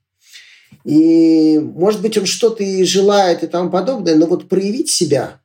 и, 0.84 1.60
может 1.60 2.02
быть, 2.02 2.18
он 2.18 2.26
что-то 2.26 2.64
и 2.64 2.84
желает 2.84 3.44
и 3.44 3.48
тому 3.48 3.70
подобное, 3.70 4.16
но 4.16 4.26
вот 4.26 4.50
проявить 4.50 4.90
себя, 4.90 5.42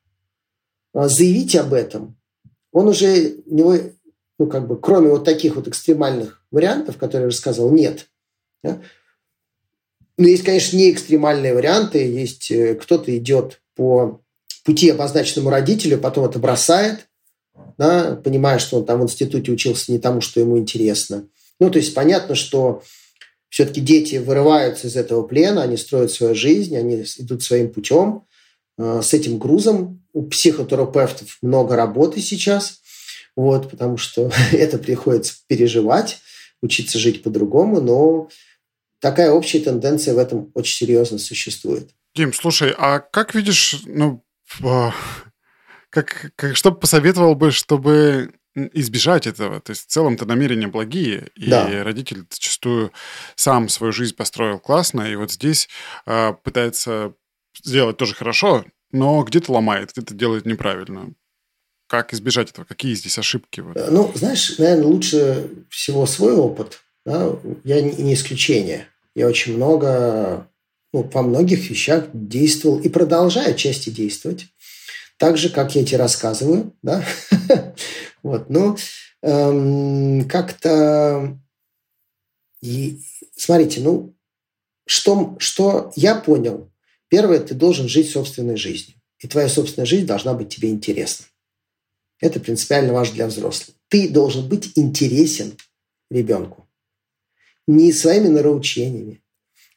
э, 0.95 1.09
заявить 1.09 1.55
об 1.57 1.75
этом, 1.75 2.17
он 2.73 2.89
уже, 2.89 3.37
у 3.47 3.55
него 3.55 3.77
ну, 4.39 4.47
как 4.47 4.67
бы, 4.67 4.79
кроме 4.79 5.11
вот 5.11 5.25
таких 5.25 5.57
вот 5.57 5.69
экстремальных 5.69 6.43
вариантов, 6.51 6.97
которые 6.97 7.27
я 7.27 7.29
рассказывал, 7.29 7.71
нет. 7.71 8.09
Да? 8.63 8.81
Ну, 10.17 10.27
есть, 10.27 10.45
конечно, 10.45 10.77
не 10.77 10.91
экстремальные 10.91 11.55
варианты. 11.55 11.99
Есть 11.99 12.51
э, 12.51 12.75
кто-то 12.75 13.17
идет 13.17 13.61
по 13.77 14.21
пути, 14.65 14.91
обозначенному 14.91 15.51
родителю, 15.51 15.99
потом 15.99 16.25
это 16.25 16.39
бросает, 16.39 17.07
да, 17.77 18.17
понимая, 18.17 18.59
что 18.59 18.79
он 18.79 18.87
там 18.87 19.01
в 19.01 19.05
институте 19.05 19.53
учился 19.53 19.93
не 19.93 19.99
тому, 19.99 20.21
что 20.21 20.41
ему 20.41 20.57
интересно. 20.59 21.29
Ну, 21.61 21.71
то 21.71 21.79
есть 21.79 21.93
понятно, 21.95 22.35
что 22.35 22.83
все-таки 23.51 23.81
дети 23.81 24.17
вырываются 24.17 24.87
из 24.87 24.97
этого 24.97 25.23
плена, 25.23 25.63
они 25.63 25.77
строят 25.77 26.13
свою 26.13 26.35
жизнь, 26.35 26.77
они 26.77 27.05
идут 27.19 27.43
своим 27.43 27.71
путем. 27.71 28.25
Э, 28.79 29.01
с 29.03 29.13
этим 29.13 29.39
грузом 29.39 30.03
у 30.13 30.23
психотерапевтов 30.23 31.39
много 31.41 31.77
работы 31.77 32.21
сейчас– 32.21 32.81
вот, 33.37 33.71
потому 33.71 33.97
что 33.97 34.31
это 34.53 34.79
приходится 34.79 35.35
переживать, 35.47 36.21
учиться 36.63 36.99
жить 36.99 37.23
по-другому, 37.23 37.81
но 37.81 38.29
такая 39.01 39.31
общая 39.31 39.61
тенденция 39.61 40.15
в 40.15 40.19
этом 40.19 40.51
очень 40.55 40.77
серьезно 40.77 41.19
существует. 41.19 41.91
Дим, 42.15 42.33
слушай, 42.33 42.73
а 42.77 43.01
как 43.01 43.35
видишь, 43.35 43.83
ну, 43.87 44.25
как, 45.91 46.33
как, 46.37 46.57
что 46.57 46.73
посоветовал 46.73 47.35
бы, 47.35 47.51
чтобы 47.51 48.35
избежать 48.55 49.27
этого. 49.27 49.61
То 49.61 49.71
есть 49.71 49.83
в 49.89 49.91
целом-то 49.91 50.27
намерения 50.27 50.69
благие, 50.69 51.31
и 51.35 51.49
Да. 51.51 51.83
родитель 51.83 52.25
зачастую 52.31 52.93
сам 53.35 53.69
свою 53.69 53.93
жизнь 53.93 54.15
построил 54.15 54.59
классно, 54.61 55.03
и 55.03 55.17
вот 55.17 55.33
здесь 55.33 55.69
э, 56.07 56.33
пытается 56.43 57.15
сделать 57.63 57.97
тоже 57.97 58.15
хорошо, 58.15 58.65
но 58.93 59.23
где-то 59.25 59.53
ломает, 59.53 59.93
где-то 59.93 60.15
делает 60.15 60.47
неправильно. 60.47 61.13
Как 61.87 62.15
избежать 62.15 62.51
этого? 62.51 62.65
Какие 62.65 62.95
здесь 62.95 63.19
ошибки? 63.19 63.63
Э, 63.75 63.89
Ну, 63.91 64.11
знаешь, 64.15 64.59
наверное, 64.59 64.87
лучше 64.87 65.51
всего 65.69 66.07
свой 66.07 66.33
опыт. 66.35 66.81
Да? 67.05 67.37
Я 67.65 67.83
не 67.83 68.15
исключение. 68.15 68.87
Я 69.15 69.29
очень 69.29 69.57
много, 69.57 70.49
ну, 70.93 71.09
во 71.13 71.23
многих 71.23 71.69
вещах 71.71 72.07
действовал 72.13 72.81
и 72.81 72.89
продолжаю 72.89 73.51
отчасти 73.51 73.91
действовать. 73.91 74.47
Так 75.19 75.37
же, 75.39 75.51
как 75.51 75.75
я 75.75 75.85
тебе 75.85 75.99
рассказываю. 75.99 76.73
Да? 76.83 77.05
Вот, 78.23 78.49
ну, 78.49 78.75
как-то... 79.21 81.39
Смотрите, 83.37 83.83
ну, 83.83 84.17
что, 84.87 85.37
что 85.39 85.93
я 85.95 86.15
понял? 86.15 86.73
Первое, 87.09 87.39
ты 87.41 87.55
должен 87.55 87.87
жить 87.87 88.11
собственной 88.11 88.57
жизнью. 88.57 88.97
И 89.19 89.29
твоя 89.29 89.51
собственная 89.51 89.85
жизнь 89.87 90.07
должна 90.07 90.33
быть 90.33 90.49
тебе 90.49 90.71
интересна. 90.71 91.27
Это 92.21 92.41
принципиально 92.41 92.93
важно 92.93 93.15
для 93.15 93.27
взрослых. 93.27 93.77
Ты 93.89 94.09
должен 94.09 94.49
быть 94.49 94.73
интересен 94.77 95.57
ребенку. 96.11 96.69
Не 97.67 97.93
своими 97.93 98.29
нравоучениями, 98.29 99.23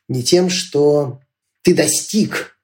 не 0.08 0.24
тем, 0.24 0.50
что 0.50 1.20
ты 1.62 1.74
достиг, 1.74 2.60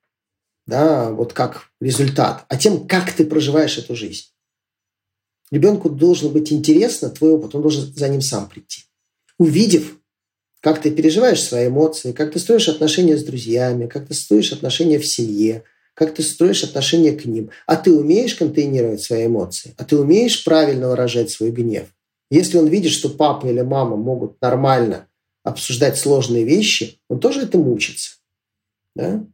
да, 0.65 1.11
вот 1.11 1.33
как 1.33 1.69
результат, 1.81 2.45
а 2.49 2.57
тем, 2.57 2.87
как 2.87 3.11
ты 3.11 3.25
проживаешь 3.25 3.77
эту 3.77 3.95
жизнь. 3.95 4.27
Ребенку 5.51 5.89
должен 5.89 6.31
быть 6.31 6.51
интересно 6.51 7.09
твой 7.09 7.31
опыт, 7.31 7.53
он 7.55 7.61
должен 7.61 7.93
за 7.93 8.09
ним 8.09 8.21
сам 8.21 8.49
прийти. 8.49 8.85
Увидев, 9.37 9.97
как 10.61 10.81
ты 10.81 10.91
переживаешь 10.91 11.43
свои 11.43 11.67
эмоции, 11.67 12.13
как 12.13 12.31
ты 12.31 12.39
строишь 12.39 12.69
отношения 12.69 13.17
с 13.17 13.23
друзьями, 13.23 13.87
как 13.87 14.07
ты 14.07 14.13
строишь 14.13 14.53
отношения 14.53 14.97
в 14.97 15.05
семье, 15.05 15.63
как 15.93 16.15
ты 16.15 16.23
строишь 16.23 16.63
отношения 16.63 17.11
к 17.11 17.25
ним. 17.25 17.51
А 17.65 17.75
ты 17.75 17.93
умеешь 17.93 18.35
контейнировать 18.35 19.01
свои 19.01 19.27
эмоции? 19.27 19.73
А 19.77 19.83
ты 19.83 19.97
умеешь 19.97 20.43
правильно 20.43 20.89
выражать 20.89 21.29
свой 21.29 21.51
гнев? 21.51 21.87
Если 22.31 22.57
он 22.57 22.67
видит, 22.67 22.91
что 22.91 23.09
папа 23.09 23.45
или 23.47 23.61
мама 23.61 23.95
могут 23.95 24.41
нормально 24.41 25.07
обсуждать 25.43 25.97
сложные 25.97 26.45
вещи, 26.45 26.99
он 27.09 27.19
тоже 27.19 27.41
этому 27.41 27.71
учится. 27.71 28.15
Да? 28.95 29.25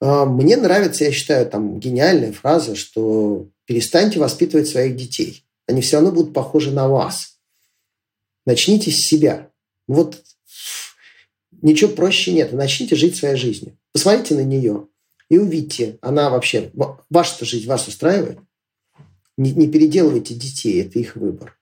А, 0.00 0.26
Мне 0.26 0.56
нравится, 0.56 1.04
я 1.04 1.12
считаю, 1.12 1.46
там 1.48 1.80
гениальная 1.80 2.32
фраза, 2.32 2.74
что 2.76 3.48
перестаньте 3.64 4.18
воспитывать 4.18 4.68
своих 4.68 4.96
детей. 4.96 5.46
Они 5.66 5.80
все 5.80 5.96
равно 5.96 6.12
будут 6.12 6.34
похожи 6.34 6.70
на 6.70 6.88
вас. 6.88 7.38
Начните 8.44 8.90
с 8.90 8.98
себя. 8.98 9.50
Вот 9.86 10.22
ничего 11.62 11.90
проще 11.90 12.32
нет. 12.32 12.52
Начните 12.52 12.94
жить 12.94 13.16
своей 13.16 13.36
жизнью. 13.36 13.78
Посмотрите 13.92 14.34
на 14.34 14.44
нее 14.44 14.88
и 15.28 15.38
увидите, 15.38 15.98
она 16.00 16.30
вообще, 16.30 16.70
ва- 16.74 17.04
ваша 17.10 17.44
жизнь 17.44 17.66
вас 17.66 17.88
устраивает. 17.88 18.38
Не, 19.36 19.52
не 19.52 19.68
переделывайте 19.68 20.34
детей, 20.34 20.82
это 20.82 20.98
их 20.98 21.16
выбор. 21.16 21.58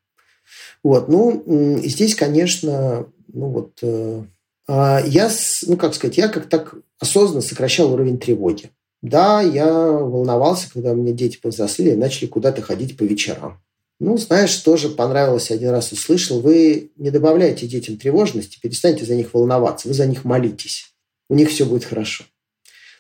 Вот, 0.83 1.09
ну, 1.09 1.81
здесь, 1.85 2.15
конечно, 2.15 3.07
ну 3.33 3.47
вот, 3.47 3.79
э, 3.83 4.25
а, 4.69 5.01
я, 5.07 5.31
ну, 5.67 5.77
как 5.77 5.95
сказать, 5.95 6.17
я 6.17 6.29
как 6.29 6.49
так 6.49 6.75
осознанно 6.99 7.41
сокращал 7.41 7.93
уровень 7.93 8.19
тревоги. 8.19 8.71
Да, 9.01 9.43
я 9.43 9.73
волновался, 9.73 10.71
когда 10.73 10.93
у 10.93 10.97
меня 10.97 11.13
дети 11.13 11.39
повзрослели 11.41 11.91
и 11.91 11.97
начали 11.97 12.27
куда-то 12.27 12.63
ходить 12.63 12.97
по 12.97 13.03
вечерам. 13.03 13.61
Ну, 13.99 14.17
знаешь, 14.17 14.55
тоже 14.57 14.89
понравилось, 14.89 15.51
один 15.51 15.71
раз 15.71 15.93
услышал, 15.93 16.41
вы 16.41 16.91
не 16.97 17.11
добавляйте 17.11 17.67
детям 17.67 17.97
тревожности, 17.99 18.59
перестаньте 18.61 19.05
за 19.05 19.15
них 19.15 19.35
волноваться, 19.35 19.89
вы 19.89 19.95
за 19.95 20.07
них 20.07 20.25
молитесь. 20.25 20.93
У 21.29 21.35
них 21.35 21.51
все 21.51 21.65
будет 21.65 21.85
хорошо. 21.85 22.25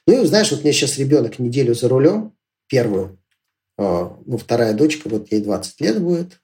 Ну 0.07 0.23
и 0.23 0.27
знаешь, 0.27 0.51
вот 0.51 0.61
у 0.61 0.63
меня 0.63 0.73
сейчас 0.73 0.99
ребенок 0.99 1.39
неделю 1.39 1.75
за 1.75 1.89
рулем, 1.89 2.37
первую, 2.67 3.21
а, 3.79 4.19
ну, 4.27 4.37
вторая 4.37 4.75
дочка, 4.75 5.09
вот 5.09 5.31
ей 5.31 5.41
20 5.41 5.81
лет 5.81 6.03
будет, 6.03 6.41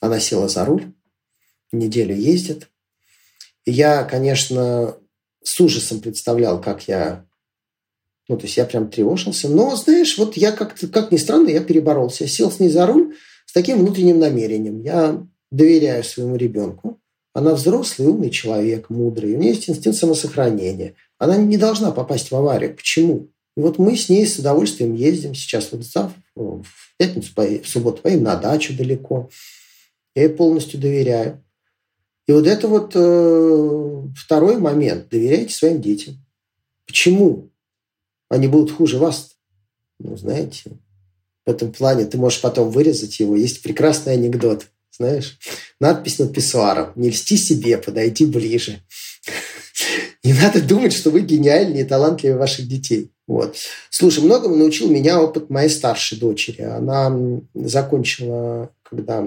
она 0.00 0.20
села 0.20 0.48
за 0.48 0.64
руль, 0.64 0.92
неделю 1.72 2.14
ездит. 2.14 2.68
И 3.64 3.72
я, 3.72 4.04
конечно, 4.04 4.96
с 5.42 5.60
ужасом 5.60 6.00
представлял, 6.00 6.60
как 6.60 6.88
я... 6.88 7.26
Ну, 8.28 8.36
то 8.36 8.44
есть 8.44 8.56
я 8.56 8.64
прям 8.64 8.90
тревожился. 8.90 9.48
Но, 9.48 9.74
знаешь, 9.76 10.16
вот 10.16 10.36
я 10.36 10.52
как-то, 10.52 10.88
как 10.88 11.10
ни 11.10 11.16
странно, 11.16 11.48
я 11.48 11.60
переборолся. 11.60 12.24
Я 12.24 12.30
сел 12.30 12.50
с 12.50 12.60
ней 12.60 12.68
за 12.68 12.86
руль 12.86 13.16
с 13.44 13.52
таким 13.52 13.78
внутренним 13.78 14.20
намерением. 14.20 14.80
Я 14.82 15.26
доверяю 15.50 16.04
своему 16.04 16.36
ребенку. 16.36 17.00
Она 17.32 17.54
взрослый, 17.54 18.08
умный 18.08 18.30
человек, 18.30 18.88
мудрый. 18.88 19.34
У 19.34 19.38
нее 19.38 19.50
есть 19.50 19.68
инстинкт 19.68 19.98
самосохранения. 19.98 20.94
Она 21.20 21.36
не 21.36 21.58
должна 21.58 21.92
попасть 21.92 22.30
в 22.30 22.34
аварию. 22.34 22.74
Почему? 22.74 23.28
И 23.56 23.60
вот 23.60 23.78
мы 23.78 23.94
с 23.94 24.08
ней 24.08 24.26
с 24.26 24.38
удовольствием 24.38 24.94
ездим 24.94 25.34
сейчас 25.34 25.70
вот 25.70 25.82
зав- 25.82 26.14
в 26.34 26.96
пятницу, 26.96 27.30
в 27.36 27.68
субботу 27.68 28.00
поедем 28.00 28.24
на 28.24 28.36
дачу 28.36 28.74
далеко. 28.74 29.28
Я 30.14 30.22
ей 30.24 30.28
полностью 30.30 30.80
доверяю. 30.80 31.44
И 32.26 32.32
вот 32.32 32.46
это 32.46 32.68
вот 32.68 32.92
э, 32.94 34.02
второй 34.16 34.56
момент. 34.58 35.10
Доверяйте 35.10 35.52
своим 35.52 35.82
детям. 35.82 36.14
Почему? 36.86 37.50
Они 38.30 38.48
будут 38.48 38.70
хуже 38.70 38.98
вас. 38.98 39.36
Ну, 39.98 40.16
знаете, 40.16 40.78
в 41.44 41.50
этом 41.50 41.70
плане 41.70 42.06
ты 42.06 42.16
можешь 42.16 42.40
потом 42.40 42.70
вырезать 42.70 43.20
его. 43.20 43.36
Есть 43.36 43.60
прекрасный 43.60 44.14
анекдот. 44.14 44.68
Знаешь, 44.90 45.38
надпись 45.80 46.18
над 46.18 46.32
писсуаром. 46.32 46.92
Не 46.94 47.10
льсти 47.10 47.36
себе, 47.36 47.76
подойди 47.76 48.24
ближе. 48.24 48.80
Не 50.22 50.34
надо 50.34 50.62
думать, 50.62 50.92
что 50.92 51.10
вы 51.10 51.20
гениальнее 51.22 51.84
и 51.84 51.86
талантливее 51.86 52.36
ваших 52.36 52.68
детей. 52.68 53.10
Вот. 53.26 53.56
Слушай, 53.90 54.24
многому 54.24 54.56
научил 54.56 54.90
меня 54.90 55.20
опыт 55.22 55.50
моей 55.50 55.70
старшей 55.70 56.18
дочери. 56.18 56.62
Она 56.62 57.16
закончила, 57.54 58.70
когда 58.82 59.24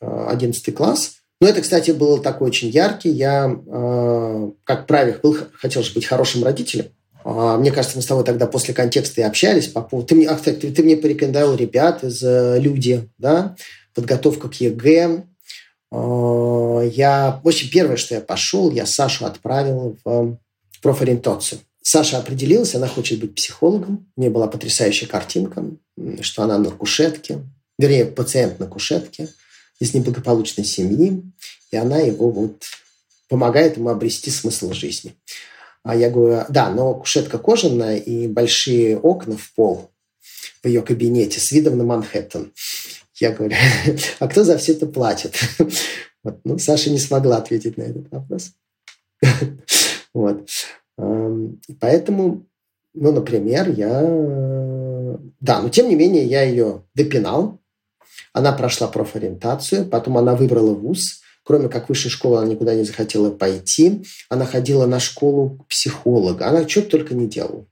э, 0.00 0.26
11 0.28 0.74
класс. 0.74 1.16
Но 1.40 1.48
это, 1.48 1.62
кстати, 1.62 1.90
был 1.90 2.18
такой 2.18 2.48
очень 2.48 2.68
яркий. 2.68 3.10
Я, 3.10 3.50
э, 3.50 4.50
как 4.64 4.86
правило, 4.86 5.16
был, 5.22 5.36
хотел 5.54 5.82
же 5.82 5.92
быть 5.94 6.06
хорошим 6.06 6.44
родителем. 6.44 6.86
А, 7.24 7.56
Мне 7.56 7.72
кажется, 7.72 7.96
мы 7.96 8.02
с 8.02 8.06
тобой 8.06 8.22
тогда 8.22 8.46
после 8.46 8.72
контекста 8.72 9.20
и 9.20 9.24
общались 9.24 9.66
по 9.66 9.82
поводу... 9.82 10.06
Ты 10.06 10.14
мне, 10.14 10.28
а, 10.28 10.36
кстати, 10.36 10.58
ты, 10.58 10.70
ты 10.70 10.82
мне 10.84 10.96
порекомендовал 10.96 11.56
ребят 11.56 12.04
из 12.04 12.22
э, 12.22 12.60
«Люди», 12.60 13.08
да? 13.18 13.56
Подготовка 13.94 14.48
к 14.48 14.54
ЕГЭ. 14.54 15.24
А, 15.96 16.82
Я... 16.82 17.40
В 17.42 17.48
общем, 17.48 17.68
первое, 17.70 17.96
что 17.96 18.14
я 18.14 18.20
пошел, 18.20 18.70
я 18.70 18.86
Сашу 18.86 19.24
отправил 19.24 19.96
в 20.04 20.38
профориентацию. 20.82 21.60
Саша 21.82 22.18
определилась, 22.18 22.74
она 22.74 22.88
хочет 22.88 23.20
быть 23.20 23.34
психологом. 23.34 24.06
У 24.16 24.20
нее 24.20 24.30
была 24.30 24.48
потрясающая 24.48 25.08
картинка, 25.08 25.64
что 26.20 26.42
она 26.42 26.58
на 26.58 26.70
кушетке, 26.70 27.38
вернее, 27.78 28.04
пациент 28.04 28.58
на 28.58 28.66
кушетке 28.66 29.28
из 29.78 29.94
неблагополучной 29.94 30.64
семьи, 30.64 31.22
и 31.70 31.76
она 31.76 31.98
его 31.98 32.30
вот 32.30 32.64
помогает 33.28 33.76
ему 33.76 33.88
обрести 33.88 34.30
смысл 34.30 34.72
жизни. 34.72 35.14
А 35.82 35.94
я 35.94 36.10
говорю, 36.10 36.44
да, 36.48 36.70
но 36.70 36.94
кушетка 36.94 37.38
кожаная 37.38 37.98
и 37.98 38.26
большие 38.26 38.98
окна 38.98 39.36
в 39.36 39.52
пол 39.54 39.90
в 40.62 40.66
ее 40.66 40.82
кабинете 40.82 41.38
с 41.38 41.52
видом 41.52 41.78
на 41.78 41.84
Манхэттен. 41.84 42.52
Я 43.18 43.32
говорю, 43.32 43.56
а 44.18 44.28
кто 44.28 44.44
за 44.44 44.58
все 44.58 44.72
это 44.72 44.86
платит? 44.86 45.34
Вот. 46.24 46.40
Ну, 46.42 46.58
Саша 46.58 46.90
не 46.90 46.98
смогла 46.98 47.36
ответить 47.36 47.76
на 47.76 47.82
этот 47.82 48.10
вопрос. 48.10 48.52
Вот. 50.12 50.48
Поэтому, 51.78 52.46
ну, 52.94 53.12
например, 53.12 53.70
я... 53.70 54.00
Да, 55.40 55.60
но 55.60 55.68
тем 55.68 55.88
не 55.88 55.94
менее 55.94 56.24
я 56.24 56.42
ее 56.42 56.82
допинал. 56.94 57.60
Она 58.32 58.52
прошла 58.52 58.88
профориентацию, 58.88 59.86
потом 59.86 60.18
она 60.18 60.34
выбрала 60.34 60.74
вуз. 60.74 61.20
Кроме 61.44 61.68
как 61.68 61.88
высшей 61.88 62.10
школы, 62.10 62.38
она 62.38 62.48
никуда 62.48 62.74
не 62.74 62.82
захотела 62.82 63.30
пойти. 63.30 64.02
Она 64.28 64.46
ходила 64.46 64.86
на 64.86 64.98
школу 64.98 65.64
психолога. 65.68 66.48
Она 66.48 66.66
что 66.68 66.82
только 66.82 67.14
не 67.14 67.28
делала. 67.28 67.66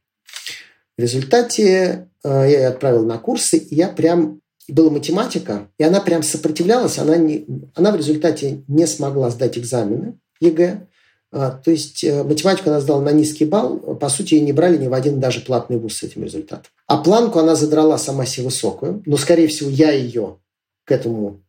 В 0.96 1.00
результате 1.00 2.08
э, 2.22 2.28
я 2.28 2.44
ее 2.44 2.66
отправил 2.68 3.04
на 3.04 3.18
курсы, 3.18 3.56
и 3.56 3.74
я 3.74 3.88
прям 3.88 4.42
была 4.68 4.90
математика, 4.90 5.68
и 5.78 5.84
она 5.84 6.00
прям 6.00 6.22
сопротивлялась, 6.22 6.98
она, 6.98 7.16
не, 7.16 7.46
она 7.74 7.92
в 7.92 7.96
результате 7.96 8.62
не 8.68 8.86
смогла 8.86 9.30
сдать 9.30 9.58
экзамены 9.58 10.18
ЕГЭ. 10.40 10.86
А, 11.32 11.50
То 11.50 11.70
есть 11.70 12.04
э, 12.04 12.22
математику 12.22 12.70
она 12.70 12.80
сдала 12.80 13.02
на 13.02 13.12
низкий 13.12 13.44
балл, 13.44 13.78
по 13.78 14.08
сути, 14.08 14.34
ее 14.34 14.40
не 14.42 14.52
брали 14.52 14.76
ни 14.76 14.86
в 14.86 14.94
один 14.94 15.20
даже 15.20 15.40
платный 15.40 15.78
вуз 15.78 15.96
с 15.96 16.02
этим 16.04 16.24
результатом. 16.24 16.70
А 16.86 16.98
планку 16.98 17.38
она 17.40 17.56
задрала 17.56 17.98
сама 17.98 18.24
себе 18.24 18.44
высокую, 18.44 19.02
но, 19.04 19.16
скорее 19.16 19.48
всего, 19.48 19.68
я 19.68 19.90
ее 19.90 20.38
к 20.84 20.92
этому 20.92 21.42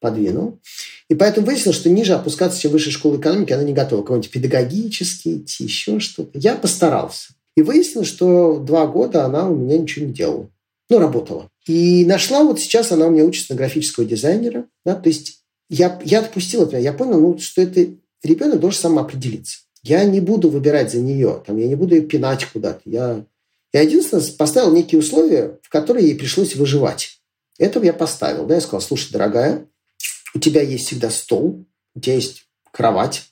подвинул. 0.00 0.60
И 1.08 1.14
поэтому 1.14 1.46
выяснилось, 1.46 1.76
что 1.76 1.90
ниже 1.90 2.14
опускаться, 2.14 2.60
чем 2.60 2.72
высшей 2.72 2.92
школы 2.92 3.18
экономики, 3.18 3.52
она 3.52 3.64
не 3.64 3.72
готова. 3.72 4.02
Кого-нибудь 4.02 4.30
педагогический 4.30 5.38
идти, 5.38 5.64
еще 5.64 6.00
что-то. 6.00 6.38
Я 6.38 6.54
постарался. 6.56 7.34
И 7.56 7.62
выяснилось, 7.62 8.08
что 8.08 8.58
два 8.58 8.86
года 8.86 9.24
она 9.24 9.48
у 9.48 9.54
меня 9.54 9.78
ничего 9.78 10.06
не 10.06 10.12
делала. 10.12 10.50
Ну, 10.88 10.98
работала. 10.98 11.48
И 11.66 12.04
нашла 12.04 12.42
вот 12.42 12.60
сейчас, 12.60 12.92
она 12.92 13.06
у 13.06 13.10
меня 13.10 13.24
учится 13.24 13.52
на 13.52 13.58
графического 13.58 14.04
дизайнера. 14.04 14.66
Да? 14.84 14.94
То 14.94 15.08
есть 15.08 15.42
я, 15.68 16.00
я 16.04 16.20
отпустил 16.20 16.64
это, 16.64 16.78
я 16.78 16.92
понял, 16.92 17.20
ну, 17.20 17.38
что 17.38 17.62
это 17.62 17.86
ребенок 18.22 18.60
должен 18.60 18.80
сам 18.80 18.98
определиться. 18.98 19.58
Я 19.82 20.04
не 20.04 20.20
буду 20.20 20.48
выбирать 20.48 20.92
за 20.92 20.98
нее, 20.98 21.42
там, 21.46 21.56
я 21.56 21.66
не 21.66 21.74
буду 21.74 21.94
ее 21.94 22.02
пинать 22.02 22.44
куда-то. 22.46 22.82
Я, 22.84 23.24
я 23.72 23.80
единственное 23.82 24.24
поставил 24.36 24.72
некие 24.72 25.00
условия, 25.00 25.58
в 25.62 25.68
которые 25.68 26.08
ей 26.08 26.16
пришлось 26.16 26.54
выживать. 26.54 27.20
Это 27.58 27.80
я 27.80 27.92
поставил. 27.92 28.46
Да? 28.46 28.56
Я 28.56 28.60
сказал, 28.60 28.80
слушай, 28.80 29.12
дорогая, 29.12 29.66
у 30.34 30.38
тебя 30.38 30.62
есть 30.62 30.86
всегда 30.86 31.10
стол, 31.10 31.64
у 31.94 32.00
тебя 32.00 32.14
есть 32.14 32.46
кровать, 32.70 33.24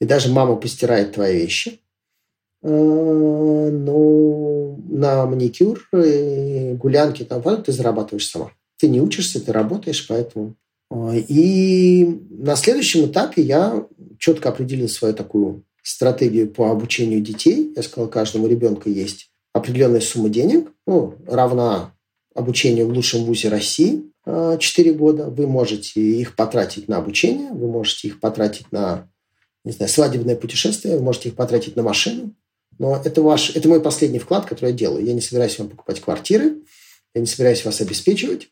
и 0.00 0.04
даже 0.04 0.28
мама 0.28 0.56
постирает 0.56 1.12
твои 1.12 1.36
вещи. 1.36 1.80
А, 2.64 3.70
но 3.70 4.76
на 4.88 5.26
маникюр 5.26 5.86
гулянки 5.92 7.22
там, 7.24 7.42
ты 7.62 7.72
зарабатываешь 7.72 8.28
сама. 8.28 8.52
Ты 8.78 8.88
не 8.88 9.00
учишься, 9.00 9.44
ты 9.44 9.52
работаешь, 9.52 10.06
поэтому... 10.08 10.56
А, 10.90 11.12
и 11.14 12.06
на 12.30 12.56
следующем 12.56 13.06
этапе 13.06 13.42
я 13.42 13.86
четко 14.18 14.48
определил 14.48 14.88
свою 14.88 15.14
такую 15.14 15.64
стратегию 15.82 16.48
по 16.48 16.70
обучению 16.70 17.20
детей. 17.20 17.72
Я 17.76 17.82
сказал, 17.82 18.08
каждому 18.08 18.46
ребенку 18.46 18.88
есть 18.88 19.30
определенная 19.52 20.00
сумма 20.00 20.30
денег, 20.30 20.72
ну, 20.86 21.14
равна 21.26 21.92
обучению 22.34 22.88
в 22.88 22.92
лучшем 22.92 23.24
вузе 23.24 23.48
России 23.48 24.10
4 24.24 24.90
а, 24.90 24.94
года. 24.94 25.26
Вы 25.28 25.46
можете 25.46 26.00
их 26.00 26.34
потратить 26.34 26.88
на 26.88 26.96
обучение, 26.96 27.52
вы 27.52 27.70
можете 27.70 28.08
их 28.08 28.20
потратить 28.20 28.72
на 28.72 29.08
не 29.64 29.72
знаю, 29.72 29.88
свадебное 29.88 30.36
путешествие, 30.36 30.96
вы 30.96 31.02
можете 31.02 31.30
их 31.30 31.36
потратить 31.36 31.74
на 31.76 31.82
машину. 31.82 32.34
Но 32.78 33.00
это, 33.04 33.22
ваш, 33.22 33.54
это 33.54 33.68
мой 33.68 33.80
последний 33.80 34.18
вклад, 34.18 34.46
который 34.46 34.70
я 34.70 34.76
делаю. 34.76 35.04
Я 35.04 35.14
не 35.14 35.20
собираюсь 35.20 35.58
вам 35.58 35.68
покупать 35.68 36.00
квартиры, 36.00 36.56
я 37.14 37.20
не 37.20 37.26
собираюсь 37.26 37.64
вас 37.64 37.80
обеспечивать. 37.80 38.48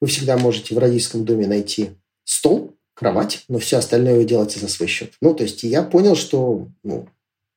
Вы 0.00 0.08
всегда 0.08 0.36
можете 0.36 0.74
в 0.74 0.78
родительском 0.78 1.24
доме 1.24 1.46
найти 1.46 1.90
стол, 2.24 2.74
кровать, 2.94 3.44
но 3.48 3.58
все 3.58 3.78
остальное 3.78 4.16
вы 4.16 4.24
делаете 4.24 4.60
за 4.60 4.68
свой 4.68 4.88
счет. 4.88 5.12
Ну, 5.20 5.34
то 5.34 5.42
есть 5.42 5.62
я 5.62 5.82
понял, 5.82 6.14
что 6.14 6.68
ну, 6.82 7.08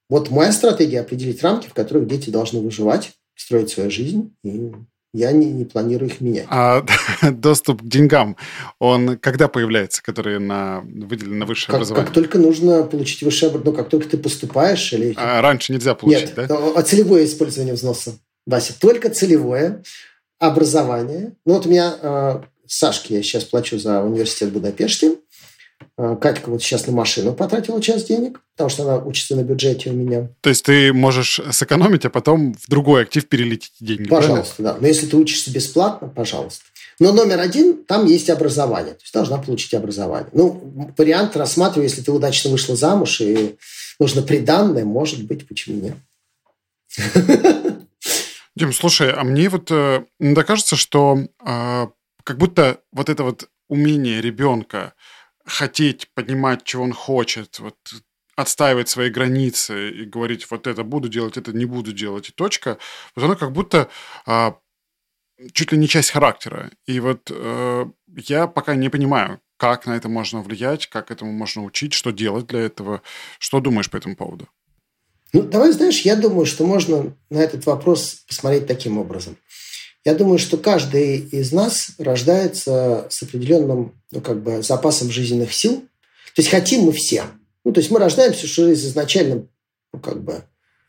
вот 0.10 0.30
моя 0.30 0.52
стратегия 0.52 1.02
определить 1.02 1.44
рамки, 1.44 1.68
в 1.68 1.74
которых 1.74 2.08
дети 2.08 2.30
должны 2.30 2.60
выживать, 2.62 3.12
строить 3.36 3.70
свою 3.70 3.92
жизнь 3.92 4.36
и 4.44 4.72
я 5.14 5.32
не, 5.32 5.46
не 5.48 5.66
планирую 5.66 6.10
их 6.10 6.22
менять. 6.22 6.46
А 6.50 6.86
доступ 7.32 7.82
к 7.82 7.86
деньгам, 7.86 8.38
он 8.80 9.18
когда 9.18 9.48
появляется, 9.48 10.04
который 10.04 10.40
на, 10.40 10.82
выделен 10.82 11.40
на 11.40 11.46
высшее 11.46 11.68
как, 11.68 11.76
образование? 11.76 12.06
Как 12.06 12.14
только 12.14 12.38
нужно 12.38 12.84
получить 12.84 13.24
высшее 13.24 13.50
образование, 13.50 13.72
ну, 13.72 13.84
как 13.84 13.90
только 13.90 14.10
ты 14.10 14.18
поступаешь 14.18 14.94
или... 14.94 15.14
А 15.18 15.42
раньше 15.42 15.74
нельзя 15.74 15.96
получить, 15.96 16.38
Нет, 16.38 16.48
да? 16.48 16.58
А 16.76 16.82
целевое 16.84 17.26
использование 17.26 17.74
взноса, 17.74 18.18
Вася, 18.46 18.74
только 18.80 19.10
целевое 19.10 19.84
образование. 20.40 21.34
Ну, 21.46 21.56
вот 21.56 21.66
у 21.66 21.70
меня 21.70 21.96
э, 22.02 22.42
Сашке 22.68 23.16
я 23.16 23.24
сейчас 23.24 23.46
плачу 23.46 23.80
за 23.80 24.02
университет 24.02 24.50
в 24.50 24.54
Будапеште, 24.54 25.16
Катька 25.98 26.52
вот 26.52 26.62
сейчас 26.62 26.86
на 26.86 26.94
машину 26.94 27.34
потратила 27.34 27.82
час 27.82 28.04
денег, 28.04 28.42
потому 28.56 28.70
что 28.70 28.84
она 28.84 28.98
учится 28.98 29.36
на 29.36 29.42
бюджете 29.42 29.90
у 29.90 29.94
меня. 29.94 30.30
То 30.42 30.50
есть 30.50 30.64
ты 30.64 30.94
можешь 30.94 31.42
сэкономить, 31.52 32.06
а 32.06 32.12
потом 32.12 32.54
в 32.54 32.70
другой 32.70 33.02
актив 33.02 33.28
перелить 33.28 33.72
эти 33.76 33.84
деньги. 33.84 34.08
Пожалуйста, 34.08 34.56
правильно? 34.58 34.74
да. 34.76 34.82
Но 34.82 34.88
если 34.88 35.08
ты 35.08 35.18
учишься 35.18 35.52
бесплатно, 35.52 36.08
пожалуйста. 36.08 36.64
Но 37.00 37.12
номер 37.12 37.40
один, 37.40 37.84
там 37.84 38.06
есть 38.06 38.30
образование. 38.30 38.94
То 38.94 39.02
есть 39.02 39.14
должна 39.14 39.38
получить 39.38 39.74
образование. 39.74 40.30
Ну, 40.34 40.92
вариант 40.98 41.36
рассматриваю, 41.36 41.88
если 41.90 42.02
ты 42.02 42.12
удачно 42.12 42.50
вышла 42.52 42.76
замуж 42.76 43.22
и 43.22 43.56
нужно 44.00 44.22
приданное, 44.22 44.86
может 44.86 45.24
быть, 45.26 45.48
почему 45.48 45.82
нет. 45.82 45.96
Дим, 48.56 48.74
слушай, 48.74 49.12
а 49.12 49.24
мне 49.24 49.50
вот 49.50 49.70
э, 49.72 50.04
кажется, 50.46 50.76
что 50.76 51.20
э, 51.46 51.88
как 52.24 52.38
будто 52.38 52.80
вот 52.92 53.10
это 53.10 53.24
вот 53.24 53.50
умение 53.68 54.22
ребенка 54.22 54.94
хотеть 55.48 56.10
поднимать, 56.14 56.64
чего 56.64 56.84
он 56.84 56.94
хочет, 56.94 57.60
вот 57.60 57.76
отстаивать 58.36 58.88
свои 58.88 59.10
границы 59.10 59.90
и 59.90 60.06
говорить, 60.06 60.50
вот 60.52 60.68
это 60.68 60.84
буду 60.84 61.10
делать, 61.10 61.38
это 61.38 61.54
не 61.54 61.66
буду 61.66 61.92
делать, 61.92 62.30
и 62.30 62.32
точка, 62.32 62.78
вот 63.16 63.26
оно 63.26 63.36
как 63.36 63.52
будто 63.52 63.90
а, 64.28 64.58
чуть 65.54 65.72
ли 65.72 65.78
не 65.78 65.88
часть 65.88 66.12
характера. 66.12 66.72
И 66.86 67.00
вот 67.00 67.32
э, 67.32 67.86
я 68.16 68.48
пока 68.48 68.76
не 68.76 68.90
понимаю, 68.90 69.40
как 69.58 69.88
на 69.88 69.96
это 69.96 70.10
можно 70.10 70.42
влиять, 70.42 70.88
как 70.88 71.12
этому 71.12 71.32
можно 71.32 71.64
учить, 71.64 71.94
что 71.94 72.12
делать 72.12 72.48
для 72.48 72.62
этого. 72.62 73.02
Что 73.40 73.60
думаешь 73.60 73.90
по 73.90 73.98
этому 73.98 74.16
поводу? 74.16 74.48
Ну, 75.34 75.42
давай, 75.42 75.72
знаешь, 75.72 76.02
я 76.02 76.16
думаю, 76.16 76.46
что 76.46 76.66
можно 76.66 77.14
на 77.30 77.40
этот 77.40 77.66
вопрос 77.66 78.24
посмотреть 78.28 78.68
таким 78.68 78.98
образом. 78.98 79.38
Я 80.08 80.14
думаю, 80.14 80.40
что 80.40 80.56
каждый 80.56 81.18
из 81.18 81.52
нас 81.52 81.90
рождается 81.98 83.08
с 83.10 83.24
определенным 83.24 83.94
ну, 84.12 84.22
как 84.22 84.42
бы, 84.42 84.64
запасом 84.64 85.12
жизненных 85.12 85.54
сил. 85.54 85.82
То 86.34 86.42
есть 86.42 86.50
хотим 86.50 86.84
мы 86.84 86.94
все. 86.94 87.26
Ну, 87.66 87.74
то 87.74 87.82
есть 87.82 87.92
мы 87.92 88.00
рождаемся 88.00 88.48
что 88.48 88.72
изначально 88.72 89.50
ну, 89.92 90.00
как 90.00 90.24
бы, 90.24 90.46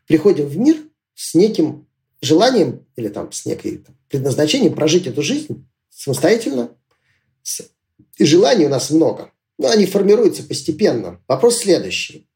приходим 0.06 0.46
в 0.46 0.56
мир 0.56 0.76
с 1.16 1.34
неким 1.34 1.88
желанием 2.22 2.86
или 2.94 3.08
там, 3.08 3.32
с 3.32 3.44
некой 3.44 3.78
там, 3.78 3.96
предназначением 4.08 4.74
прожить 4.74 5.08
эту 5.08 5.20
жизнь 5.22 5.66
самостоятельно. 5.90 6.70
И 8.18 8.24
желаний 8.24 8.66
у 8.66 8.70
нас 8.70 8.88
много. 8.90 9.32
Но 9.58 9.68
они 9.68 9.86
формируются 9.86 10.44
постепенно. 10.44 11.20
Вопрос 11.26 11.56
следующий. 11.58 12.28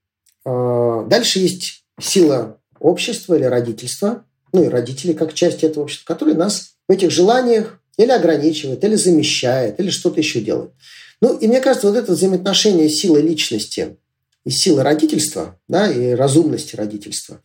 А, 0.44 1.04
дальше 1.04 1.38
есть 1.38 1.84
сила 2.00 2.60
общества 2.80 3.36
или 3.36 3.44
родительства, 3.44 4.24
ну 4.52 4.64
и 4.64 4.68
родители 4.68 5.12
как 5.12 5.32
часть 5.32 5.62
этого 5.62 5.84
общества, 5.84 6.12
которые 6.12 6.36
нас 6.36 6.71
в 6.88 6.92
этих 6.92 7.10
желаниях 7.10 7.80
или 7.96 8.10
ограничивает, 8.10 8.82
или 8.84 8.94
замещает, 8.94 9.78
или 9.80 9.90
что-то 9.90 10.20
еще 10.20 10.40
делает. 10.40 10.72
Ну, 11.20 11.36
и 11.36 11.46
мне 11.46 11.60
кажется, 11.60 11.88
вот 11.88 11.96
это 11.96 12.12
взаимоотношение 12.12 12.88
силы 12.88 13.20
личности 13.20 13.96
и 14.44 14.50
силы 14.50 14.82
родительства, 14.82 15.58
да, 15.68 15.90
и 15.90 16.12
разумности 16.12 16.74
родительства, 16.74 17.40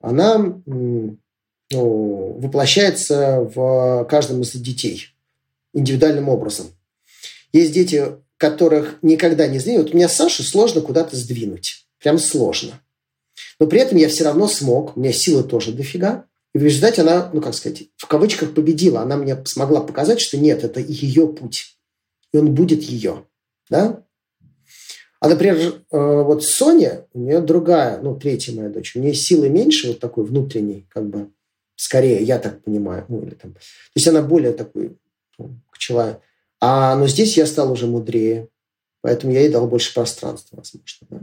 она 0.00 0.38
ну, 0.66 1.18
воплощается 1.70 3.40
в 3.54 4.04
каждом 4.10 4.42
из 4.42 4.52
детей 4.52 5.08
индивидуальным 5.72 6.28
образом. 6.28 6.66
Есть 7.52 7.72
дети, 7.72 8.16
которых 8.36 8.98
никогда 9.02 9.46
не 9.46 9.58
сдвинут. 9.58 9.86
Вот 9.86 9.94
меня 9.94 10.08
Сашу 10.08 10.42
сложно 10.42 10.80
куда-то 10.80 11.16
сдвинуть. 11.16 11.86
Прям 12.00 12.18
сложно. 12.18 12.80
Но 13.60 13.66
при 13.66 13.80
этом 13.80 13.96
я 13.96 14.08
все 14.08 14.24
равно 14.24 14.48
смог, 14.48 14.96
у 14.96 15.00
меня 15.00 15.12
силы 15.12 15.44
тоже 15.44 15.72
дофига, 15.72 16.24
и 16.54 16.58
в 16.58 16.62
результате 16.62 17.00
она, 17.00 17.30
ну 17.32 17.40
как 17.40 17.54
сказать, 17.54 17.84
в 17.96 18.06
кавычках 18.06 18.54
победила. 18.54 19.00
Она 19.00 19.16
мне 19.16 19.42
смогла 19.46 19.80
показать, 19.80 20.20
что 20.20 20.36
нет, 20.36 20.64
это 20.64 20.80
ее 20.80 21.26
путь. 21.26 21.78
И 22.32 22.38
он 22.38 22.54
будет 22.54 22.82
ее. 22.82 23.24
Да? 23.70 24.04
А, 25.20 25.28
например, 25.28 25.56
э, 25.58 25.72
вот 25.90 26.44
Соня, 26.44 27.06
у 27.12 27.20
нее 27.20 27.40
другая, 27.40 28.00
ну, 28.02 28.18
третья 28.18 28.54
моя 28.54 28.68
дочь, 28.68 28.96
у 28.96 29.00
нее 29.00 29.14
силы 29.14 29.48
меньше, 29.48 29.88
вот 29.88 30.00
такой 30.00 30.24
внутренней, 30.24 30.84
как 30.88 31.08
бы, 31.08 31.30
скорее, 31.76 32.22
я 32.22 32.38
так 32.38 32.62
понимаю. 32.64 33.06
Ну, 33.08 33.22
или 33.22 33.34
там. 33.34 33.52
То 33.52 33.60
есть 33.94 34.08
она 34.08 34.20
более 34.20 34.52
такой 34.52 34.98
ну, 35.38 35.54
человек. 35.78 36.20
А, 36.60 36.96
но 36.96 37.06
здесь 37.06 37.36
я 37.36 37.46
стал 37.46 37.72
уже 37.72 37.86
мудрее, 37.86 38.48
поэтому 39.00 39.32
я 39.32 39.40
ей 39.40 39.48
дал 39.48 39.66
больше 39.68 39.94
пространства, 39.94 40.56
возможно. 40.56 41.06
Да? 41.08 41.20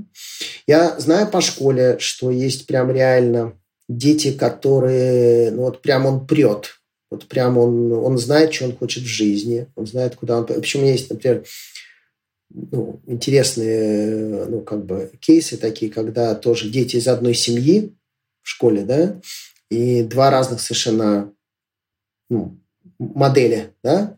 Я 0.65 0.99
знаю 0.99 1.29
по 1.29 1.41
школе, 1.41 1.97
что 1.99 2.31
есть 2.31 2.67
прям 2.67 2.89
реально 2.91 3.59
дети, 3.89 4.31
которые, 4.31 5.51
ну 5.51 5.63
вот 5.63 5.81
прям 5.81 6.05
он 6.05 6.25
прет, 6.25 6.79
вот 7.11 7.25
прям 7.27 7.57
он, 7.57 7.91
он 7.91 8.17
знает, 8.17 8.53
что 8.53 8.65
он 8.65 8.77
хочет 8.77 9.03
в 9.03 9.07
жизни, 9.07 9.67
он 9.75 9.87
знает, 9.87 10.15
куда 10.15 10.37
он... 10.37 10.45
Почему 10.45 10.85
есть, 10.85 11.09
например, 11.09 11.43
ну, 12.51 13.01
интересные, 13.07 14.45
ну, 14.45 14.61
как 14.61 14.85
бы, 14.85 15.11
кейсы 15.19 15.57
такие, 15.57 15.91
когда 15.91 16.35
тоже 16.35 16.69
дети 16.69 16.97
из 16.97 17.07
одной 17.07 17.33
семьи 17.33 17.95
в 18.43 18.49
школе, 18.49 18.83
да, 18.83 19.19
и 19.69 20.03
два 20.03 20.29
разных 20.29 20.61
совершенно 20.61 21.33
ну, 22.29 22.59
модели, 22.99 23.73
да, 23.83 24.17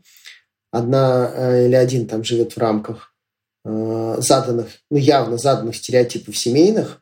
одна 0.69 1.31
э, 1.33 1.67
или 1.67 1.75
один 1.75 2.07
там 2.07 2.23
живет 2.25 2.53
в 2.53 2.57
рамках 2.57 3.15
э, 3.63 4.15
заданных, 4.19 4.67
ну, 4.89 4.97
явно 4.97 5.37
заданных 5.37 5.77
стереотипов 5.77 6.37
семейных, 6.37 7.01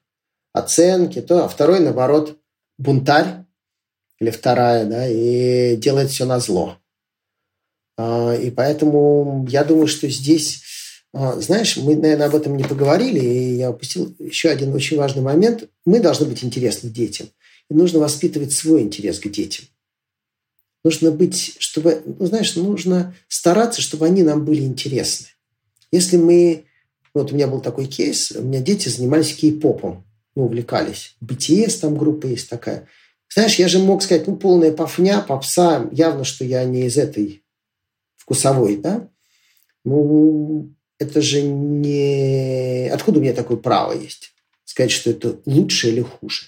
оценки, 0.53 1.21
то, 1.21 1.45
а 1.45 1.47
второй, 1.47 1.79
наоборот, 1.79 2.38
бунтарь 2.79 3.45
или 4.19 4.31
вторая, 4.31 4.85
да, 4.85 5.07
и 5.07 5.75
делает 5.75 6.09
все 6.09 6.25
на 6.25 6.39
зло. 6.39 6.77
А, 7.97 8.33
и 8.33 8.49
поэтому 8.49 9.45
я 9.49 9.63
думаю, 9.63 9.87
что 9.87 10.09
здесь, 10.09 10.63
а, 11.13 11.39
знаешь, 11.39 11.77
мы, 11.77 11.95
наверное, 11.95 12.27
об 12.27 12.35
этом 12.35 12.57
не 12.57 12.63
поговорили, 12.63 13.19
и 13.19 13.55
я 13.55 13.69
упустил 13.69 14.15
еще 14.17 14.49
один 14.49 14.73
очень 14.73 14.97
важный 14.97 15.21
момент. 15.21 15.69
Мы 15.85 15.99
должны 15.99 16.25
быть 16.25 16.43
интересны 16.43 16.89
детям. 16.89 17.27
И 17.69 17.73
нужно 17.73 17.99
воспитывать 17.99 18.51
свой 18.51 18.81
интерес 18.81 19.19
к 19.19 19.29
детям. 19.29 19.65
Нужно 20.83 21.11
быть, 21.11 21.55
чтобы, 21.59 22.01
ну, 22.05 22.25
знаешь, 22.25 22.55
нужно 22.55 23.13
стараться, 23.27 23.81
чтобы 23.81 24.05
они 24.05 24.23
нам 24.23 24.45
были 24.45 24.61
интересны. 24.61 25.27
Если 25.91 26.17
мы, 26.17 26.65
вот 27.13 27.31
у 27.31 27.35
меня 27.35 27.47
был 27.47 27.59
такой 27.59 27.85
кейс, 27.85 28.31
у 28.31 28.41
меня 28.41 28.61
дети 28.61 28.87
занимались 28.87 29.35
кей-попом 29.35 30.05
ну, 30.39 30.45
увлекались. 30.45 31.17
BTS 31.21 31.81
там 31.81 31.97
группа 31.97 32.25
есть 32.25 32.49
такая. 32.49 32.87
Знаешь, 33.33 33.55
я 33.55 33.67
же 33.67 33.79
мог 33.79 34.01
сказать, 34.01 34.25
ну, 34.25 34.37
полная 34.37 34.71
пофня, 34.71 35.19
попса, 35.19 35.89
явно, 35.91 36.23
что 36.23 36.45
я 36.45 36.63
не 36.63 36.85
из 36.85 36.97
этой 36.97 37.43
вкусовой, 38.15 38.77
да? 38.77 39.09
Ну, 39.83 40.73
это 40.97 41.21
же 41.21 41.41
не... 41.41 42.89
Откуда 42.89 43.19
у 43.19 43.21
меня 43.21 43.33
такое 43.33 43.57
право 43.57 43.91
есть? 43.91 44.31
Сказать, 44.63 44.91
что 44.91 45.09
это 45.09 45.41
лучше 45.45 45.89
или 45.89 46.01
хуже. 46.01 46.45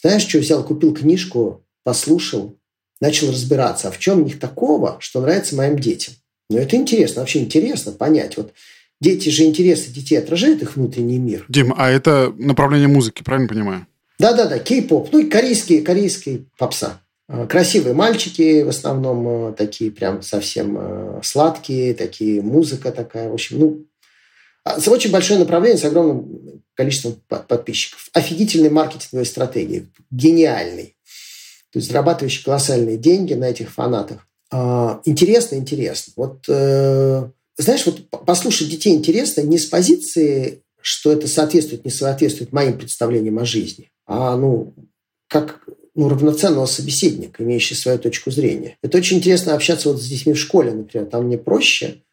Знаешь, 0.00 0.26
что 0.26 0.38
взял? 0.38 0.62
Купил 0.62 0.94
книжку, 0.94 1.64
послушал, 1.84 2.58
начал 3.00 3.28
разбираться, 3.28 3.88
а 3.88 3.90
в 3.90 3.98
чем 3.98 4.20
у 4.20 4.24
них 4.24 4.38
такого, 4.38 4.98
что 5.00 5.22
нравится 5.22 5.56
моим 5.56 5.78
детям. 5.78 6.14
Ну, 6.50 6.58
это 6.58 6.76
интересно, 6.76 7.22
вообще 7.22 7.40
интересно 7.40 7.92
понять. 7.92 8.36
Вот 8.36 8.52
дети 9.00 9.28
же 9.28 9.44
интересы 9.44 9.90
детей 9.90 10.16
отражают 10.16 10.62
их 10.62 10.76
внутренний 10.76 11.18
мир. 11.18 11.44
Дим, 11.48 11.74
а 11.76 11.90
это 11.90 12.32
направление 12.36 12.88
музыки, 12.88 13.22
правильно 13.22 13.48
понимаю? 13.48 13.86
Да-да-да, 14.18 14.58
кей-поп, 14.58 15.12
ну 15.12 15.20
и 15.20 15.28
корейские, 15.28 15.82
корейские 15.82 16.46
попса. 16.58 17.00
А, 17.28 17.46
красивые 17.46 17.94
мальчики, 17.94 18.62
в 18.62 18.68
основном 18.68 19.50
э, 19.50 19.52
такие 19.52 19.90
прям 19.90 20.22
совсем 20.22 20.76
э, 20.78 21.20
сладкие, 21.22 21.94
такие 21.94 22.40
музыка 22.40 22.90
такая. 22.90 23.28
В 23.28 23.34
общем, 23.34 23.58
ну, 23.58 23.86
а, 24.64 24.78
очень 24.86 25.10
большое 25.10 25.38
направление 25.38 25.78
с 25.78 25.84
огромным 25.84 26.62
количеством 26.74 27.16
подписчиков. 27.28 28.08
Офигительной 28.12 28.70
маркетинговой 28.70 29.26
стратегии. 29.26 29.88
Гениальный. 30.10 30.96
То 31.70 31.78
есть 31.78 31.88
зарабатывающий 31.88 32.44
колоссальные 32.44 32.96
деньги 32.96 33.34
на 33.34 33.44
этих 33.44 33.70
фанатах. 33.70 34.26
А, 34.50 35.00
интересно, 35.04 35.56
интересно. 35.56 36.12
Вот, 36.16 36.44
э, 36.48 37.28
знаешь, 37.58 37.84
вот 37.86 38.08
послушать 38.08 38.68
детей 38.68 38.94
интересно 38.94 39.42
не 39.42 39.58
с 39.58 39.66
позиции, 39.66 40.62
что 40.80 41.12
это 41.12 41.26
соответствует, 41.26 41.84
не 41.84 41.90
соответствует 41.90 42.52
моим 42.52 42.78
представлениям 42.78 43.38
о 43.38 43.44
жизни, 43.44 43.90
а, 44.06 44.36
ну, 44.36 44.74
как 45.28 45.66
ну, 45.94 46.08
равноценного 46.08 46.66
собеседника, 46.66 47.42
имеющего 47.42 47.76
свою 47.76 47.98
точку 47.98 48.30
зрения. 48.30 48.76
Это 48.82 48.98
очень 48.98 49.18
интересно 49.18 49.54
общаться 49.54 49.88
вот 49.88 50.00
с 50.00 50.06
детьми 50.06 50.32
в 50.32 50.38
школе, 50.38 50.70
например. 50.70 51.06
Там 51.08 51.24
мне 51.24 51.36
проще. 51.36 52.04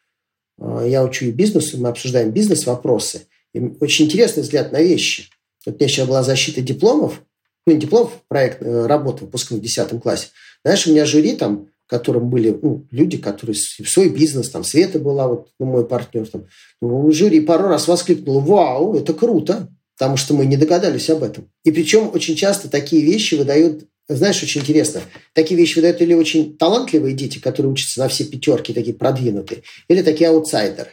А, 0.60 0.84
я 0.84 1.04
учу 1.04 1.26
и 1.26 1.32
бизнесу, 1.32 1.78
мы 1.78 1.90
обсуждаем 1.90 2.32
бизнес-вопросы. 2.32 3.28
И 3.54 3.60
очень 3.80 4.06
интересный 4.06 4.42
взгляд 4.42 4.72
на 4.72 4.82
вещи. 4.82 5.30
Вот 5.66 5.76
у 5.76 5.78
меня 5.78 5.88
сейчас 5.88 6.08
была 6.08 6.24
защита 6.24 6.62
дипломов, 6.62 7.22
ну, 7.68 7.74
не 7.74 7.80
дипломов, 7.80 8.12
проект, 8.28 8.62
э, 8.62 8.86
работа 8.86 9.26
выпускных 9.26 9.60
в 9.60 9.64
10 9.64 10.02
классе. 10.02 10.28
Знаешь, 10.64 10.86
у 10.86 10.92
меня 10.92 11.06
жюри 11.06 11.36
там 11.36 11.70
в 11.86 11.90
котором 11.90 12.30
были 12.30 12.58
ну, 12.62 12.88
люди, 12.90 13.18
которые 13.18 13.56
свой 13.56 14.10
бизнес, 14.10 14.50
там 14.50 14.64
Света 14.64 15.00
была, 15.00 15.28
вот 15.28 15.50
ну, 15.60 15.68
мой 15.68 15.88
партнер, 15.88 16.28
там, 16.28 16.48
ну, 16.82 17.12
жюри 17.12 17.42
пару 17.42 17.68
раз 17.68 17.88
воскликнуло, 17.88 18.40
вау, 18.40 18.96
это 18.96 19.14
круто, 19.14 19.70
потому 19.98 20.18
что 20.18 20.34
мы 20.34 20.46
не 20.46 20.58
догадались 20.58 21.10
об 21.10 21.24
этом. 21.24 21.50
И 21.64 21.72
причем 21.72 22.10
очень 22.14 22.36
часто 22.36 22.70
такие 22.70 23.04
вещи 23.04 23.36
выдают, 23.36 23.86
знаешь, 24.08 24.42
очень 24.42 24.62
интересно, 24.62 25.02
такие 25.34 25.58
вещи 25.60 25.76
выдают 25.76 26.02
или 26.02 26.16
очень 26.16 26.58
талантливые 26.58 27.14
дети, 27.14 27.38
которые 27.38 27.72
учатся 27.72 28.00
на 28.00 28.08
все 28.08 28.24
пятерки, 28.24 28.74
такие 28.74 28.96
продвинутые, 28.96 29.62
или 29.88 30.02
такие 30.02 30.30
аутсайдеры, 30.30 30.90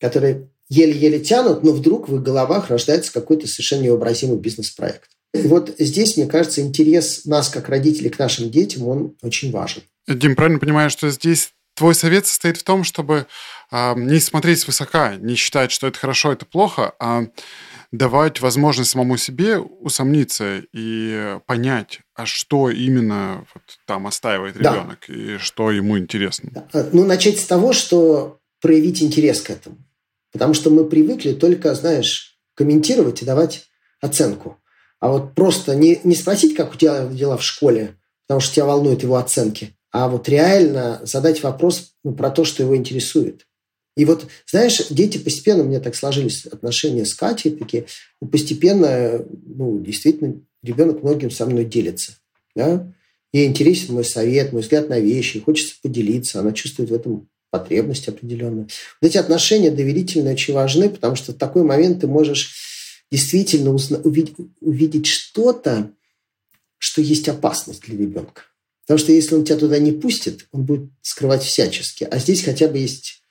которые 0.00 0.48
еле-еле 0.70 1.20
тянут, 1.20 1.62
но 1.62 1.72
вдруг 1.72 2.08
в 2.08 2.16
их 2.16 2.22
головах 2.22 2.70
рождается 2.70 3.12
какой-то 3.12 3.46
совершенно 3.46 3.82
невообразимый 3.82 4.38
бизнес-проект. 4.38 5.10
И 5.34 5.46
вот 5.46 5.74
здесь, 5.78 6.16
мне 6.16 6.26
кажется, 6.26 6.60
интерес 6.60 7.24
нас, 7.24 7.48
как 7.48 7.68
родителей, 7.68 8.10
к 8.10 8.18
нашим 8.18 8.50
детям, 8.50 8.86
он 8.86 9.16
очень 9.22 9.50
важен. 9.50 9.82
Дим, 10.06 10.36
правильно 10.36 10.58
понимаю, 10.58 10.90
что 10.90 11.10
здесь 11.10 11.52
твой 11.74 11.94
совет 11.94 12.26
состоит 12.26 12.58
в 12.58 12.64
том, 12.64 12.84
чтобы 12.84 13.26
э, 13.70 13.94
не 13.96 14.20
смотреть 14.20 14.60
свысока, 14.60 15.16
не 15.16 15.34
считать, 15.36 15.70
что 15.70 15.86
это 15.86 15.98
хорошо, 15.98 16.32
это 16.32 16.44
плохо, 16.44 16.94
а 16.98 17.26
давать 17.92 18.40
возможность 18.40 18.90
самому 18.90 19.16
себе 19.16 19.58
усомниться 19.58 20.62
и 20.72 21.38
понять, 21.46 22.00
а 22.14 22.24
что 22.26 22.70
именно 22.70 23.46
вот 23.54 23.62
там 23.86 24.06
остаивает 24.06 24.56
ребенок 24.56 25.04
да. 25.06 25.14
и 25.14 25.38
что 25.38 25.70
ему 25.70 25.98
интересно. 25.98 26.50
Да. 26.52 26.68
А, 26.72 26.88
ну, 26.92 27.04
начать 27.04 27.38
с 27.38 27.46
того, 27.46 27.72
что 27.72 28.40
проявить 28.60 29.02
интерес 29.02 29.42
к 29.42 29.50
этому. 29.50 29.76
Потому 30.32 30.54
что 30.54 30.70
мы 30.70 30.86
привыкли 30.86 31.32
только, 31.32 31.74
знаешь, 31.74 32.38
комментировать 32.54 33.20
и 33.20 33.26
давать 33.26 33.66
оценку. 34.00 34.58
А 35.02 35.08
вот 35.08 35.34
просто 35.34 35.74
не, 35.74 35.98
не 36.04 36.14
спросить, 36.14 36.54
как 36.54 36.74
у 36.74 36.76
тебя 36.76 37.04
дела 37.06 37.36
в 37.36 37.42
школе, 37.42 37.96
потому 38.22 38.38
что 38.38 38.54
тебя 38.54 38.66
волнуют 38.66 39.02
его 39.02 39.16
оценки, 39.16 39.74
а 39.90 40.08
вот 40.08 40.28
реально 40.28 41.00
задать 41.02 41.42
вопрос 41.42 41.94
ну, 42.04 42.12
про 42.12 42.30
то, 42.30 42.44
что 42.44 42.62
его 42.62 42.76
интересует. 42.76 43.48
И 43.96 44.04
вот, 44.04 44.28
знаешь, 44.46 44.80
дети 44.90 45.18
постепенно, 45.18 45.64
у 45.64 45.66
меня 45.66 45.80
так 45.80 45.96
сложились 45.96 46.46
отношения 46.46 47.04
с 47.04 47.14
Катей, 47.14 47.50
такие, 47.50 47.86
ну, 48.20 48.28
постепенно, 48.28 49.26
ну, 49.44 49.80
действительно, 49.80 50.40
ребенок 50.62 51.02
многим 51.02 51.32
со 51.32 51.46
мной 51.46 51.64
делится. 51.64 52.12
Да? 52.54 52.86
Ей 53.32 53.48
интересен 53.48 53.94
мой 53.94 54.04
совет, 54.04 54.52
мой 54.52 54.62
взгляд 54.62 54.88
на 54.88 55.00
вещи, 55.00 55.40
хочется 55.40 55.74
поделиться, 55.82 56.38
она 56.38 56.52
чувствует 56.52 56.90
в 56.90 56.94
этом 56.94 57.28
потребность 57.50 58.06
определенную. 58.06 58.68
Вот 59.00 59.08
эти 59.08 59.18
отношения 59.18 59.72
доверительные 59.72 60.34
очень 60.34 60.54
важны, 60.54 60.88
потому 60.88 61.16
что 61.16 61.32
в 61.32 61.36
такой 61.38 61.64
момент 61.64 62.02
ты 62.02 62.06
можешь 62.06 62.70
действительно 63.12 63.70
узна- 63.72 64.00
увидеть, 64.02 64.36
увидеть 64.60 65.06
что-то, 65.06 65.92
что 66.78 67.02
есть 67.02 67.28
опасность 67.28 67.82
для 67.82 67.98
ребенка. 67.98 68.42
Потому 68.86 68.98
что 68.98 69.12
если 69.12 69.34
он 69.36 69.44
тебя 69.44 69.58
туда 69.58 69.78
не 69.78 69.92
пустит, 69.92 70.46
он 70.50 70.64
будет 70.64 70.90
скрывать 71.02 71.42
всячески. 71.44 72.04
А 72.04 72.18
здесь 72.18 72.42
хотя 72.42 72.68
бы 72.68 72.78
есть... 72.78 73.22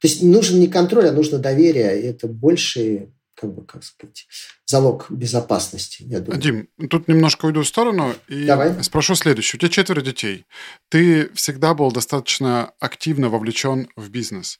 То 0.00 0.08
есть 0.08 0.22
нужен 0.22 0.58
не 0.58 0.66
контроль, 0.66 1.08
а 1.08 1.12
нужно 1.12 1.38
доверие. 1.38 2.02
И 2.02 2.06
это 2.06 2.26
больше, 2.26 3.12
как 3.34 3.54
бы, 3.54 3.64
как 3.64 3.84
сказать, 3.84 4.26
залог 4.66 5.06
безопасности, 5.08 6.02
я 6.02 6.18
думаю. 6.18 6.42
Дим, 6.42 6.68
тут 6.90 7.06
немножко 7.06 7.46
уйду 7.46 7.62
в 7.62 7.68
сторону 7.68 8.14
и 8.26 8.44
Давай. 8.44 8.82
спрошу 8.82 9.14
следующее. 9.14 9.58
У 9.58 9.60
тебя 9.60 9.70
четверо 9.70 10.00
детей. 10.00 10.44
Ты 10.88 11.30
всегда 11.34 11.74
был 11.74 11.92
достаточно 11.92 12.72
активно 12.80 13.28
вовлечен 13.28 13.88
в 13.94 14.10
бизнес. 14.10 14.58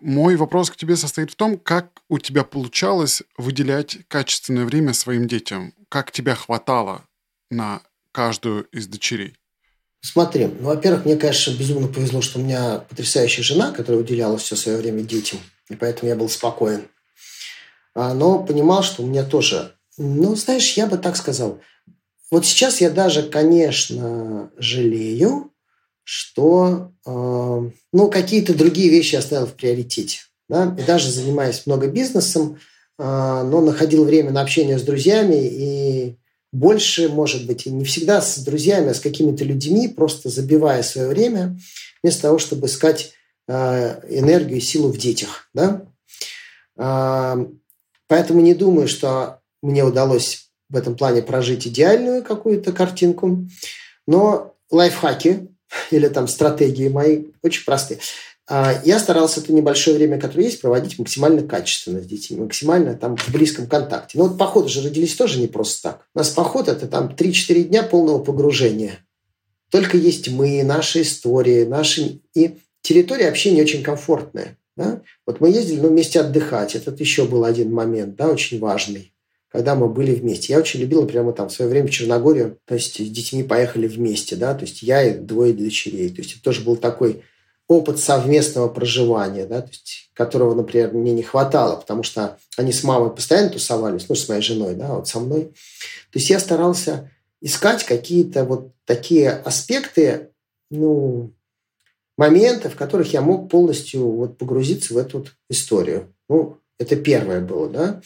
Мой 0.00 0.36
вопрос 0.36 0.70
к 0.70 0.76
тебе 0.76 0.96
состоит 0.96 1.30
в 1.30 1.36
том, 1.36 1.58
как 1.58 2.02
у 2.08 2.18
тебя 2.18 2.44
получалось 2.44 3.22
выделять 3.36 3.98
качественное 4.08 4.64
время 4.64 4.94
своим 4.94 5.26
детям? 5.26 5.74
Как 5.88 6.12
тебя 6.12 6.34
хватало 6.34 7.04
на 7.50 7.82
каждую 8.12 8.64
из 8.66 8.86
дочерей? 8.86 9.34
Смотри, 10.00 10.46
ну, 10.46 10.68
во-первых, 10.68 11.04
мне, 11.04 11.16
конечно, 11.16 11.50
безумно 11.50 11.88
повезло, 11.88 12.22
что 12.22 12.38
у 12.38 12.42
меня 12.42 12.78
потрясающая 12.88 13.42
жена, 13.42 13.72
которая 13.72 14.02
уделяла 14.02 14.38
все 14.38 14.54
свое 14.54 14.78
время 14.78 15.02
детям, 15.02 15.40
и 15.68 15.74
поэтому 15.74 16.08
я 16.08 16.16
был 16.16 16.28
спокоен. 16.28 16.86
А, 17.94 18.14
но 18.14 18.44
понимал, 18.44 18.82
что 18.82 19.02
у 19.02 19.06
меня 19.06 19.24
тоже... 19.24 19.74
Ну, 19.96 20.36
знаешь, 20.36 20.74
я 20.74 20.86
бы 20.86 20.96
так 20.98 21.16
сказал. 21.16 21.60
Вот 22.30 22.46
сейчас 22.46 22.80
я 22.80 22.90
даже, 22.90 23.24
конечно, 23.24 24.52
жалею, 24.56 25.52
что 26.10 26.90
э, 27.04 27.70
ну, 27.92 28.10
какие-то 28.10 28.54
другие 28.54 28.88
вещи 28.88 29.14
оставил 29.14 29.44
в 29.44 29.52
приоритете. 29.52 30.20
Да? 30.48 30.74
И 30.78 30.82
даже 30.82 31.10
занимаясь 31.10 31.66
много 31.66 31.86
бизнесом, 31.86 32.58
э, 32.98 33.02
но 33.02 33.60
находил 33.60 34.06
время 34.06 34.30
на 34.30 34.40
общение 34.40 34.78
с 34.78 34.82
друзьями 34.82 35.36
и 35.36 36.16
больше, 36.50 37.10
может 37.10 37.44
быть, 37.44 37.66
и 37.66 37.70
не 37.70 37.84
всегда 37.84 38.22
с 38.22 38.38
друзьями, 38.38 38.88
а 38.88 38.94
с 38.94 39.00
какими-то 39.00 39.44
людьми, 39.44 39.86
просто 39.86 40.30
забивая 40.30 40.82
свое 40.82 41.08
время, 41.08 41.60
вместо 42.02 42.22
того, 42.22 42.38
чтобы 42.38 42.68
искать 42.68 43.12
э, 43.46 44.00
энергию 44.08 44.56
и 44.56 44.62
силу 44.62 44.90
в 44.90 44.96
детях. 44.96 45.50
Да? 45.52 45.82
Э, 46.78 47.36
поэтому 48.06 48.40
не 48.40 48.54
думаю, 48.54 48.88
что 48.88 49.40
мне 49.60 49.84
удалось 49.84 50.48
в 50.70 50.76
этом 50.76 50.96
плане 50.96 51.20
прожить 51.20 51.66
идеальную 51.66 52.24
какую-то 52.24 52.72
картинку, 52.72 53.46
но 54.06 54.54
лайфхаки 54.70 55.50
или 55.90 56.08
там 56.08 56.28
стратегии 56.28 56.88
мои 56.88 57.24
очень 57.42 57.64
простые. 57.64 58.00
А, 58.50 58.80
я 58.84 58.98
старался 58.98 59.40
это 59.40 59.52
небольшое 59.52 59.96
время, 59.96 60.18
которое 60.18 60.44
есть, 60.44 60.60
проводить 60.60 60.98
максимально 60.98 61.42
качественно 61.42 62.00
с 62.00 62.06
детьми, 62.06 62.38
максимально 62.40 62.94
там 62.94 63.16
в 63.16 63.28
близком 63.30 63.66
контакте. 63.66 64.16
Но 64.16 64.26
вот 64.26 64.38
походы 64.38 64.68
же 64.68 64.82
родились 64.82 65.14
тоже 65.16 65.38
не 65.38 65.48
просто 65.48 65.90
так. 65.90 66.06
У 66.14 66.18
нас 66.18 66.30
поход– 66.30 66.68
это 66.68 66.86
там 66.86 67.14
3-4 67.16 67.64
дня 67.64 67.82
полного 67.82 68.22
погружения. 68.22 69.00
Только 69.70 69.98
есть 69.98 70.30
мы, 70.30 70.62
наши 70.62 71.02
истории, 71.02 71.64
наши... 71.64 72.20
И 72.34 72.56
территория 72.80 73.28
общения 73.28 73.62
очень 73.62 73.82
комфортная. 73.82 74.56
Да? 74.76 75.02
Вот 75.26 75.40
мы 75.40 75.50
ездили 75.50 75.80
ну, 75.80 75.88
вместе 75.88 76.20
отдыхать. 76.20 76.74
Этот 76.74 77.00
еще 77.00 77.24
был 77.24 77.44
один 77.44 77.70
момент, 77.70 78.16
да, 78.16 78.28
очень 78.28 78.58
важный 78.60 79.12
когда 79.58 79.74
мы 79.74 79.88
были 79.88 80.14
вместе. 80.14 80.52
Я 80.52 80.60
очень 80.60 80.78
любил, 80.78 81.04
прямо 81.04 81.32
там 81.32 81.48
в 81.48 81.52
свое 81.52 81.68
время 81.68 81.88
в 81.88 81.90
Черногорию, 81.90 82.60
то 82.64 82.74
есть 82.74 83.04
с 83.04 83.10
детьми 83.10 83.42
поехали 83.42 83.88
вместе, 83.88 84.36
да, 84.36 84.54
то 84.54 84.64
есть 84.64 84.82
я 84.82 85.02
и 85.02 85.18
двое 85.18 85.52
дочерей. 85.52 86.10
То 86.10 86.22
есть 86.22 86.34
это 86.34 86.42
тоже 86.44 86.60
был 86.60 86.76
такой 86.76 87.24
опыт 87.66 87.98
совместного 87.98 88.68
проживания, 88.68 89.46
да, 89.46 89.62
то 89.62 89.70
есть, 89.70 90.10
которого, 90.14 90.54
например, 90.54 90.92
мне 90.92 91.12
не 91.12 91.24
хватало, 91.24 91.74
потому 91.74 92.04
что 92.04 92.38
они 92.56 92.70
с 92.70 92.84
мамой 92.84 93.10
постоянно 93.10 93.50
тусовались, 93.50 94.08
ну, 94.08 94.14
с 94.14 94.28
моей 94.28 94.42
женой, 94.42 94.76
да, 94.76 94.94
вот 94.94 95.08
со 95.08 95.18
мной. 95.18 95.46
То 96.12 96.20
есть 96.20 96.30
я 96.30 96.38
старался 96.38 97.10
искать 97.40 97.82
какие-то 97.82 98.44
вот 98.44 98.70
такие 98.84 99.32
аспекты, 99.32 100.30
ну, 100.70 101.32
моменты, 102.16 102.68
в 102.68 102.76
которых 102.76 103.12
я 103.12 103.22
мог 103.22 103.50
полностью 103.50 104.08
вот 104.08 104.38
погрузиться 104.38 104.94
в 104.94 104.98
эту 104.98 105.18
вот 105.18 105.32
историю. 105.50 106.14
Ну, 106.28 106.58
это 106.78 106.94
первое 106.94 107.40
было, 107.40 107.68
да. 107.68 108.00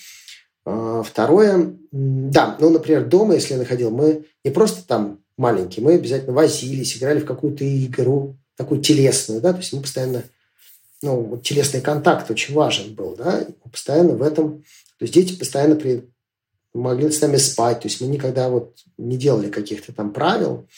А, 0.64 1.02
второе, 1.02 1.74
да, 1.90 2.56
ну, 2.60 2.70
например, 2.70 3.06
дома, 3.06 3.34
если 3.34 3.54
я 3.54 3.58
находил, 3.58 3.90
мы 3.90 4.26
не 4.44 4.50
просто 4.50 4.86
там 4.86 5.20
маленькие, 5.36 5.84
мы 5.84 5.94
обязательно 5.94 6.32
возились, 6.32 6.96
играли 6.96 7.20
в 7.20 7.26
какую-то 7.26 7.64
игру, 7.84 8.36
такую 8.56 8.80
телесную, 8.80 9.40
да, 9.40 9.52
то 9.52 9.58
есть 9.58 9.72
мы 9.72 9.82
постоянно, 9.82 10.24
ну, 11.02 11.20
вот 11.20 11.42
телесный 11.42 11.80
контакт 11.80 12.30
очень 12.30 12.54
важен 12.54 12.94
был, 12.94 13.16
да, 13.16 13.46
постоянно 13.70 14.14
в 14.14 14.22
этом, 14.22 14.62
то 14.98 15.04
есть 15.04 15.14
дети 15.14 15.36
постоянно 15.36 15.74
при, 15.74 16.08
могли 16.74 17.10
с 17.10 17.20
нами 17.20 17.36
спать, 17.36 17.80
то 17.80 17.88
есть 17.88 18.00
мы 18.00 18.06
никогда 18.06 18.48
вот 18.48 18.76
не 18.98 19.16
делали 19.16 19.50
каких-то 19.50 19.92
там 19.92 20.12
правил. 20.12 20.68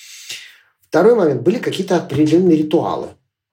Второй 0.81 1.15
момент, 1.15 1.43
были 1.43 1.59
какие-то 1.59 1.97
определенные 1.97 2.57
ритуалы. 2.57 3.09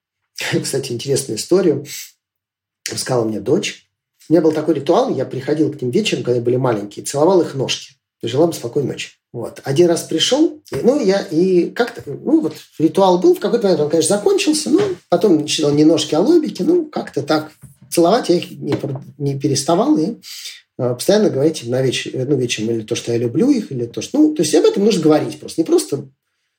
Кстати, 0.62 0.92
интересную 0.92 1.38
историю 1.38 1.86
рассказала 2.90 3.26
мне 3.26 3.40
дочь. 3.40 3.91
У 4.32 4.34
меня 4.34 4.44
был 4.44 4.54
такой 4.54 4.76
ритуал, 4.76 5.14
я 5.14 5.26
приходил 5.26 5.74
к 5.74 5.82
ним 5.82 5.92
вечером, 5.92 6.24
когда 6.24 6.40
были 6.40 6.56
маленькие, 6.56 7.04
целовал 7.04 7.42
их 7.42 7.54
ножки. 7.54 7.96
Желал 8.24 8.48
им 8.48 8.54
спокойной 8.54 8.94
ночи. 8.94 9.10
Вот. 9.34 9.60
Один 9.66 9.90
раз 9.90 10.04
пришел, 10.04 10.62
и, 10.72 10.76
ну, 10.84 11.04
я 11.04 11.20
и 11.20 11.70
как-то, 11.72 12.02
ну, 12.06 12.40
вот 12.40 12.54
ритуал 12.80 13.20
был, 13.20 13.36
в 13.36 13.42
какой-то 13.42 13.66
момент 13.66 13.82
он, 13.82 13.90
конечно, 13.90 14.16
закончился, 14.16 14.70
но 14.70 14.80
потом 15.10 15.46
читал 15.46 15.72
не 15.72 15.84
ножки, 15.84 16.16
а 16.16 16.22
лобики, 16.22 16.62
ну, 16.62 16.86
как-то 16.86 17.24
так. 17.24 17.52
Целовать 17.90 18.30
я 18.30 18.38
их 18.38 18.52
не, 18.52 18.74
не 19.18 19.38
переставал, 19.38 19.98
и 19.98 20.16
э, 20.78 20.94
постоянно 20.94 21.30
говорить 21.30 21.68
на 21.68 21.82
вечер, 21.82 22.26
ну, 22.26 22.38
вечером 22.38 22.72
или 22.72 22.84
то, 22.84 22.96
что 22.96 23.12
я 23.12 23.18
люблю 23.18 23.50
их, 23.50 23.70
или 23.74 23.86
то, 23.86 24.02
что... 24.02 24.18
Ну, 24.18 24.34
то 24.34 24.44
есть 24.44 24.56
об 24.56 24.64
этом 24.64 24.86
нужно 24.86 25.02
говорить 25.02 25.42
просто. 25.42 25.60
Не 25.60 25.66
просто 25.66 26.08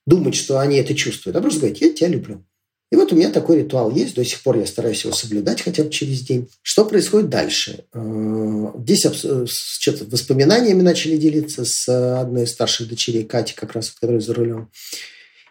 думать, 0.07 0.35
что 0.35 0.59
они 0.59 0.77
это 0.77 0.95
чувствуют, 0.95 1.39
а 1.39 1.41
просто 1.41 1.61
говорить, 1.61 1.81
я 1.81 1.91
тебя 1.91 2.09
люблю. 2.09 2.45
И 2.93 2.95
вот 2.95 3.11
у 3.11 3.16
меня 3.16 3.30
такой 3.30 3.61
ритуал 3.61 3.90
есть, 3.90 4.14
до 4.14 4.22
сих 4.22 4.43
пор 4.43 4.59
я 4.59 4.66
стараюсь 4.66 5.03
его 5.03 5.14
соблюдать 5.14 5.62
хотя 5.62 5.82
бы 5.82 5.88
через 5.88 6.20
день. 6.20 6.51
Что 6.61 6.84
происходит 6.84 7.30
дальше? 7.30 7.86
Э, 7.95 8.70
здесь 8.80 9.07
что-то 9.47 10.05
воспоминаниями 10.05 10.82
начали 10.82 11.16
делиться 11.16 11.64
с 11.64 11.88
одной 11.88 12.45
из 12.45 12.51
старших 12.51 12.90
дочерей, 12.90 13.24
Кати, 13.24 13.55
как 13.55 13.72
раз, 13.72 13.93
которая 13.93 14.20
за 14.20 14.34
рулем. 14.34 14.70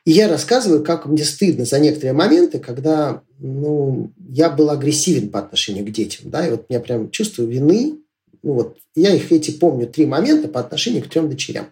И 0.06 0.12
я 0.12 0.28
рассказываю, 0.28 0.84
как 0.84 1.08
мне 1.08 1.24
стыдно 1.24 1.66
за 1.66 1.80
некоторые 1.80 2.14
моменты, 2.14 2.60
когда 2.60 3.24
ну, 3.39 4.14
я 4.30 4.52
был 4.52 4.70
агрессивен 4.70 5.30
по 5.30 5.39
отношению 5.39 5.84
к 5.84 5.89
детям. 5.89 6.30
Да, 6.30 6.46
и 6.46 6.52
вот 6.52 6.66
я 6.70 6.80
прям 6.80 7.10
чувствую 7.10 7.50
вины. 7.50 7.98
Ну, 8.44 8.54
вот, 8.54 8.78
я 8.96 9.16
их 9.16 9.32
эти 9.32 9.50
помню 9.50 9.88
три 9.88 10.06
момента 10.06 10.48
по 10.48 10.60
отношению 10.60 11.04
к 11.04 11.08
трем 11.08 11.28
дочерям. 11.28 11.72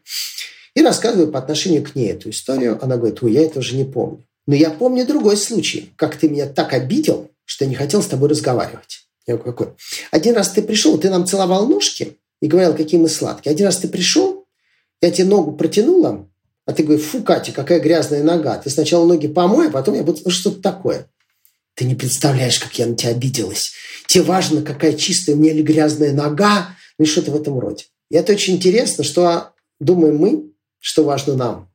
И 0.74 0.82
рассказываю 0.82 1.32
по 1.32 1.38
отношению 1.38 1.84
к 1.84 1.94
ней 1.94 2.10
эту 2.10 2.32
историю. 2.32 2.80
Она 2.82 2.98
говорит, 2.98 3.22
ой, 3.22 3.34
я 3.34 3.44
это 3.44 3.60
уже 3.60 3.76
не 3.76 3.86
помню. 3.86 4.24
Но 4.50 4.56
я 4.56 4.72
помню 4.72 5.06
другой 5.06 5.38
случай, 5.38 5.94
как 5.96 6.16
ты 6.16 6.28
меня 6.28 6.48
так 6.48 6.74
обидел, 6.74 7.30
что 7.46 7.66
я 7.66 7.70
не 7.70 7.76
хотел 7.76 8.02
с 8.02 8.08
тобой 8.08 8.30
разговаривать. 8.30 9.06
Я 9.28 9.36
говорю, 9.36 9.52
какой? 9.52 9.74
Один 10.10 10.34
раз 10.34 10.50
ты 10.50 10.64
пришел, 10.64 10.98
ты 10.98 11.12
нам 11.12 11.28
целовал 11.28 11.68
ножки 11.68 12.18
и 12.42 12.48
говорил, 12.48 12.74
какие 12.74 13.00
мы 13.00 13.10
сладкие. 13.10 13.52
Один 13.52 13.68
раз 13.68 13.78
ты 13.78 13.88
пришел, 13.88 14.48
я 15.02 15.12
тебе 15.12 15.28
ногу 15.28 15.52
протянула, 15.52 16.28
а 16.66 16.74
ты 16.74 16.82
говоришь, 16.82 17.06
фу, 17.06 17.22
Катя, 17.22 17.52
какая 17.52 17.80
грязная 17.80 18.24
нога. 18.24 18.58
Ты 18.58 18.72
сначала 18.72 19.06
ноги 19.06 19.28
помой, 19.28 19.68
а 19.68 19.72
потом 19.72 19.94
я 19.94 20.02
буду, 20.02 20.20
ну 20.26 20.32
что-то 20.32 20.60
такое. 20.64 21.06
Ты 21.76 21.86
не 21.86 21.94
представляешь, 21.94 22.58
как 22.58 22.74
я 22.80 22.88
на 22.88 22.96
тебя 22.96 23.12
обиделась. 23.12 23.74
Тебе 24.08 24.24
важно, 24.24 24.64
какая 24.64 24.94
чистая 24.94 25.36
у 25.36 25.38
меня 25.38 25.52
или 25.52 25.62
грязная 25.62 26.12
нога, 26.12 26.76
ну 26.98 27.06
и 27.06 27.08
что-то 27.08 27.30
в 27.30 27.36
этом 27.36 27.60
роде. 27.60 27.86
И 28.10 28.16
это 28.16 28.34
очень 28.34 28.56
интересно, 28.56 29.04
что 29.04 29.52
думаем 29.80 30.18
мы, 30.18 30.46
что 30.80 31.04
важно 31.04 31.36
нам. 31.36 31.69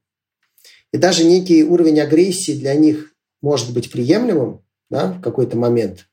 И 0.94 0.96
даже 0.96 1.24
некий 1.24 1.64
уровень 1.64 2.00
агрессии 2.00 2.52
для 2.52 2.72
них 2.74 3.14
может 3.42 3.74
быть 3.74 3.90
приемлемым 3.90 4.62
да, 4.90 5.08
в 5.08 5.20
какой-то 5.20 5.56
момент, 5.56 6.06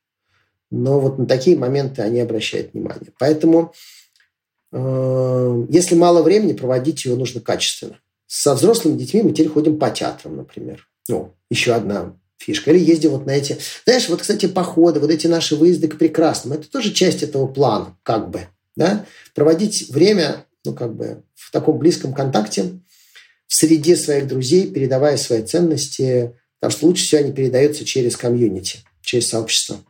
но 0.71 0.99
вот 0.99 1.19
на 1.19 1.27
такие 1.27 1.55
моменты 1.55 2.01
они 2.01 2.19
обращают 2.19 2.73
внимание. 2.73 3.13
Поэтому, 3.19 3.73
э, 4.71 5.65
если 5.69 5.93
мало 5.93 6.23
времени, 6.23 6.53
проводить 6.53 7.05
его 7.05 7.15
нужно 7.15 7.41
качественно. 7.41 7.99
Со 8.25 8.55
взрослыми 8.55 8.97
детьми 8.97 9.21
мы 9.21 9.33
теперь 9.33 9.49
ходим 9.49 9.77
по 9.77 9.91
театрам, 9.91 10.35
например. 10.35 10.87
Ну, 11.07 11.35
еще 11.51 11.73
одна 11.73 12.17
фишка. 12.39 12.71
Или 12.71 12.83
ездим 12.83 13.11
вот 13.11 13.27
на 13.27 13.31
эти... 13.35 13.59
Знаешь, 13.85 14.09
вот, 14.09 14.21
кстати, 14.21 14.47
походы, 14.47 14.99
вот 14.99 15.11
эти 15.11 15.27
наши 15.27 15.55
выезды 15.55 15.89
к 15.89 15.99
прекрасному, 15.99 16.55
это 16.55 16.67
тоже 16.67 16.91
часть 16.91 17.21
этого 17.21 17.45
плана, 17.45 17.95
как 18.01 18.31
бы. 18.31 18.47
Да? 18.75 19.05
Проводить 19.35 19.91
время, 19.91 20.47
ну, 20.65 20.73
как 20.73 20.95
бы, 20.95 21.21
в 21.35 21.51
таком 21.51 21.77
близком 21.77 22.15
контакте– 22.15 22.79
в 23.51 23.53
среде 23.53 23.97
своих 23.97 24.29
друзей, 24.29 24.71
передавая 24.71 25.17
свои 25.17 25.43
ценности, 25.43 26.33
потому 26.61 26.71
что 26.71 26.87
лучше 26.87 27.03
всего 27.03 27.19
они 27.19 27.33
передаются 27.33 27.83
через 27.83 28.15
комьюнити, 28.15 28.79
через 29.01 29.27
сообщество. 29.27 29.83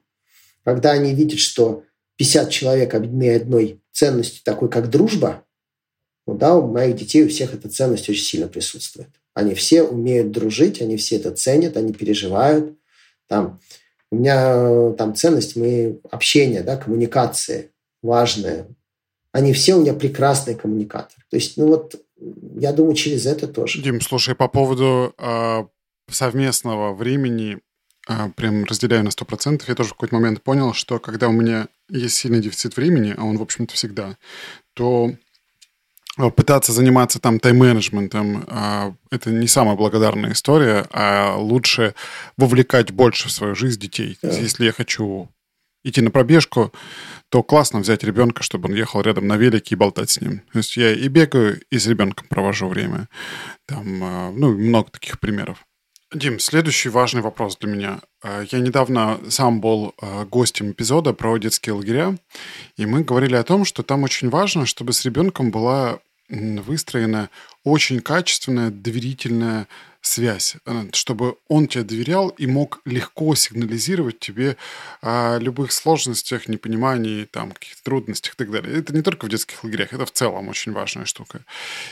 Когда 0.64 0.94
они 0.94 1.14
видят, 1.14 1.38
что 1.38 1.84
50 2.16 2.50
человек 2.50 2.96
объединены 2.96 3.36
одной 3.36 3.80
ценностью, 3.92 4.42
такой 4.44 4.68
как 4.68 4.90
дружба, 4.90 5.46
ну 6.26 6.34
да, 6.34 6.56
у 6.56 6.72
моих 6.72 6.96
детей 6.96 7.24
у 7.24 7.30
всех 7.30 7.54
эта 7.54 7.70
ценность 7.70 8.10
очень 8.10 8.24
сильно 8.24 8.48
присутствует. 8.48 9.10
Они 9.36 9.54
все 9.54 9.84
умеют 9.84 10.32
дружить, 10.32 10.82
они 10.82 10.98
все 10.98 11.18
это 11.18 11.30
ценят, 11.30 11.78
они 11.78 11.94
переживают. 11.94 12.76
Там, 13.28 13.60
у 14.10 14.16
меня 14.16 14.94
там 14.94 15.14
ценность 15.14 15.56
мы 15.56 16.00
общение, 16.10 16.64
да, 16.64 16.78
коммуникация 16.78 17.68
важная. 18.02 18.66
Они 19.32 19.54
все 19.54 19.76
у 19.76 19.82
меня 19.82 19.94
прекрасные 19.94 20.56
коммуникаторы. 20.56 21.24
То 21.30 21.36
есть, 21.36 21.58
ну 21.58 21.68
вот 21.68 22.02
я 22.60 22.74
думаю, 22.74 22.96
через 22.96 23.26
это 23.26 23.48
тоже. 23.48 23.82
Дим, 23.82 24.02
слушай, 24.02 24.36
по 24.36 24.48
поводу 24.48 25.14
э, 25.18 25.64
совместного 26.10 26.94
времени, 26.94 27.60
э, 28.08 28.30
прям 28.36 28.64
разделяю 28.66 29.04
на 29.04 29.10
100%, 29.10 29.64
я 29.68 29.76
тоже 29.76 29.90
в 29.90 29.94
какой-то 29.94 30.16
момент 30.16 30.44
понял, 30.44 30.74
что 30.74 31.00
когда 31.00 31.28
у 31.28 31.32
меня 31.32 31.68
есть 31.90 32.16
сильный 32.16 32.42
дефицит 32.42 32.76
времени, 32.78 33.14
а 33.18 33.24
он, 33.24 33.38
в 33.38 33.42
общем-то, 33.42 33.74
всегда, 33.74 34.18
то 34.74 35.12
пытаться 36.36 36.74
заниматься 36.74 37.20
там 37.20 37.40
тайм-менеджментом 37.40 38.46
это 39.10 39.30
не 39.32 39.48
самая 39.48 39.78
благодарная 39.78 40.34
история, 40.34 40.86
а 40.92 41.38
лучше 41.38 41.96
вовлекать 42.36 42.92
больше 42.92 43.30
в 43.30 43.32
свою 43.32 43.56
жизнь 43.56 43.80
детей. 43.80 44.18
Да. 44.22 44.30
Если 44.30 44.66
я 44.66 44.74
хочу 44.74 45.30
идти 45.84 46.02
на 46.02 46.12
пробежку, 46.12 46.72
то 47.30 47.44
классно 47.44 47.80
взять 47.80 48.04
ребенка, 48.04 48.44
чтобы 48.44 48.70
он 48.70 48.76
ехал 48.76 49.02
рядом 49.02 49.28
на 49.28 49.38
велике 49.38 49.76
и 49.76 49.78
болтать 49.78 50.10
с 50.10 50.22
ним. 50.22 50.42
То 50.52 50.60
есть 50.60 50.78
я 50.78 50.94
и 50.94 51.08
бегаю, 51.08 51.62
и 51.70 51.80
с 51.80 51.88
ребенком 51.88 52.28
провожу 52.28 52.68
время. 52.68 53.08
Там, 53.66 54.04
а, 54.04 54.32
ну, 54.32 54.58
много 54.58 54.92
таких 54.92 55.20
примеров. 55.20 55.66
Дим, 56.14 56.40
следующий 56.40 56.90
важный 56.90 57.22
вопрос 57.22 57.58
для 57.58 57.70
меня. 57.70 58.02
А, 58.22 58.44
я 58.52 58.60
недавно 58.60 59.20
сам 59.30 59.62
был 59.62 59.94
а, 60.02 60.26
гостем 60.26 60.72
эпизода 60.72 61.14
про 61.14 61.38
детские 61.38 61.74
лагеря, 61.74 62.18
и 62.76 62.86
мы 62.86 63.04
говорили 63.04 63.36
о 63.36 63.44
том, 63.44 63.64
что 63.64 63.82
там 63.82 64.04
очень 64.04 64.30
важно, 64.30 64.66
чтобы 64.66 64.92
с 64.92 65.06
ребенком 65.06 65.52
была 65.52 66.00
выстроена 66.30 67.30
очень 67.64 68.00
качественная, 68.00 68.72
доверительная 68.72 69.68
связь, 70.02 70.56
э, 70.66 70.90
чтобы 70.94 71.36
он 71.48 71.68
тебе 71.68 71.84
доверял 71.84 72.30
и 72.30 72.48
мог 72.48 72.82
легко 72.86 73.36
сигнализировать 73.36 74.20
тебе 74.20 74.58
о 75.02 75.38
любых 75.38 75.72
сложностях, 75.72 76.48
непонимании, 76.48 77.26
там, 77.26 77.52
каких-то 77.52 77.84
трудностях 77.84 78.34
и 78.34 78.38
так 78.38 78.52
далее. 78.52 78.78
Это 78.78 78.94
не 78.94 79.04
только 79.04 79.26
в 79.26 79.30
детских 79.30 79.64
лагерях, 79.64 79.94
это 79.94 80.06
в 80.06 80.12
целом 80.12 80.50
очень 80.50 80.72
важная 80.72 81.06
штука. 81.06 81.46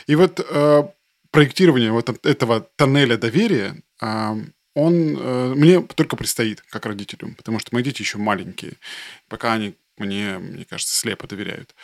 И 0.06 0.16
вот 0.16 0.40
э, 0.40 0.82
проектирование 1.30 1.92
вот 1.92 2.26
этого 2.26 2.60
тоннеля 2.76 3.16
доверия, 3.16 3.76
э, 4.00 4.36
он 4.74 5.16
э, 5.18 5.54
мне 5.54 5.80
только 5.80 6.16
предстоит, 6.16 6.62
как 6.62 6.86
родителю, 6.86 7.34
потому 7.36 7.58
что 7.58 7.74
мои 7.74 7.82
дети 7.82 8.02
еще 8.02 8.18
маленькие, 8.18 8.74
пока 9.28 9.52
они 9.52 9.74
мне, 10.00 10.38
мне 10.38 10.64
кажется, 10.64 10.96
слепо 10.96 11.28
доверяют. 11.28 11.74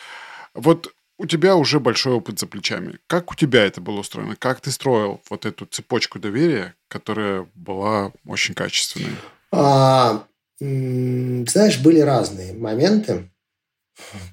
Вот 0.53 0.93
у 1.17 1.25
тебя 1.25 1.55
уже 1.55 1.79
большой 1.79 2.13
опыт 2.13 2.39
за 2.39 2.47
плечами. 2.47 2.99
Как 3.07 3.31
у 3.31 3.35
тебя 3.35 3.65
это 3.65 3.81
было 3.81 3.99
устроено? 3.99 4.35
Как 4.37 4.61
ты 4.61 4.71
строил 4.71 5.21
вот 5.29 5.45
эту 5.45 5.65
цепочку 5.65 6.19
доверия, 6.19 6.75
которая 6.87 7.47
была 7.55 8.11
очень 8.25 8.53
качественной? 8.53 9.15
А, 9.51 10.25
знаешь, 10.59 11.79
были 11.79 11.99
разные 11.99 12.53
моменты. 12.53 13.29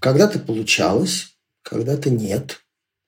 Когда-то 0.01 0.39
получалось, 0.39 1.35
когда-то 1.63 2.11
нет. 2.11 2.61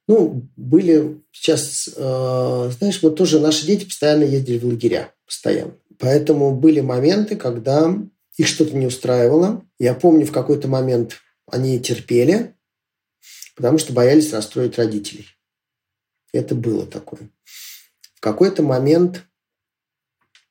Ну, 0.09 0.49
были 0.57 1.20
сейчас, 1.33 1.89
э, 1.89 2.70
знаешь, 2.79 3.03
вот 3.03 3.16
тоже 3.16 3.41
наши 3.41 3.66
дети 3.66 3.85
постоянно 3.85 4.22
ездили 4.22 4.59
в 4.59 4.64
лагеря, 4.64 5.12
постоянно. 5.27 5.74
Поэтому 5.99 6.55
были 6.55 6.81
моменты, 6.81 7.37
когда 7.37 7.93
их 8.37 8.47
что-то 8.47 8.77
не 8.77 8.87
устраивало. 8.87 9.64
Я 9.79 9.95
помню, 9.95 10.24
в 10.24 10.33
какой-то 10.33 10.68
момент 10.68 11.16
они 11.51 11.81
терпели, 11.81 12.55
потому 13.57 13.79
что 13.79 13.93
боялись 13.93 14.33
расстроить 14.33 14.79
родителей. 14.79 15.27
Это 16.33 16.55
было 16.55 16.87
такое. 16.87 17.31
В 18.15 18.21
какой-то 18.21 18.63
момент 18.63 19.25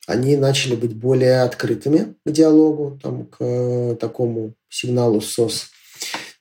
они 0.08 0.36
начали 0.36 0.76
быть 0.76 0.96
более 0.96 1.42
открытыми 1.42 2.16
к 2.26 2.32
диалогу, 2.32 3.00
там, 3.02 3.26
к 3.26 3.38
э, 3.40 3.96
такому 4.00 4.54
сигналу 4.70 5.22
СОС. 5.22 5.70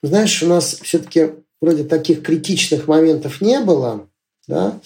Знаешь, 0.03 0.43
у 0.43 0.47
нас 0.47 0.81
все-таки 0.83 1.33
вроде 1.61 1.85
таких 1.85 2.23
критичных 2.23 2.89
моментов 2.89 3.41
не 3.41 3.61
было, 3.61 4.09
да, 4.47 4.81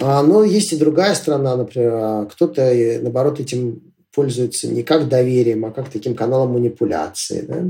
а, 0.00 0.22
но 0.22 0.44
есть 0.44 0.72
и 0.72 0.76
другая 0.76 1.14
сторона, 1.14 1.56
например, 1.56 1.92
а 1.94 2.26
кто-то, 2.26 2.62
наоборот, 3.02 3.40
этим 3.40 3.94
пользуется 4.12 4.68
не 4.68 4.82
как 4.82 5.08
доверием, 5.08 5.64
а 5.64 5.70
как 5.70 5.90
таким 5.90 6.14
каналом 6.14 6.52
манипуляции. 6.52 7.42
Да? 7.42 7.64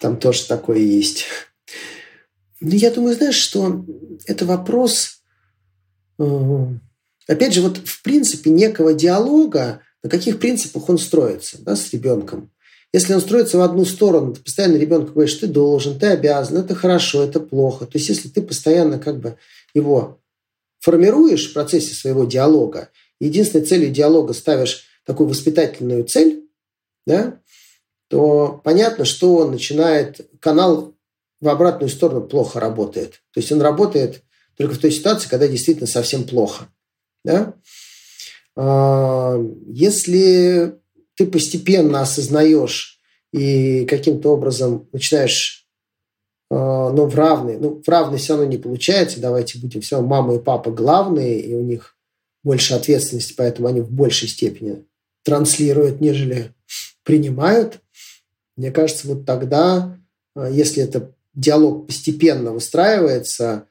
Там 0.00 0.18
тоже 0.18 0.46
такое 0.46 0.78
есть. 0.78 1.26
Ну, 2.60 2.74
я 2.74 2.90
думаю, 2.90 3.14
знаешь, 3.14 3.36
что 3.36 3.84
это 4.26 4.44
вопрос, 4.44 5.22
э, 6.18 6.66
опять 7.26 7.54
же, 7.54 7.62
вот 7.62 7.78
в 7.78 8.02
принципе 8.02 8.50
некого 8.50 8.94
диалога, 8.94 9.82
на 10.02 10.10
каких 10.10 10.38
принципах 10.38 10.88
он 10.88 10.98
строится 10.98 11.62
да, 11.62 11.76
с 11.76 11.92
ребенком. 11.92 12.50
Если 12.92 13.12
он 13.12 13.20
строится 13.20 13.58
в 13.58 13.62
одну 13.62 13.84
сторону, 13.84 14.34
ты 14.34 14.40
постоянно 14.40 14.76
ребенку 14.76 15.12
говоришь, 15.12 15.34
ты 15.34 15.46
должен, 15.46 15.98
ты 15.98 16.06
обязан, 16.06 16.56
это 16.56 16.74
хорошо, 16.74 17.22
это 17.22 17.38
плохо. 17.38 17.84
То 17.84 17.98
есть 17.98 18.08
если 18.08 18.28
ты 18.28 18.40
постоянно 18.40 18.98
как 18.98 19.20
бы 19.20 19.36
его 19.74 20.20
формируешь 20.80 21.50
в 21.50 21.52
процессе 21.52 21.94
своего 21.94 22.24
диалога, 22.24 22.88
единственной 23.20 23.66
целью 23.66 23.90
диалога 23.90 24.32
ставишь 24.32 24.84
такую 25.04 25.28
воспитательную 25.28 26.04
цель, 26.04 26.48
да, 27.06 27.40
то 28.08 28.60
понятно, 28.64 29.04
что 29.04 29.36
он 29.36 29.50
начинает, 29.50 30.26
канал 30.40 30.94
в 31.40 31.48
обратную 31.48 31.88
сторону 31.88 32.22
плохо 32.22 32.60
работает. 32.60 33.22
То 33.32 33.40
есть 33.40 33.52
он 33.52 33.60
работает 33.60 34.22
только 34.56 34.74
в 34.74 34.78
той 34.78 34.90
ситуации, 34.90 35.28
когда 35.28 35.46
действительно 35.46 35.86
совсем 35.86 36.24
плохо. 36.24 36.68
Да? 37.24 37.54
А, 38.56 39.38
если 39.66 40.78
ты 41.14 41.26
постепенно 41.26 42.00
осознаешь 42.00 43.00
и 43.32 43.84
каким-то 43.86 44.30
образом 44.30 44.88
начинаешь 44.92 45.66
ну, 46.50 47.04
в 47.04 47.14
равной, 47.14 47.58
ну, 47.58 47.82
в 47.84 47.88
равной 47.88 48.18
все 48.18 48.32
равно 48.34 48.50
не 48.50 48.56
получается, 48.56 49.20
давайте 49.20 49.58
будем 49.58 49.82
все, 49.82 50.00
мама 50.00 50.36
и 50.36 50.38
папа 50.38 50.70
главные, 50.70 51.40
и 51.40 51.54
у 51.54 51.62
них 51.62 51.98
больше 52.42 52.72
ответственности, 52.72 53.34
поэтому 53.36 53.68
они 53.68 53.82
в 53.82 53.90
большей 53.90 54.28
степени 54.28 54.86
транслируют, 55.24 56.00
нежели 56.00 56.54
принимают. 57.02 57.80
Мне 58.56 58.70
кажется, 58.70 59.08
вот 59.08 59.26
тогда, 59.26 59.98
а, 60.34 60.48
если 60.48 60.82
это 60.82 61.12
диалог 61.34 61.86
постепенно 61.86 62.52
выстраивается, 62.52 63.66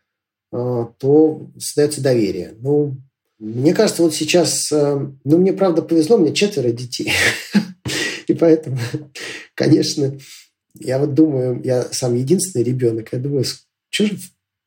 а, 0.52 0.86
то 0.98 1.50
создается 1.58 2.02
доверие. 2.02 2.56
Ну, 2.60 2.96
мне 3.40 3.74
кажется, 3.74 4.04
вот 4.04 4.16
сейчас, 4.16 4.72
а, 4.72 5.12
ну, 5.24 5.38
мне 5.38 5.54
правда 5.54 5.82
повезло, 5.82 6.18
мне 6.18 6.34
четверо 6.34 6.72
детей. 6.72 7.12
И 8.28 8.34
поэтому, 8.34 8.78
конечно, 9.56 10.18
я 10.80 11.00
вот 11.00 11.14
думаю, 11.14 11.62
я 11.64 11.84
сам 11.92 12.16
единственный 12.16 12.64
ребенок, 12.64 13.10
я 13.12 13.20
думаю, 13.20 13.46
что 13.90 14.06
же 14.06 14.18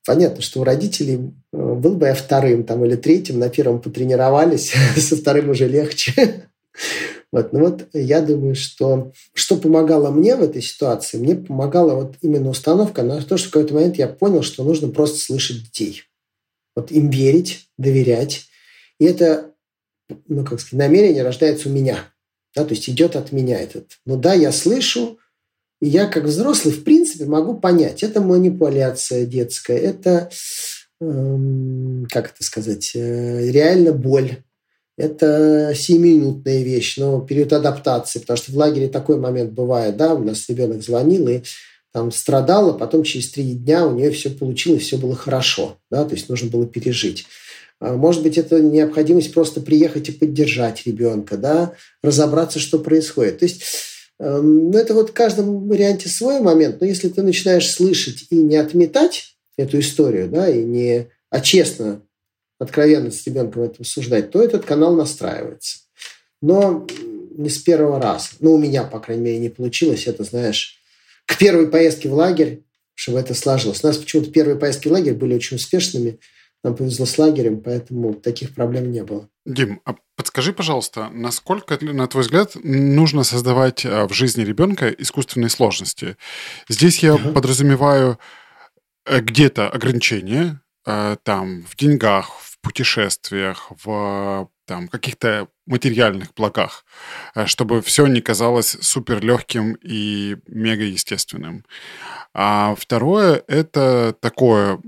Понятно, 0.07 0.41
что 0.41 0.61
у 0.61 0.65
родителей 0.65 1.31
был 1.53 1.95
бы 1.95 2.07
я 2.07 2.15
вторым 2.15 2.65
там, 2.65 2.85
или 2.85 2.97
третьим, 2.97 3.39
на 3.39 3.51
первом 3.51 3.81
потренировались, 3.81 4.73
со 4.97 5.17
вторым 5.17 5.51
уже 5.51 5.69
легче. 5.69 6.49
Вот. 7.33 7.53
Ну 7.53 7.61
вот 7.61 7.89
я 7.93 8.21
думаю, 8.21 8.55
что 8.55 9.13
что 9.35 9.57
помогало 9.57 10.11
мне 10.11 10.35
в 10.35 10.43
этой 10.43 10.63
ситуации, 10.63 11.19
мне 11.19 11.37
помогала 11.37 11.95
вот 11.95 12.17
именно 12.23 12.51
установка 12.51 13.03
на 13.03 13.23
то, 13.23 13.37
что 13.37 13.49
в 13.49 13.53
какой-то 13.53 13.75
момент 13.75 13.97
я 13.97 14.09
понял, 14.09 14.43
что 14.43 14.65
нужно 14.65 14.89
просто 14.89 15.19
слышать 15.19 15.63
детей. 15.65 16.03
Вот 16.75 16.91
им 16.91 17.11
верить, 17.11 17.69
доверять. 17.79 18.47
И 18.99 19.05
это, 19.05 19.53
ну, 20.27 20.45
как 20.45 20.61
сказать, 20.61 20.79
намерение 20.79 21.23
рождается 21.23 21.69
у 21.69 21.73
меня. 21.73 22.13
Да, 22.55 22.65
то 22.65 22.75
есть 22.75 22.89
идет 22.89 23.15
от 23.15 23.31
меня 23.31 23.61
этот. 23.61 23.99
Ну 24.07 24.17
да, 24.17 24.35
я 24.35 24.51
слышу, 24.51 25.19
и 25.81 25.89
я 25.89 26.07
как 26.07 26.25
взрослый, 26.25 26.75
в 26.75 26.83
принципе, 26.83 27.25
могу 27.27 27.57
понять. 27.59 28.03
Это 28.03 28.21
манипуляция 28.21 29.25
детская, 29.25 29.79
это, 29.79 30.31
эм, 31.01 32.07
как 32.11 32.33
это 32.33 32.43
сказать, 32.43 32.93
э, 32.95 33.51
реально 33.51 33.93
боль 33.93 34.43
это 35.01 35.73
семиминутная 35.75 36.63
вещь, 36.63 36.99
но 36.99 37.21
период 37.23 37.55
адаптации, 37.55 38.19
потому 38.19 38.37
что 38.37 38.53
в 38.53 38.57
лагере 38.57 38.87
такой 38.89 39.17
момент 39.17 39.53
бывает, 39.53 39.97
да, 39.97 40.15
у 40.15 40.23
нас 40.23 40.49
ребенок 40.49 40.83
звонил 40.83 41.27
и 41.29 41.41
там 41.93 42.13
страдала, 42.13 42.73
потом 42.75 43.03
через 43.03 43.31
три 43.31 43.55
дня 43.55 43.87
у 43.87 43.95
нее 43.95 44.11
все 44.11 44.29
получилось, 44.29 44.83
все 44.83 44.99
было 44.99 45.17
хорошо, 45.17 45.79
да, 45.91 46.05
то 46.05 46.15
есть 46.15 46.29
нужно 46.29 46.51
было 46.51 46.67
пережить. 46.67 47.25
А, 47.81 47.97
может 47.97 48.23
быть, 48.23 48.37
это 48.37 48.61
необходимость 48.61 49.33
просто 49.33 49.63
приехать 49.63 50.11
и 50.11 50.13
поддержать 50.13 50.87
ребенка, 50.87 51.39
да, 51.39 51.73
разобраться, 52.03 52.59
что 52.59 52.79
происходит. 52.79 53.39
То 53.39 53.47
есть, 53.47 53.63
эм, 54.19 54.71
ну, 54.71 54.77
это 54.77 54.93
вот 54.93 55.11
в 55.11 55.15
каждом 55.15 55.67
варианте 55.67 56.11
свой 56.11 56.41
момент, 56.41 56.79
но 56.81 56.87
если 56.87 57.09
ты 57.09 57.23
начинаешь 57.23 57.73
слышать 57.73 58.27
и 58.29 58.35
не 58.35 58.57
отметать 58.57 59.35
эту 59.57 59.81
историю, 59.81 60.29
да, 60.29 60.49
и 60.49 60.63
не, 60.63 61.09
а 61.31 61.41
честно 61.41 62.03
откровенно 62.61 63.11
с 63.11 63.27
ребенком 63.27 63.63
это 63.63 63.77
обсуждать, 63.81 64.31
то 64.31 64.41
этот 64.41 64.65
канал 64.65 64.95
настраивается. 64.95 65.79
Но 66.41 66.87
не 67.37 67.49
с 67.49 67.59
первого 67.59 68.01
раза. 68.01 68.29
Ну, 68.39 68.55
у 68.55 68.59
меня, 68.59 68.85
по 68.85 69.01
крайней 69.01 69.25
мере, 69.25 69.39
не 69.39 69.49
получилось. 69.49 70.07
Это, 70.07 70.23
знаешь, 70.25 70.79
к 71.27 71.37
первой 71.39 71.69
поездке 71.69 72.09
в 72.09 72.15
лагерь, 72.15 72.63
чтобы 72.95 73.19
это 73.19 73.35
сложилось. 73.35 73.83
У 73.83 73.87
нас 73.87 73.97
почему-то 73.97 74.31
первые 74.31 74.57
поездки 74.57 74.89
в 74.89 74.93
лагерь 74.93 75.15
были 75.15 75.35
очень 75.35 75.57
успешными. 75.57 76.21
Нам 76.63 76.77
повезло 76.77 77.07
с 77.07 77.17
лагерем, 77.17 77.63
поэтому 77.63 78.13
таких 78.13 78.55
проблем 78.55 78.93
не 78.93 79.03
было. 79.03 79.27
Дим, 79.47 79.81
а 79.87 79.95
подскажи, 80.17 80.53
пожалуйста, 80.53 81.09
насколько, 81.11 81.83
на 81.83 82.07
твой 82.07 82.25
взгляд, 82.25 82.53
нужно 82.63 83.25
создавать 83.25 83.87
а, 83.87 84.07
в 84.07 84.13
жизни 84.13 84.43
ребенка 84.43 84.91
искусственные 84.91 85.49
сложности? 85.49 86.19
Здесь 86.69 86.99
я 86.99 87.15
uh-huh. 87.15 87.33
подразумеваю 87.33 88.19
э, 89.07 89.21
где-то 89.21 89.71
ограничения, 89.71 90.61
э, 90.85 91.17
там, 91.23 91.65
в 91.65 91.75
деньгах, 91.77 92.37
путешествиях, 92.63 93.71
в 93.85 94.49
там, 94.67 94.89
каких-то 94.89 95.49
материальных 95.67 96.33
благах, 96.35 96.85
э, 97.35 97.47
чтобы 97.47 97.83
все 97.83 98.07
не 98.07 98.21
казалось 98.21 98.77
супер 98.81 99.21
легким 99.25 99.77
и 99.83 100.37
мега 100.47 100.85
естественным. 100.85 101.65
А 102.35 102.75
второе 102.79 103.43
это 103.49 104.15
такое 104.21 104.81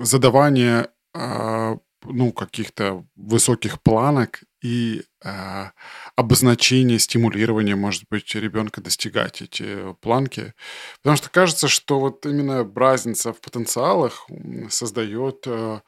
задавание 0.00 0.88
а, 1.14 1.76
ну, 2.06 2.32
каких-то 2.32 3.04
высоких 3.16 3.82
планок 3.82 4.40
и 4.62 5.02
э, 5.22 5.64
обозначение, 6.16 6.98
стимулирование, 6.98 7.76
может 7.76 8.04
быть, 8.10 8.34
ребенка 8.34 8.80
достигать 8.80 9.42
эти 9.42 9.94
планки. 10.00 10.54
Потому 11.02 11.16
что 11.16 11.30
кажется, 11.30 11.68
что 11.68 12.00
вот 12.00 12.24
именно 12.26 12.68
разница 12.74 13.32
в 13.32 13.40
потенциалах 13.40 14.26
создает 14.70 15.44
э, 15.46 15.80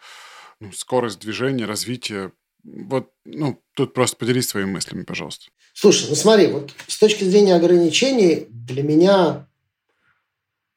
ну, 0.60 0.72
скорость 0.72 1.20
движения, 1.20 1.66
развития. 1.66 2.32
Вот, 2.64 3.10
ну, 3.24 3.62
тут 3.74 3.94
просто 3.94 4.16
поделись 4.16 4.48
своими 4.48 4.70
мыслями, 4.70 5.04
пожалуйста. 5.04 5.46
Слушай, 5.72 6.06
ну 6.08 6.14
смотри, 6.14 6.46
вот 6.48 6.72
с 6.86 6.98
точки 6.98 7.24
зрения 7.24 7.54
ограничений 7.54 8.46
для 8.48 8.82
меня 8.82 9.46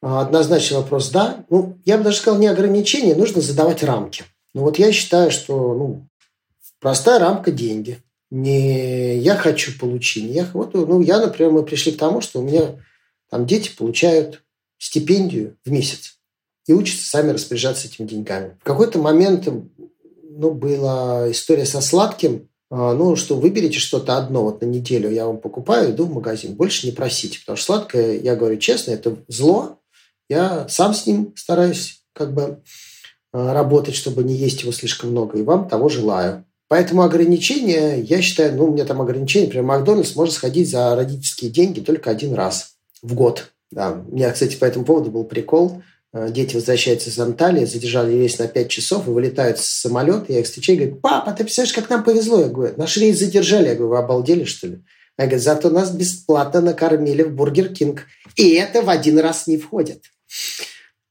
а, 0.01 0.21
однозначный 0.21 0.77
вопрос 0.77 1.09
«да». 1.09 1.45
Ну, 1.49 1.79
я 1.85 1.97
бы 1.97 2.03
даже 2.03 2.17
сказал, 2.17 2.39
не 2.39 2.47
ограничения, 2.47 3.15
нужно 3.15 3.41
задавать 3.41 3.83
рамки. 3.83 4.23
Ну, 4.53 4.63
вот 4.63 4.77
я 4.77 4.91
считаю, 4.91 5.31
что 5.31 5.73
ну, 5.73 6.07
простая 6.79 7.19
рамка– 7.19 7.51
деньги. 7.53 8.01
Не 8.29 9.17
я 9.17 9.35
хочу 9.35 9.77
получить. 9.79 10.25
Не 10.25 10.33
я, 10.33 10.49
вот, 10.53 10.73
ну, 10.73 11.01
я, 11.01 11.19
например, 11.19 11.51
мы 11.51 11.63
пришли 11.63 11.91
к 11.91 11.97
тому, 11.97 12.21
что 12.21 12.39
у 12.39 12.43
меня 12.43 12.75
там 13.31 13.47
дети 13.47 13.71
получают 13.75 14.43
стипендию 14.77 15.57
в 15.65 15.71
месяц 15.71 16.18
и 16.69 16.73
учатся 16.73 17.09
сами 17.09 17.31
распоряжаться 17.31 17.87
этими 17.87 18.05
деньгами. 18.05 18.55
В 18.61 18.63
какой-то 18.63 18.99
момент 18.99 19.47
ну, 19.47 20.51
была 20.51 21.29
история 21.31 21.65
со 21.65 21.81
сладким, 21.81 22.47
а, 22.69 22.93
ну, 22.93 23.15
что 23.15 23.37
выберите 23.37 23.79
что-то 23.79 24.17
одно 24.17 24.43
вот 24.43 24.61
на 24.61 24.67
неделю, 24.67 25.09
я 25.09 25.25
вам 25.25 25.39
покупаю, 25.39 25.89
иду 25.89 26.05
в 26.05 26.13
магазин. 26.13 26.53
Больше 26.53 26.85
не 26.85 26.91
просите, 26.91 27.39
потому 27.39 27.57
что 27.57 27.65
сладкое, 27.73 28.19
я 28.19 28.35
говорю 28.35 28.57
честно, 28.57 28.91
это 28.91 29.17
зло. 29.27 29.79
Я 30.29 30.69
сам 30.69 30.93
с 30.93 31.07
ним 31.07 31.33
стараюсь 31.35 32.03
как 32.13 32.35
бы 32.35 32.61
а, 33.33 33.51
работать, 33.51 33.95
чтобы 33.95 34.23
не 34.23 34.35
есть 34.35 34.61
его 34.61 34.71
слишком 34.71 35.09
много, 35.09 35.39
и 35.39 35.41
вам 35.41 35.67
того 35.67 35.89
желаю. 35.89 36.45
Поэтому 36.67 37.01
ограничения, 37.01 37.99
я 37.99 38.21
считаю, 38.21 38.55
ну, 38.55 38.65
у 38.65 38.73
меня 38.73 38.85
там 38.85 39.01
ограничения, 39.01 39.45
например, 39.45 39.65
Макдональдс 39.65 40.15
может 40.15 40.35
сходить 40.35 40.69
за 40.69 40.95
родительские 40.95 41.49
деньги 41.49 41.79
только 41.79 42.11
один 42.11 42.35
раз 42.35 42.75
в 43.01 43.15
год. 43.15 43.51
Да. 43.71 44.03
У 44.07 44.15
меня, 44.15 44.31
кстати, 44.31 44.55
по 44.55 44.65
этому 44.65 44.85
поводу 44.85 45.09
был 45.09 45.23
прикол. 45.23 45.81
Э, 46.11 46.29
дети 46.31 46.55
возвращаются 46.55 47.09
из 47.09 47.19
Анталии, 47.19 47.65
задержали 47.65 48.13
рейс 48.13 48.39
на 48.39 48.47
5 48.47 48.69
часов 48.69 49.07
и 49.07 49.11
вылетают 49.11 49.59
с 49.59 49.65
самолета. 49.65 50.25
Я 50.33 50.39
их 50.39 50.45
встречаю 50.45 50.77
и 50.77 50.81
говорю, 50.81 51.01
папа, 51.01 51.31
ты 51.31 51.43
представляешь, 51.43 51.75
как 51.75 51.89
нам 51.89 52.03
повезло? 52.03 52.41
Я 52.41 52.47
говорю, 52.47 52.73
наш 52.77 52.97
рейс 52.97 53.19
задержали. 53.19 53.67
Я 53.67 53.75
говорю, 53.75 53.89
вы 53.89 53.97
обалдели, 53.99 54.43
что 54.43 54.67
ли? 54.67 54.83
Я 55.17 55.25
говорю, 55.25 55.41
зато 55.41 55.69
нас 55.69 55.91
бесплатно 55.91 56.61
накормили 56.61 57.23
в 57.23 57.35
Бургер 57.35 57.73
Кинг. 57.73 58.07
И 58.35 58.53
это 58.53 58.81
в 58.81 58.89
один 58.89 59.19
раз 59.19 59.45
не 59.47 59.57
входит. 59.57 60.05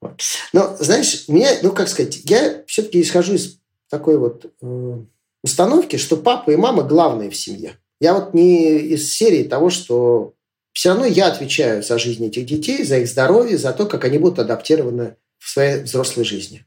Вот. 0.01 0.21
Но, 0.53 0.77
знаешь, 0.81 1.29
меня, 1.29 1.51
ну, 1.63 1.73
как 1.73 1.89
сказать, 1.89 2.21
я 2.25 2.63
все-таки 2.67 3.01
исхожу 3.01 3.35
из 3.35 3.59
такой 3.91 4.19
вот 4.19 4.47
э, 4.63 4.99
установки, 5.43 5.97
что 5.97 6.17
папа 6.17 6.51
и 6.51 6.57
мама 6.57 6.83
главные 6.83 7.31
в 7.31 7.37
семье. 7.37 7.75
Я 8.01 8.15
вот 8.15 8.35
не 8.35 8.79
из 8.79 9.13
серии 9.13 9.45
того, 9.45 9.71
что 9.71 10.35
все 10.79 10.91
равно 10.91 11.07
я 11.07 11.27
отвечаю 11.27 11.83
за 11.83 11.99
жизнь 11.99 12.25
этих 12.25 12.47
детей, 12.47 12.85
за 12.85 12.99
их 12.99 13.09
здоровье, 13.09 13.59
за 13.59 13.73
то, 13.73 13.85
как 13.85 14.05
они 14.05 14.17
будут 14.17 14.39
адаптированы 14.39 15.17
в 15.37 15.51
своей 15.51 15.83
взрослой 15.83 16.23
жизни. 16.23 16.67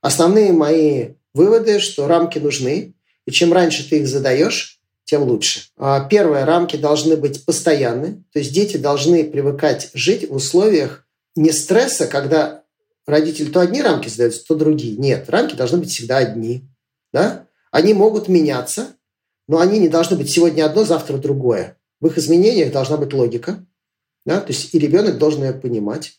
Основные 0.00 0.52
мои 0.52 1.14
выводы, 1.34 1.80
что 1.80 2.06
рамки 2.06 2.38
нужны, 2.38 2.94
и 3.26 3.30
чем 3.32 3.52
раньше 3.52 3.90
ты 3.90 3.98
их 3.98 4.06
задаешь, 4.06 4.80
тем 5.02 5.24
лучше. 5.24 5.62
А 5.76 5.98
первое, 5.98 6.46
рамки 6.46 6.76
должны 6.76 7.16
быть 7.16 7.44
постоянны, 7.44 8.22
то 8.32 8.38
есть 8.38 8.52
дети 8.52 8.76
должны 8.76 9.24
привыкать 9.24 9.90
жить 9.94 10.30
в 10.30 10.36
условиях 10.36 11.04
не 11.34 11.50
стресса, 11.50 12.06
когда 12.06 12.62
родители 13.04 13.50
то 13.50 13.58
одни 13.58 13.82
рамки 13.82 14.08
задаются, 14.08 14.46
то 14.46 14.54
другие. 14.54 14.96
Нет, 14.96 15.28
рамки 15.28 15.56
должны 15.56 15.78
быть 15.78 15.90
всегда 15.90 16.18
одни. 16.18 16.68
Да? 17.12 17.48
Они 17.72 17.94
могут 17.94 18.28
меняться, 18.28 18.94
но 19.48 19.58
они 19.58 19.80
не 19.80 19.88
должны 19.88 20.16
быть 20.16 20.30
сегодня 20.30 20.64
одно, 20.66 20.84
завтра 20.84 21.16
другое. 21.16 21.79
В 22.00 22.06
их 22.06 22.18
изменениях 22.18 22.72
должна 22.72 22.96
быть 22.96 23.12
логика. 23.12 23.64
Да? 24.24 24.40
То 24.40 24.52
есть 24.52 24.74
и 24.74 24.78
ребенок 24.78 25.18
должен 25.18 25.44
ее 25.44 25.52
понимать. 25.52 26.18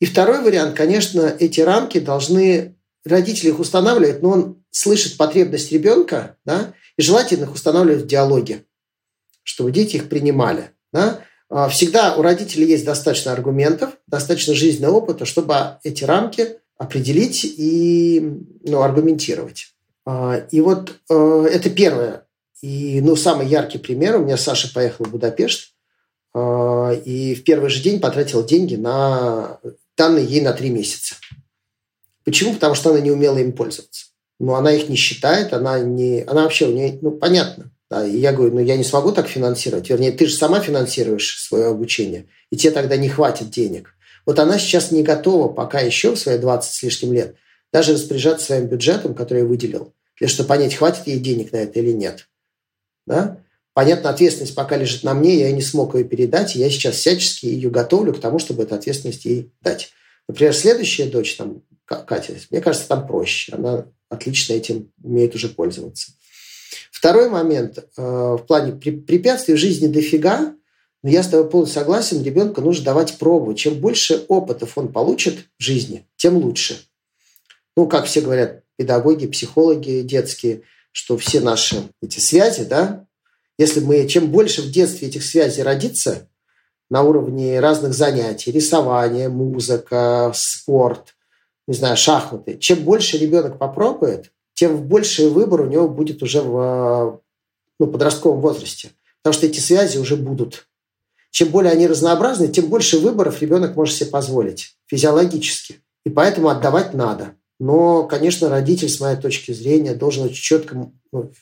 И 0.00 0.04
второй 0.04 0.42
вариант, 0.42 0.76
конечно, 0.76 1.34
эти 1.38 1.60
рамки 1.60 1.98
должны, 1.98 2.76
родители 3.04 3.48
их 3.48 3.58
устанавливают, 3.58 4.22
но 4.22 4.30
он 4.30 4.64
слышит 4.70 5.16
потребность 5.16 5.72
ребенка, 5.72 6.36
да, 6.44 6.74
и 6.98 7.02
желательно 7.02 7.44
их 7.44 7.54
устанавливать 7.54 8.02
в 8.02 8.06
диалоге, 8.06 8.64
чтобы 9.42 9.72
дети 9.72 9.96
их 9.96 10.08
принимали. 10.08 10.70
Да? 10.92 11.20
А, 11.48 11.68
всегда 11.68 12.14
у 12.16 12.22
родителей 12.22 12.66
есть 12.66 12.84
достаточно 12.84 13.32
аргументов, 13.32 13.96
достаточно 14.06 14.54
жизненного 14.54 14.96
опыта, 14.96 15.24
чтобы 15.24 15.78
эти 15.82 16.04
рамки 16.04 16.58
определить 16.76 17.44
и 17.44 18.20
ну, 18.64 18.82
аргументировать. 18.82 19.72
А, 20.04 20.46
и 20.50 20.60
вот 20.60 20.94
э, 21.08 21.48
это 21.50 21.70
первое. 21.70 22.25
И 22.62 23.00
ну, 23.00 23.16
самый 23.16 23.46
яркий 23.46 23.78
пример. 23.78 24.16
У 24.16 24.24
меня 24.24 24.36
Саша 24.36 24.72
поехал 24.72 25.04
в 25.04 25.10
Будапешт, 25.10 25.72
а, 26.34 26.92
и 26.92 27.34
в 27.34 27.44
первый 27.44 27.70
же 27.70 27.82
день 27.82 28.00
потратил 28.00 28.44
деньги 28.44 28.76
на 28.76 29.58
данные 29.96 30.24
ей 30.24 30.40
на 30.40 30.52
три 30.52 30.70
месяца. 30.70 31.16
Почему? 32.24 32.54
Потому 32.54 32.74
что 32.74 32.90
она 32.90 33.00
не 33.00 33.10
умела 33.10 33.38
им 33.38 33.52
пользоваться. 33.52 34.06
Но 34.38 34.54
она 34.56 34.72
их 34.72 34.88
не 34.88 34.96
считает, 34.96 35.52
она 35.52 35.78
не, 35.78 36.22
она 36.26 36.42
вообще 36.42 36.66
у 36.66 36.72
нее, 36.72 36.98
ну 37.00 37.12
понятно, 37.12 37.70
да, 37.88 38.06
и 38.06 38.18
я 38.18 38.32
говорю, 38.32 38.52
ну 38.52 38.60
я 38.60 38.76
не 38.76 38.84
смогу 38.84 39.12
так 39.12 39.28
финансировать. 39.28 39.88
Вернее, 39.88 40.12
ты 40.12 40.26
же 40.26 40.34
сама 40.34 40.60
финансируешь 40.60 41.40
свое 41.40 41.66
обучение, 41.66 42.26
и 42.50 42.56
тебе 42.56 42.72
тогда 42.72 42.96
не 42.96 43.08
хватит 43.08 43.48
денег. 43.48 43.94
Вот 44.26 44.38
она 44.38 44.58
сейчас 44.58 44.90
не 44.90 45.02
готова 45.02 45.48
пока 45.48 45.80
еще 45.80 46.10
в 46.10 46.18
свои 46.18 46.36
20 46.36 46.70
с 46.70 46.82
лишним 46.82 47.12
лет 47.12 47.36
даже 47.72 47.92
распоряжаться 47.92 48.46
своим 48.46 48.66
бюджетом, 48.66 49.14
который 49.14 49.40
я 49.40 49.44
выделил, 49.44 49.92
для 50.18 50.28
чтобы 50.28 50.48
понять, 50.48 50.74
хватит 50.74 51.06
ей 51.06 51.18
денег 51.18 51.52
на 51.52 51.58
это 51.58 51.78
или 51.78 51.92
нет. 51.92 52.28
Да? 53.06 53.40
Понятно, 53.72 54.10
ответственность 54.10 54.54
пока 54.54 54.76
лежит 54.76 55.02
на 55.02 55.14
мне, 55.14 55.36
я 55.36 55.52
не 55.52 55.60
смог 55.60 55.94
ее 55.94 56.04
передать, 56.04 56.54
я 56.54 56.70
сейчас 56.70 56.96
всячески 56.96 57.46
ее 57.46 57.68
готовлю 57.70 58.14
к 58.14 58.20
тому, 58.20 58.38
чтобы 58.38 58.62
эту 58.62 58.74
ответственность 58.74 59.26
ей 59.26 59.52
дать. 59.60 59.90
Например, 60.28 60.54
следующая 60.54 61.06
дочь, 61.06 61.36
там, 61.36 61.62
Катя, 61.84 62.34
мне 62.50 62.60
кажется, 62.60 62.88
там 62.88 63.06
проще. 63.06 63.52
Она 63.52 63.86
отлично 64.08 64.54
этим 64.54 64.92
умеет 65.02 65.34
уже 65.34 65.48
пользоваться. 65.48 66.12
Второй 66.90 67.28
момент. 67.28 67.78
Э, 67.96 68.36
в 68.40 68.44
плане 68.46 68.72
препятствий 68.72 69.54
в 69.54 69.58
жизни 69.58 69.86
дофига, 69.86 70.54
но 71.02 71.10
я 71.10 71.22
с 71.22 71.28
тобой 71.28 71.48
полностью 71.48 71.80
согласен, 71.80 72.22
ребенку 72.22 72.60
нужно 72.60 72.84
давать 72.84 73.18
пробу. 73.18 73.54
Чем 73.54 73.74
больше 73.74 74.24
опытов 74.28 74.76
он 74.76 74.92
получит 74.92 75.46
в 75.58 75.62
жизни, 75.62 76.06
тем 76.16 76.36
лучше. 76.36 76.78
Ну, 77.76 77.86
как 77.86 78.06
все 78.06 78.22
говорят, 78.22 78.62
педагоги, 78.76 79.26
психологи 79.26 80.00
детские, 80.00 80.62
что 80.96 81.18
все 81.18 81.40
наши 81.40 81.90
эти 82.00 82.20
связи, 82.20 82.64
да, 82.64 83.04
если 83.58 83.80
мы, 83.80 84.08
чем 84.08 84.30
больше 84.30 84.62
в 84.62 84.70
детстве 84.70 85.08
этих 85.08 85.24
связей 85.24 85.62
родится 85.62 86.26
на 86.88 87.02
уровне 87.02 87.60
разных 87.60 87.92
занятий, 87.92 88.50
рисование, 88.50 89.28
музыка, 89.28 90.32
спорт, 90.34 91.14
не 91.68 91.74
знаю, 91.74 91.98
шахматы, 91.98 92.56
чем 92.56 92.78
больше 92.78 93.18
ребенок 93.18 93.58
попробует, 93.58 94.32
тем 94.54 94.84
больше 94.88 95.28
выбор 95.28 95.60
у 95.60 95.66
него 95.66 95.86
будет 95.86 96.22
уже 96.22 96.40
в 96.40 97.20
ну, 97.78 97.86
подростковом 97.86 98.40
возрасте. 98.40 98.88
Потому 99.22 99.34
что 99.34 99.44
эти 99.44 99.60
связи 99.60 99.98
уже 99.98 100.16
будут. 100.16 100.66
Чем 101.30 101.48
более 101.48 101.72
они 101.72 101.86
разнообразны, 101.86 102.48
тем 102.48 102.68
больше 102.68 102.98
выборов 102.98 103.42
ребенок 103.42 103.76
может 103.76 103.96
себе 103.96 104.08
позволить 104.08 104.78
физиологически. 104.86 105.82
И 106.06 106.08
поэтому 106.08 106.48
отдавать 106.48 106.94
надо. 106.94 107.34
Но, 107.58 108.06
конечно, 108.06 108.50
родитель, 108.50 108.88
с 108.88 109.00
моей 109.00 109.16
точки 109.16 109.52
зрения, 109.52 109.94
должен 109.94 110.28
четко 110.30 110.90
ну, 111.10 111.32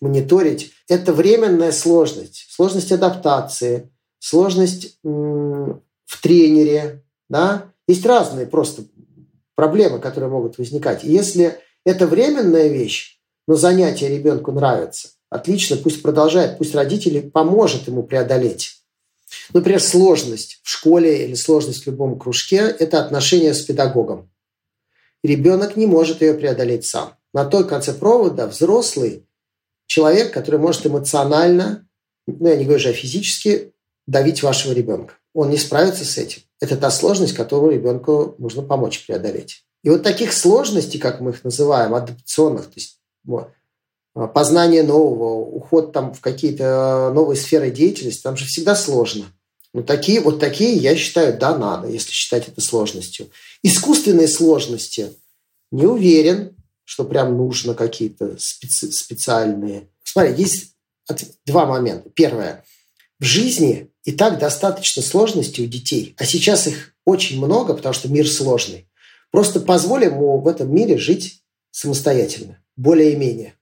мониторить. 0.00 0.72
Это 0.88 1.12
временная 1.12 1.72
сложность. 1.72 2.46
Сложность 2.50 2.92
адаптации, 2.92 3.90
сложность 4.18 4.98
в 5.02 6.22
тренере. 6.22 7.04
Да? 7.30 7.72
Есть 7.88 8.04
разные 8.04 8.46
просто 8.46 8.84
проблемы, 9.54 9.98
которые 9.98 10.30
могут 10.30 10.58
возникать. 10.58 11.04
И 11.04 11.10
если 11.10 11.58
это 11.86 12.06
временная 12.06 12.68
вещь, 12.68 13.18
но 13.48 13.56
занятие 13.56 14.08
ребенку 14.08 14.52
нравится, 14.52 15.08
отлично, 15.30 15.76
пусть 15.76 16.02
продолжает, 16.02 16.58
пусть 16.58 16.74
родители 16.74 17.20
поможет 17.20 17.86
ему 17.88 18.02
преодолеть. 18.02 18.82
Например, 19.54 19.80
сложность 19.80 20.60
в 20.62 20.68
школе 20.68 21.24
или 21.24 21.34
сложность 21.34 21.84
в 21.84 21.86
любом 21.86 22.18
кружке– 22.18 22.56
это 22.78 23.02
отношение 23.02 23.54
с 23.54 23.62
педагогом 23.62 24.31
ребенок 25.22 25.76
не 25.76 25.86
может 25.86 26.22
ее 26.22 26.34
преодолеть 26.34 26.84
сам. 26.84 27.14
На 27.32 27.44
той 27.44 27.66
конце 27.66 27.92
провода 27.94 28.46
взрослый 28.46 29.26
человек, 29.86 30.32
который 30.32 30.60
может 30.60 30.86
эмоционально, 30.86 31.86
ну 32.26 32.48
я 32.48 32.56
не 32.56 32.64
говорю 32.64 32.80
же, 32.80 32.90
а 32.90 32.92
физически 32.92 33.72
давить 34.06 34.42
вашего 34.42 34.72
ребенка. 34.72 35.14
Он 35.34 35.50
не 35.50 35.56
справится 35.56 36.04
с 36.04 36.18
этим. 36.18 36.42
Это 36.60 36.76
та 36.76 36.90
сложность, 36.90 37.34
которую 37.34 37.72
ребенку 37.72 38.34
нужно 38.38 38.62
помочь 38.62 39.04
преодолеть. 39.06 39.64
И 39.82 39.90
вот 39.90 40.02
таких 40.02 40.32
сложностей, 40.32 41.00
как 41.00 41.20
мы 41.20 41.30
их 41.30 41.42
называем, 41.42 41.94
адаптационных, 41.94 42.66
то 42.66 42.74
есть 42.76 43.00
а, 44.14 44.26
познание 44.28 44.82
нового, 44.82 45.40
уход 45.40 45.92
там 45.92 46.12
в 46.12 46.20
какие-то 46.20 47.10
новые 47.14 47.36
сферы 47.36 47.70
деятельности, 47.70 48.22
там 48.22 48.36
же 48.36 48.44
всегда 48.46 48.76
сложно. 48.76 49.24
Ну, 49.74 49.82
такие, 49.82 50.20
вот 50.20 50.38
такие, 50.38 50.76
я 50.76 50.94
считаю, 50.96 51.38
да, 51.38 51.56
надо, 51.56 51.88
если 51.88 52.10
считать 52.10 52.46
это 52.48 52.60
сложностью. 52.60 53.30
Искусственные 53.62 54.28
сложности 54.28 55.14
не 55.70 55.86
уверен, 55.86 56.54
что 56.84 57.04
прям 57.04 57.36
нужно 57.36 57.74
какие-то 57.74 58.36
специ- 58.36 58.90
специальные. 58.90 59.88
Смотри, 60.04 60.34
есть 60.36 60.74
два 61.46 61.64
момента. 61.64 62.10
Первое. 62.10 62.64
В 63.18 63.24
жизни 63.24 63.90
и 64.04 64.12
так 64.12 64.38
достаточно 64.38 65.00
сложностей 65.00 65.64
у 65.64 65.68
детей, 65.68 66.14
а 66.18 66.26
сейчас 66.26 66.66
их 66.66 66.94
очень 67.04 67.38
много, 67.38 67.74
потому 67.74 67.94
что 67.94 68.08
мир 68.08 68.28
сложный. 68.28 68.88
Просто 69.30 69.60
позволим 69.60 70.16
ему 70.16 70.38
в 70.40 70.48
этом 70.48 70.74
мире 70.74 70.98
жить 70.98 71.42
самостоятельно, 71.70 72.62
более-менее. 72.76 73.54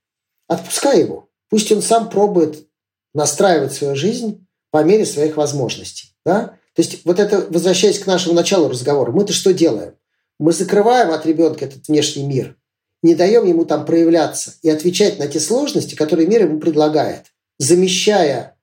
Отпускай 0.48 1.00
его. 1.00 1.28
Пусть 1.48 1.70
он 1.70 1.82
сам 1.82 2.10
пробует 2.10 2.66
настраивать 3.14 3.72
свою 3.72 3.94
жизнь 3.94 4.46
по 4.70 4.82
мере 4.84 5.06
своих 5.06 5.36
возможностей. 5.36 6.14
Да? 6.24 6.56
То 6.74 6.82
есть 6.82 7.04
вот 7.04 7.18
это, 7.18 7.46
возвращаясь 7.50 7.98
к 7.98 8.06
нашему 8.06 8.34
началу 8.34 8.68
разговора, 8.68 9.10
мы-то 9.10 9.32
что 9.32 9.52
делаем? 9.52 9.94
Мы 10.38 10.52
закрываем 10.52 11.10
от 11.10 11.26
ребенка 11.26 11.66
этот 11.66 11.88
внешний 11.88 12.24
мир, 12.24 12.56
не 13.02 13.14
даем 13.14 13.46
ему 13.46 13.64
там 13.64 13.84
проявляться 13.84 14.54
и 14.62 14.70
отвечать 14.70 15.18
на 15.18 15.26
те 15.26 15.40
сложности, 15.40 15.94
которые 15.94 16.26
мир 16.26 16.42
ему 16.42 16.58
предлагает, 16.60 17.26
замещая 17.58 18.56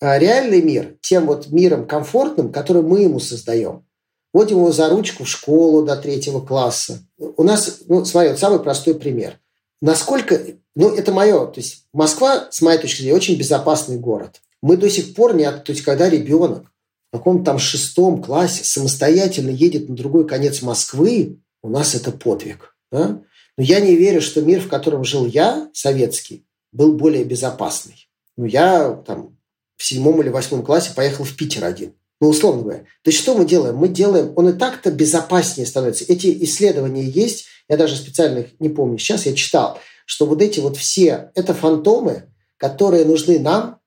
а, 0.00 0.18
реальный 0.18 0.62
мир 0.62 0.96
тем 1.00 1.26
вот 1.26 1.48
миром 1.48 1.86
комфортным, 1.86 2.52
который 2.52 2.82
мы 2.82 3.00
ему 3.00 3.20
создаем. 3.20 3.84
Водим 4.32 4.58
его 4.58 4.72
за 4.72 4.88
ручку 4.88 5.24
в 5.24 5.28
школу 5.28 5.84
до 5.84 5.96
третьего 5.96 6.40
класса. 6.40 7.00
У 7.18 7.42
нас, 7.42 7.80
ну, 7.88 8.04
смотри, 8.04 8.30
вот 8.30 8.38
самый 8.38 8.60
простой 8.60 8.94
пример. 8.94 9.38
Насколько, 9.80 10.40
ну, 10.76 10.94
это 10.94 11.12
мое, 11.12 11.46
то 11.46 11.60
есть 11.60 11.84
Москва, 11.92 12.48
с 12.50 12.60
моей 12.60 12.78
точки 12.78 13.02
зрения, 13.02 13.16
очень 13.16 13.38
безопасный 13.38 13.96
город. 13.96 14.40
Мы 14.62 14.76
до 14.76 14.90
сих 14.90 15.14
пор 15.14 15.34
не... 15.34 15.50
То 15.50 15.72
есть, 15.72 15.82
когда 15.82 16.08
ребенок 16.08 16.70
в 17.12 17.16
каком-то 17.16 17.44
там 17.44 17.58
шестом 17.58 18.22
классе 18.22 18.64
самостоятельно 18.64 19.50
едет 19.50 19.88
на 19.88 19.96
другой 19.96 20.26
конец 20.26 20.62
Москвы, 20.62 21.38
у 21.62 21.70
нас 21.70 21.94
это 21.94 22.12
подвиг. 22.12 22.76
Да? 22.90 23.22
Но 23.56 23.64
я 23.64 23.80
не 23.80 23.96
верю, 23.96 24.20
что 24.20 24.42
мир, 24.42 24.60
в 24.60 24.68
котором 24.68 25.04
жил 25.04 25.26
я, 25.26 25.70
советский, 25.72 26.46
был 26.72 26.92
более 26.92 27.24
безопасный. 27.24 28.08
Ну, 28.36 28.44
я 28.44 28.92
там 29.06 29.36
в 29.76 29.84
седьмом 29.84 30.20
или 30.20 30.28
восьмом 30.28 30.64
классе 30.64 30.92
поехал 30.94 31.24
в 31.24 31.34
Питер 31.36 31.64
один. 31.64 31.94
Ну, 32.20 32.28
условно 32.28 32.62
говоря. 32.62 32.80
То 33.02 33.10
есть, 33.10 33.18
что 33.18 33.34
мы 33.34 33.44
делаем? 33.44 33.76
Мы 33.76 33.88
делаем... 33.88 34.32
Он 34.36 34.48
и 34.48 34.52
так-то 34.52 34.90
безопаснее 34.90 35.66
становится. 35.66 36.04
Эти 36.08 36.44
исследования 36.44 37.04
есть. 37.04 37.46
Я 37.68 37.76
даже 37.76 37.96
специально 37.96 38.40
их 38.40 38.60
не 38.60 38.68
помню. 38.68 38.98
Сейчас 38.98 39.26
я 39.26 39.34
читал, 39.34 39.78
что 40.04 40.26
вот 40.26 40.42
эти 40.42 40.58
вот 40.58 40.76
все... 40.76 41.30
Это 41.34 41.54
фантомы, 41.54 42.24
которые 42.56 43.04
нужны 43.04 43.38
нам 43.38 43.77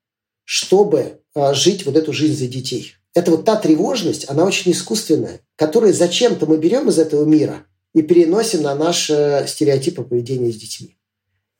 чтобы 0.44 1.20
а, 1.34 1.54
жить 1.54 1.86
вот 1.86 1.96
эту 1.96 2.12
жизнь 2.12 2.38
за 2.38 2.46
детей. 2.46 2.94
Это 3.14 3.30
вот 3.30 3.44
та 3.44 3.56
тревожность, 3.56 4.28
она 4.28 4.44
очень 4.44 4.72
искусственная, 4.72 5.40
которую 5.56 5.92
зачем-то 5.92 6.46
мы 6.46 6.56
берем 6.58 6.88
из 6.88 6.98
этого 6.98 7.24
мира 7.24 7.66
и 7.94 8.02
переносим 8.02 8.62
на 8.62 8.74
наши 8.74 9.44
стереотипы 9.46 10.02
поведения 10.02 10.50
с 10.50 10.56
детьми. 10.56 10.96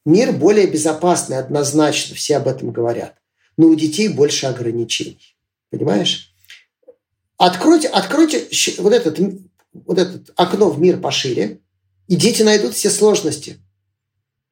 Мир 0.05 0.33
более 0.33 0.67
безопасный, 0.67 1.39
однозначно, 1.39 2.17
все 2.17 2.39
об 2.39 2.49
этом 2.49 2.73
говорят. 2.73 3.17
Но 3.57 3.69
у 3.69 3.75
детей 3.75 4.09
больше 4.09 4.47
ограничений. 4.47 5.37
Понимаешь? 5.71 6.35
Откройте, 7.37 7.89
откройте 7.89 8.49
вот 8.79 8.93
этот, 8.93 9.19
вот 9.73 9.99
этот 9.99 10.31
окно 10.37 10.71
в 10.71 10.81
мир 10.81 10.99
пошире, 10.99 11.61
и 12.09 12.17
дети 12.17 12.43
найдут 12.43 12.75
все 12.75 12.91
сложности. 12.91 13.59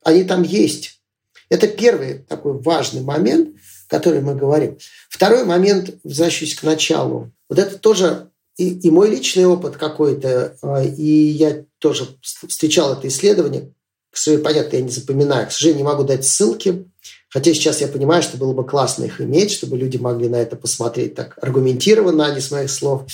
Они 0.03 0.25
там 0.25 0.43
есть. 0.43 1.03
Это 1.49 1.67
первый 1.67 2.19
такой 2.19 2.61
важный 2.61 3.03
момент– 3.03 3.50
который 3.91 4.21
мы 4.21 4.37
говорим. 4.37 4.79
Второй 5.09 5.45
момент, 5.45 5.97
возвращаюсь 6.05 6.55
к 6.55 6.63
началу. 6.63 7.33
Вот 7.49 7.59
это 7.59 7.77
тоже 7.77 8.29
и, 8.57 8.71
и 8.71 8.91
мой 8.91 9.11
личный 9.11 9.45
опыт 9.45 9.77
какой-то, 9.77 10.57
а, 10.63 10.83
и 10.85 11.03
я 11.03 11.65
тоже 11.79 12.07
встречал 12.23 12.93
это 12.93 13.09
исследование, 13.09 13.73
к 14.11 14.17
сожалению, 14.17 14.45
понятно, 14.45 14.77
я 14.77 14.83
не 14.83 14.91
запоминаю, 14.91 15.47
к 15.49 15.53
сожалению, 15.53 15.85
не 15.85 15.89
могу 15.91 16.05
дать 16.05 16.25
ссылки, 16.25 16.85
хотя 17.29 17.53
сейчас 17.53 17.81
я 17.81 17.89
понимаю, 17.89 18.23
что 18.23 18.39
было 18.39 18.53
бы 18.53 18.65
классно 18.65 19.05
их 19.05 19.21
иметь, 19.21 19.53
чтобы 19.53 19.77
люди 19.77 19.97
могли 19.97 20.29
на 20.29 20.37
это 20.37 20.57
посмотреть 20.57 21.15
так 21.15 21.39
аргументированно, 21.41 22.27
а 22.27 22.35
не 22.35 22.41
с 22.41 22.51
моих 22.51 22.71
слов. 22.71 23.05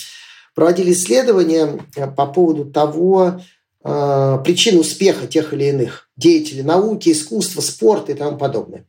Проводили 0.55 0.93
исследования 0.93 1.85
э, 1.97 2.07
по 2.07 2.27
поводу 2.27 2.65
того, 2.65 3.41
э, 3.85 4.39
причин 4.45 4.79
успеха 4.79 5.27
тех 5.27 5.53
или 5.53 5.65
иных 5.65 6.09
деятелей 6.17 6.63
науки, 6.63 7.13
искусства, 7.13 7.61
спорта 7.61 8.13
и 8.13 8.15
тому 8.15 8.39
подобное. 8.39 8.87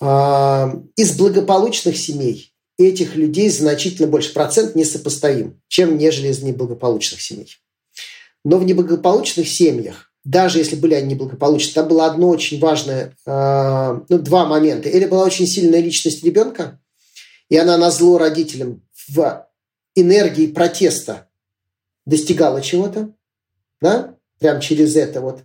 Э, 0.00 0.72
из 0.96 1.16
благополучных 1.16 1.96
семей 1.96 2.54
этих 2.78 3.16
людей 3.16 3.50
значительно 3.50 4.08
больше 4.08 4.32
процент 4.32 4.74
несопоставим, 4.74 5.60
чем 5.68 5.98
нежели 5.98 6.28
из 6.28 6.42
неблагополучных 6.42 7.20
семей. 7.20 7.56
Но 8.42 8.58
в 8.58 8.64
неблагополучных 8.64 9.46
семьях, 9.46 10.10
даже 10.24 10.58
если 10.58 10.76
были 10.76 10.94
они 10.94 11.14
неблагополучны, 11.14 11.74
там 11.74 11.88
было 11.88 12.06
одно 12.06 12.30
очень 12.30 12.58
важное, 12.58 13.14
э, 13.26 14.00
ну, 14.08 14.18
два 14.18 14.46
момента. 14.46 14.88
Или 14.88 15.04
была 15.04 15.24
очень 15.24 15.46
сильная 15.46 15.80
личность 15.80 16.24
ребенка, 16.24 16.80
и 17.50 17.56
она 17.56 17.76
на 17.76 17.90
зло 17.90 18.16
родителям 18.16 18.82
в 19.08 19.46
энергии 19.94 20.46
протеста 20.46 21.28
достигала 22.06 22.62
чего-то, 22.62 23.12
да, 23.82 24.16
прям 24.38 24.60
через 24.60 24.96
это 24.96 25.20
вот. 25.20 25.42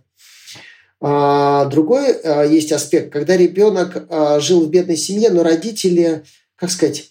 А, 1.00 1.66
другой 1.66 2.12
а, 2.12 2.44
есть 2.44 2.72
аспект, 2.72 3.12
когда 3.12 3.36
ребенок 3.36 4.06
а, 4.08 4.40
жил 4.40 4.62
в 4.62 4.70
бедной 4.70 4.96
семье, 4.96 5.30
но 5.30 5.42
родители, 5.42 6.24
как 6.56 6.70
сказать, 6.70 7.10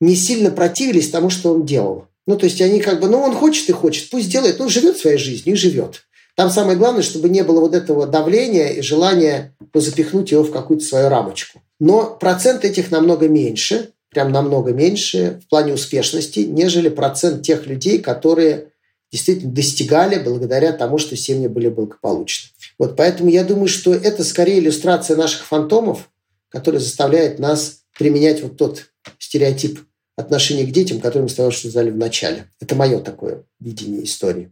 не 0.00 0.16
сильно 0.16 0.50
противились 0.50 1.10
тому, 1.10 1.30
что 1.30 1.54
он 1.54 1.64
делал. 1.64 2.06
Ну, 2.26 2.36
то 2.36 2.44
есть 2.44 2.60
они 2.60 2.80
как 2.80 3.00
бы, 3.00 3.08
ну, 3.08 3.20
он 3.20 3.34
хочет 3.34 3.68
и 3.68 3.72
хочет, 3.72 4.10
пусть 4.10 4.30
делает, 4.30 4.58
ну, 4.58 4.68
живет 4.68 4.98
своей 4.98 5.18
жизнью 5.18 5.54
и 5.54 5.58
живет. 5.58 6.02
Там 6.36 6.50
самое 6.50 6.78
главное, 6.78 7.02
чтобы 7.02 7.28
не 7.28 7.42
было 7.42 7.60
вот 7.60 7.74
этого 7.74 8.06
давления 8.06 8.68
и 8.68 8.82
желания 8.82 9.54
запихнуть 9.74 10.30
его 10.30 10.42
в 10.42 10.52
какую-то 10.52 10.84
свою 10.84 11.08
рамочку. 11.08 11.60
Но 11.78 12.16
процент 12.18 12.64
этих 12.64 12.90
намного 12.90 13.28
меньше, 13.28 13.90
прям 14.10 14.32
намного 14.32 14.72
меньше 14.72 15.40
в 15.44 15.48
плане 15.48 15.74
успешности, 15.74 16.40
нежели 16.40 16.88
процент 16.88 17.42
тех 17.42 17.66
людей, 17.66 17.98
которые 17.98 18.68
действительно 19.12 19.52
достигали 19.52 20.22
благодаря 20.22 20.72
тому, 20.72 20.98
что 20.98 21.16
семьи 21.16 21.48
были 21.48 21.68
благополучны. 21.68 22.50
Вот 22.80 22.96
поэтому 22.96 23.28
я 23.28 23.44
думаю, 23.44 23.68
что 23.68 23.92
это 23.92 24.24
скорее 24.24 24.58
иллюстрация 24.58 25.14
наших 25.14 25.44
фантомов, 25.44 26.08
которая 26.48 26.80
заставляет 26.80 27.38
нас 27.38 27.82
применять 27.98 28.42
вот 28.42 28.56
тот 28.56 28.86
стереотип 29.18 29.80
отношения 30.16 30.64
к 30.64 30.70
детям, 30.70 30.98
который 30.98 31.24
мы 31.24 31.28
с 31.28 31.34
тобой 31.34 31.52
сказали 31.52 31.90
в 31.90 31.98
начале. 31.98 32.46
Это 32.58 32.74
мое 32.74 33.00
такое 33.00 33.44
видение 33.60 34.04
истории. 34.04 34.50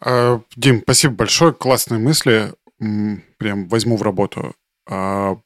А, 0.00 0.40
Дим, 0.56 0.80
спасибо 0.82 1.14
большое. 1.14 1.52
Классные 1.52 2.00
мысли. 2.00 2.52
Прям 3.38 3.68
возьму 3.68 3.96
в 3.96 4.02
работу. 4.02 4.52
А, 4.90 5.38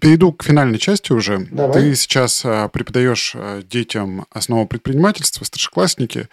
перейду 0.00 0.32
к 0.32 0.44
финальной 0.44 0.78
части 0.78 1.12
уже. 1.12 1.48
Давай. 1.50 1.82
Ты 1.82 1.96
сейчас 1.96 2.42
а, 2.44 2.68
преподаешь 2.68 3.34
детям 3.68 4.26
основу 4.30 4.68
предпринимательства, 4.68 5.44
старшеклассники. 5.44 6.28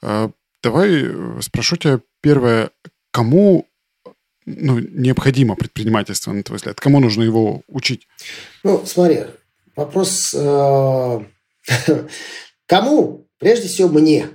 Давай 0.00 1.02
э, 1.02 1.40
спрошу 1.42 1.76
тебя 1.76 1.98
первое, 2.22 2.70
кому 3.10 3.66
ну, 4.46 4.78
необходимо 4.78 5.56
предпринимательство, 5.56 6.32
на 6.32 6.42
твой 6.42 6.58
взгляд? 6.58 6.80
Кому 6.80 7.00
нужно 7.00 7.22
его 7.22 7.62
учить? 7.66 8.06
Ну, 8.62 8.84
смотри, 8.86 9.24
вопрос 9.74 10.34
э, 10.34 11.20
Кому? 12.66 13.26
Прежде 13.38 13.68
всего 13.68 13.88
мне. 13.88 14.28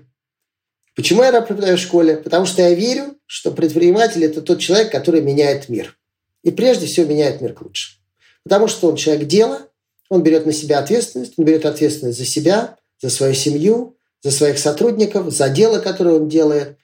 Почему 0.96 1.24
я 1.24 1.42
преподаю 1.42 1.78
в 1.78 1.82
школе? 1.82 2.18
Потому 2.18 2.46
что 2.46 2.62
я 2.62 2.74
верю, 2.74 3.16
что 3.26 3.52
предприниматель– 3.52 4.24
это 4.26 4.42
тот 4.42 4.60
человек, 4.60 4.92
который 4.92 5.22
меняет 5.22 5.70
мир. 5.70 5.98
И 6.44 6.52
прежде 6.52 6.86
всего 6.88 7.10
меняет 7.10 7.42
мир 7.42 7.54
к 7.54 7.62
лучшему. 7.62 8.02
Потому 8.44 8.68
что 8.68 8.90
он 8.90 8.96
человек 8.96 9.28
дела, 9.28 9.68
он 10.10 10.24
берет 10.24 10.46
на 10.46 10.54
себя 10.54 10.80
ответственность, 10.80 11.34
он 11.38 11.46
берет 11.46 11.66
ответственность 11.66 12.18
за 12.18 12.26
себя, 12.26 12.78
за 13.02 13.10
свою 13.10 13.34
семью, 13.34 13.98
за 14.22 14.32
своих 14.32 14.60
сотрудников, 14.60 15.32
за 15.32 15.50
дело, 15.50 15.80
которое 15.80 16.16
он 16.16 16.28
делает. 16.28 16.78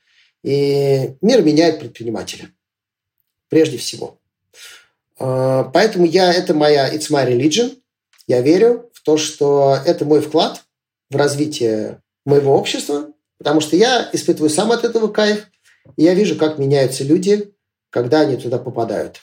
И 0.43 1.15
мир 1.21 1.41
меняет 1.41 1.79
предпринимателя. 1.79 2.49
Прежде 3.49 3.77
всего. 3.77 4.17
А, 5.19 5.63
поэтому 5.65 6.05
я, 6.05 6.33
это 6.33 6.53
моя, 6.53 6.93
it's 6.93 7.11
my 7.11 7.27
religion. 7.27 7.77
Я 8.27 8.41
верю 8.41 8.91
то, 9.03 9.17
что 9.17 9.77
это 9.85 10.03
мой 10.05 10.21
вклад 10.21 10.63
в 11.09 11.15
развитие 11.15 12.01
моего 12.25 12.55
общества, 12.55 13.11
потому 13.37 13.61
что 13.61 13.75
я 13.75 14.09
испытываю 14.13 14.49
сам 14.49 14.71
от 14.71 14.83
этого 14.83 15.07
кайф, 15.07 15.47
и 15.95 16.03
я 16.03 16.15
вижу, 16.15 16.35
как 16.35 16.57
меняются 16.57 17.03
люди, 17.03 17.53
когда 17.91 18.21
они 18.21 18.37
туда 18.37 18.57
попадают. 18.57 19.21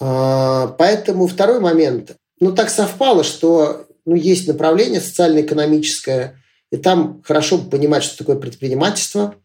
А, 0.00 0.68
поэтому 0.78 1.26
второй 1.26 1.60
момент. 1.60 2.16
Ну, 2.40 2.52
так 2.52 2.68
совпало, 2.68 3.22
что 3.22 3.86
ну, 4.04 4.16
есть 4.16 4.48
направление 4.48 5.00
социально-экономическое, 5.00 6.42
и 6.70 6.76
там 6.76 7.22
хорошо 7.22 7.58
бы 7.58 7.70
понимать, 7.70 8.02
что 8.02 8.18
такое 8.18 8.36
предпринимательство. 8.36 9.36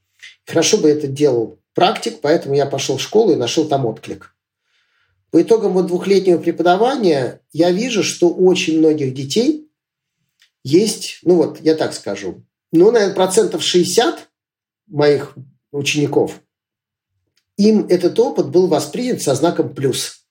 Хорошо 0.47 0.79
бы 0.79 0.89
это 0.89 1.07
делал 1.07 1.59
практик, 1.79 2.19
поэтому 2.21 2.55
я 2.55 2.65
пошел 2.65 2.97
в 2.97 3.01
школу 3.01 3.31
и 3.31 3.37
нашел 3.37 3.65
там 3.65 3.85
отклик. 3.85 4.35
По 5.31 5.41
итогам 5.41 5.71
вот 5.71 5.87
двухлетнего 5.87 6.37
преподавания 6.37 7.39
я 7.53 7.71
вижу, 7.71 8.03
что 8.03 8.27
у 8.27 8.49
очень 8.49 8.79
многих 8.79 9.13
детей 9.13 9.71
есть, 10.61 11.19
ну 11.23 11.35
вот, 11.35 11.61
я 11.61 11.75
так 11.75 11.93
скажу, 11.93 12.43
ну, 12.73 12.91
наверное, 12.91 13.15
процентов 13.15 13.63
60 13.63 14.27
моих 14.87 15.35
учеников, 15.71 16.41
им 17.55 17.87
этот 17.87 18.19
опыт 18.19 18.49
был 18.49 18.67
воспринят 18.67 19.21
со 19.21 19.33
знаком 19.33 19.73
плюс. 19.73 20.25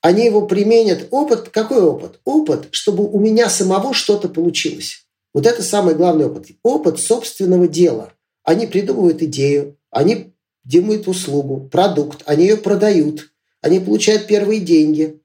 Они 0.00 0.24
его 0.24 0.48
применят. 0.48 1.06
Опыт, 1.12 1.50
какой 1.50 1.80
опыт? 1.80 2.18
Опыт, 2.24 2.66
чтобы 2.72 3.08
у 3.08 3.20
меня 3.20 3.48
самого 3.48 3.94
что-то 3.94 4.28
получилось. 4.28 5.06
Вот 5.32 5.46
это 5.46 5.62
самый 5.62 5.94
главный 5.94 6.26
опыт. 6.26 6.48
Опыт 6.64 6.98
собственного 6.98 7.68
дела. 7.68 8.12
Они 8.42 8.66
придумывают 8.66 9.22
идею, 9.22 9.78
они 9.92 10.34
делают 10.64 11.06
услугу, 11.06 11.68
продукт, 11.70 12.22
они 12.26 12.46
ее 12.46 12.56
продают– 12.56 13.28
они 13.62 13.78
получают 13.78 14.26
первые 14.26 14.60
деньги. 14.60 15.20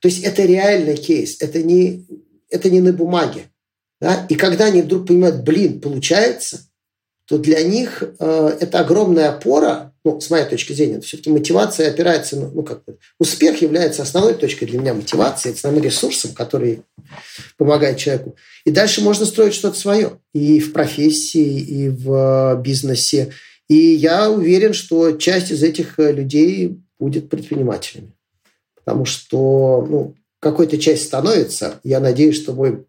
То 0.00 0.08
есть 0.08 0.24
это 0.24 0.42
реальный 0.42 0.96
кейс, 0.96 1.36
это 1.40 1.62
не, 1.62 2.06
это 2.48 2.70
не 2.70 2.80
на 2.80 2.92
бумаге. 2.92 3.50
Да? 4.00 4.24
И 4.28 4.36
когда 4.36 4.66
они 4.66 4.82
вдруг 4.82 5.08
понимают, 5.08 5.42
блин, 5.42 5.80
получается, 5.80 6.60
то 7.26 7.38
для 7.38 7.62
них 7.62 8.02
э, 8.18 8.56
это 8.60 8.80
огромная 8.80 9.30
опора, 9.30 9.94
ну, 10.04 10.20
с 10.20 10.28
моей 10.28 10.44
точки 10.44 10.72
зрения, 10.72 11.00
все-таки 11.00 11.30
мотивация 11.30 11.88
опирается, 11.88 12.36
ну, 12.36 12.50
ну 12.52 12.62
как 12.64 12.84
бы, 12.84 12.98
успех 13.20 13.62
является 13.62 14.02
основной 14.02 14.34
точкой 14.34 14.66
для 14.66 14.80
меня 14.80 14.94
мотивации, 14.94 15.52
основным 15.52 15.84
ресурсом, 15.84 16.32
который 16.34 16.82
помогает 17.56 17.98
человеку. 17.98 18.34
И 18.64 18.72
дальше 18.72 19.02
можно 19.02 19.24
строить 19.24 19.54
что-то 19.54 19.78
свое 19.78 20.18
и 20.34 20.58
в 20.58 20.72
профессии, 20.72 21.60
и 21.60 21.88
в 21.88 22.60
бизнесе. 22.60 23.32
И 23.68 23.76
я 23.76 24.30
уверен, 24.30 24.72
что 24.74 25.12
часть 25.12 25.50
из 25.50 25.62
этих 25.62 25.98
людей 25.98 26.80
будет 26.98 27.28
предпринимателями. 27.30 28.12
Потому 28.74 29.04
что 29.04 29.86
ну, 29.88 30.14
какой-то 30.40 30.78
часть 30.78 31.06
становится. 31.06 31.80
Я 31.84 32.00
надеюсь, 32.00 32.36
что 32.36 32.52
мой 32.52 32.84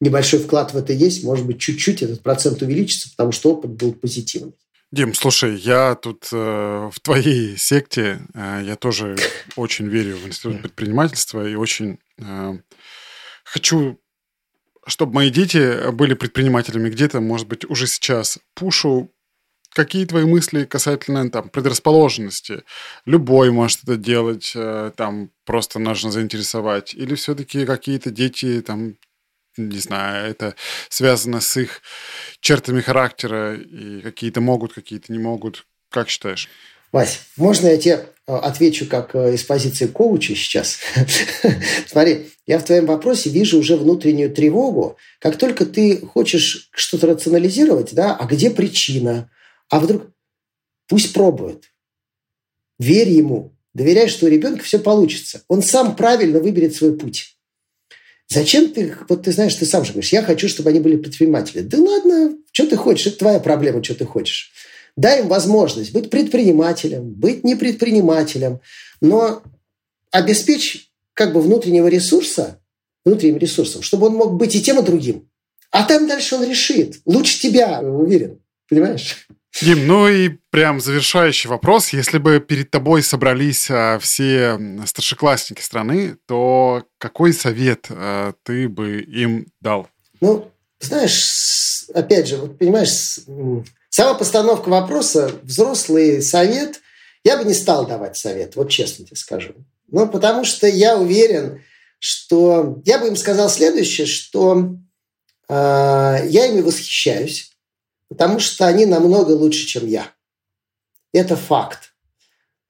небольшой 0.00 0.40
вклад 0.40 0.74
в 0.74 0.76
это 0.76 0.92
есть. 0.92 1.24
Может 1.24 1.46
быть, 1.46 1.60
чуть-чуть 1.60 2.02
этот 2.02 2.22
процент 2.22 2.62
увеличится, 2.62 3.10
потому 3.10 3.32
что 3.32 3.52
опыт 3.52 3.70
был 3.72 3.92
позитивный. 3.92 4.54
Дим, 4.92 5.14
слушай, 5.14 5.56
я 5.56 5.94
тут 5.96 6.28
э, 6.32 6.90
в 6.92 7.00
твоей 7.00 7.56
секте, 7.56 8.20
э, 8.34 8.62
я 8.64 8.76
тоже 8.76 9.16
очень 9.56 9.88
верю 9.88 10.16
в 10.16 10.26
институт 10.28 10.62
предпринимательства 10.62 11.46
и 11.46 11.56
очень 11.56 11.98
э, 12.18 12.58
хочу, 13.44 14.00
чтобы 14.86 15.12
мои 15.12 15.30
дети 15.30 15.90
были 15.90 16.14
предпринимателями 16.14 16.88
где-то, 16.88 17.20
может 17.20 17.48
быть, 17.48 17.64
уже 17.64 17.88
сейчас 17.88 18.38
пушу 18.54 19.10
какие 19.76 20.06
твои 20.06 20.24
мысли 20.24 20.64
касательно 20.64 21.30
там, 21.30 21.50
предрасположенности? 21.50 22.62
Любой 23.04 23.50
может 23.50 23.82
это 23.82 23.96
делать, 23.96 24.52
э, 24.54 24.90
там 24.96 25.30
просто 25.44 25.78
нужно 25.78 26.10
заинтересовать. 26.10 26.94
Или 26.94 27.14
все-таки 27.14 27.66
какие-то 27.66 28.10
дети, 28.10 28.62
там, 28.62 28.96
не 29.58 29.78
знаю, 29.78 30.30
это 30.30 30.54
связано 30.88 31.42
с 31.42 31.58
их 31.58 31.82
чертами 32.40 32.80
характера, 32.80 33.54
и 33.54 34.00
какие-то 34.00 34.40
могут, 34.40 34.72
какие-то 34.72 35.12
не 35.12 35.18
могут. 35.18 35.66
Как 35.90 36.08
считаешь? 36.08 36.48
Вась, 36.90 37.20
можно 37.36 37.66
я 37.66 37.76
тебе 37.76 38.06
э, 38.26 38.34
отвечу 38.34 38.86
как 38.86 39.14
э, 39.14 39.34
из 39.34 39.42
позиции 39.42 39.88
коуча 39.88 40.34
сейчас? 40.34 40.78
Смотри, 41.86 42.30
я 42.46 42.58
в 42.58 42.64
твоем 42.64 42.86
вопросе 42.86 43.28
вижу 43.28 43.58
уже 43.58 43.76
внутреннюю 43.76 44.34
тревогу. 44.34 44.96
Как 45.20 45.36
только 45.36 45.66
ты 45.66 45.98
хочешь 45.98 46.70
что-то 46.72 47.08
рационализировать, 47.08 47.92
да, 47.92 48.16
а 48.16 48.24
где 48.24 48.48
причина? 48.48 49.28
А 49.68 49.80
вдруг 49.80 50.10
пусть 50.88 51.12
пробует. 51.12 51.72
Верь 52.78 53.10
ему. 53.10 53.56
Доверяй, 53.74 54.08
что 54.08 54.26
у 54.26 54.28
ребенка 54.28 54.64
все 54.64 54.78
получится. 54.78 55.42
Он 55.48 55.62
сам 55.62 55.96
правильно 55.96 56.40
выберет 56.40 56.74
свой 56.74 56.96
путь. 56.96 57.36
Зачем 58.28 58.72
ты, 58.72 58.94
вот 59.08 59.22
ты 59.22 59.32
знаешь, 59.32 59.54
ты 59.54 59.66
сам 59.66 59.84
же 59.84 59.92
говоришь, 59.92 60.12
я 60.12 60.22
хочу, 60.22 60.48
чтобы 60.48 60.70
они 60.70 60.80
были 60.80 60.96
предприниматели. 60.96 61.60
Да 61.60 61.78
ладно, 61.78 62.36
что 62.52 62.66
ты 62.66 62.76
хочешь, 62.76 63.06
это 63.06 63.18
твоя 63.18 63.38
проблема, 63.38 63.84
что 63.84 63.94
ты 63.94 64.04
хочешь. 64.04 64.52
Дай 64.96 65.20
им 65.20 65.28
возможность 65.28 65.92
быть 65.92 66.10
предпринимателем, 66.10 67.12
быть 67.12 67.44
не 67.44 67.54
предпринимателем, 67.54 68.60
но 69.00 69.42
обеспечь 70.10 70.90
как 71.12 71.32
бы 71.34 71.40
внутреннего 71.40 71.86
ресурса, 71.86 72.60
внутренним 73.04 73.36
ресурсом, 73.36 73.82
чтобы 73.82 74.06
он 74.06 74.14
мог 74.14 74.34
быть 74.34 74.54
и 74.54 74.62
тем, 74.62 74.80
и 74.80 74.82
другим. 74.82 75.28
А 75.70 75.84
там 75.84 76.08
дальше 76.08 76.36
он 76.36 76.44
решит. 76.44 77.00
Лучше 77.04 77.40
тебя, 77.40 77.80
уверен. 77.80 78.40
Понимаешь? 78.68 79.28
Дим, 79.62 79.86
ну 79.86 80.06
и 80.08 80.28
прям 80.50 80.80
завершающий 80.80 81.48
вопрос. 81.48 81.90
Если 81.90 82.18
бы 82.18 82.40
перед 82.40 82.70
тобой 82.70 83.02
собрались 83.02 83.70
а, 83.70 83.98
все 83.98 84.58
старшеклассники 84.86 85.62
страны, 85.62 86.16
то 86.26 86.84
какой 86.98 87.32
совет 87.32 87.86
а, 87.88 88.34
ты 88.42 88.68
бы 88.68 89.00
им 89.00 89.46
дал? 89.60 89.88
Ну, 90.20 90.50
знаешь, 90.80 91.86
опять 91.94 92.28
же, 92.28 92.36
вот 92.36 92.58
понимаешь, 92.58 93.20
сама 93.88 94.14
постановка 94.14 94.68
вопроса, 94.68 95.30
взрослый 95.42 96.20
совет, 96.20 96.80
я 97.24 97.38
бы 97.38 97.44
не 97.44 97.54
стал 97.54 97.86
давать 97.86 98.16
совет, 98.16 98.56
вот 98.56 98.70
честно 98.70 99.06
тебе 99.06 99.16
скажу. 99.16 99.54
Ну, 99.88 100.06
потому 100.06 100.44
что 100.44 100.66
я 100.66 100.96
уверен, 100.96 101.62
что 101.98 102.82
я 102.84 102.98
бы 102.98 103.08
им 103.08 103.16
сказал 103.16 103.48
следующее, 103.48 104.06
что 104.06 104.76
э, 105.48 105.52
я 105.54 106.46
ими 106.46 106.60
восхищаюсь, 106.60 107.55
потому 108.08 108.38
что 108.38 108.66
они 108.66 108.86
намного 108.86 109.32
лучше, 109.32 109.66
чем 109.66 109.86
я. 109.86 110.10
Это 111.12 111.36
факт. 111.36 111.94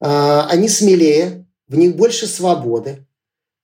Э, 0.01 0.41
они 0.49 0.69
смелее, 0.69 1.45
в 1.67 1.75
них 1.75 1.95
больше 1.95 2.27
свободы, 2.27 3.05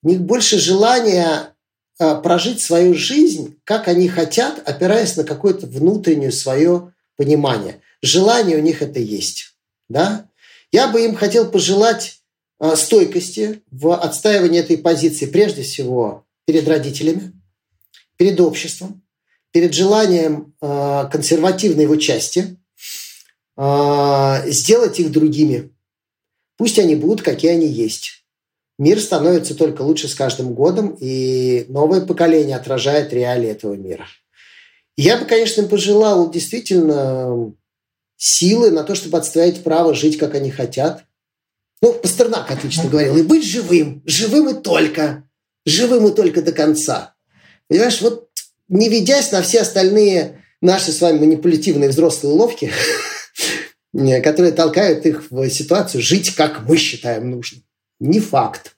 в 0.01 0.07
них 0.07 0.21
больше 0.21 0.59
желания 0.59 1.55
э, 1.99 2.21
прожить 2.21 2.61
свою 2.61 2.93
жизнь, 2.93 3.59
как 3.63 3.87
они 3.87 4.07
хотят, 4.07 4.67
опираясь 4.67 5.15
на 5.15 5.23
какое-то 5.23 5.67
внутреннее 5.67 6.31
свое 6.31 6.93
понимание. 7.15 7.81
Желание 8.01 8.57
у 8.57 8.61
них 8.61 8.81
это 8.81 8.99
есть. 8.99 9.55
Да? 9.89 10.27
Я 10.71 10.87
бы 10.87 11.03
им 11.05 11.15
хотел 11.15 11.49
пожелать 11.49 12.23
Э, 12.65 12.77
стойкости 12.77 13.61
в 13.71 13.93
отстаивании 13.93 14.61
этой 14.61 14.77
позиции 14.77 15.25
прежде 15.25 15.63
всего 15.63 16.25
перед 16.45 16.65
родителями, 16.65 17.33
перед 18.15 18.39
обществом, 18.39 19.02
перед 19.53 19.73
желанием 19.73 20.53
э, 20.61 21.09
консервативной 21.09 21.83
его 21.83 21.95
части, 21.95 22.57
э, 23.55 24.51
сделать 24.51 24.99
их 24.99 25.11
другими. 25.11 25.71
Пусть 26.57 26.77
они 26.79 26.95
будут, 26.95 27.21
какие 27.21 27.51
они 27.51 27.67
есть. 27.67 28.25
Мир 28.77 28.99
становится 28.99 29.55
только 29.55 29.83
лучше 29.83 30.09
с 30.09 30.15
каждым 30.15 30.53
годом, 30.53 30.97
и 30.99 31.65
новое 31.69 32.01
поколение 32.01 32.57
отражает 32.57 33.13
реалии 33.13 33.49
этого 33.49 33.75
мира. 33.75 34.07
Я 34.97 35.17
бы, 35.17 35.25
конечно, 35.25 35.63
пожелал 35.63 36.29
действительно 36.29 37.53
силы 38.17 38.71
на 38.71 38.83
то, 38.83 38.95
чтобы 38.95 39.17
отстоять 39.17 39.63
право 39.63 39.93
жить, 39.93 40.17
как 40.17 40.35
они 40.35 40.51
хотят– 40.51 41.05
ну, 41.83 41.91
Пастернак 41.91 42.49
отлично 42.49 42.89
говорил. 42.89 43.17
И 43.17 43.23
быть 43.23 43.45
живым. 43.45 44.01
Живым 44.05 44.47
и 44.47 44.61
только. 44.61 45.27
Живым 45.65 46.07
и 46.07 46.15
только 46.15 46.41
до 46.41 46.53
конца. 46.53 47.13
Понимаешь, 47.67 47.99
вот 47.99 48.29
не 48.73 48.89
ведясь 48.89 49.31
на 49.31 49.41
все 49.43 49.61
остальные 49.61 50.43
наши 50.59 50.91
с 50.91 50.99
вами 50.99 51.19
манипулятивные 51.19 51.89
взрослые 51.89 52.33
уловки, 52.33 52.71
которые 54.23 54.51
толкают 54.51 55.05
их 55.05 55.29
в 55.29 55.49
ситуацию 55.49 56.01
жить, 56.01 56.33
как 56.35 56.67
мы 56.67 56.77
считаем 56.77 57.29
нужным. 57.29 57.63
Не 57.99 58.19
факт. 58.19 58.75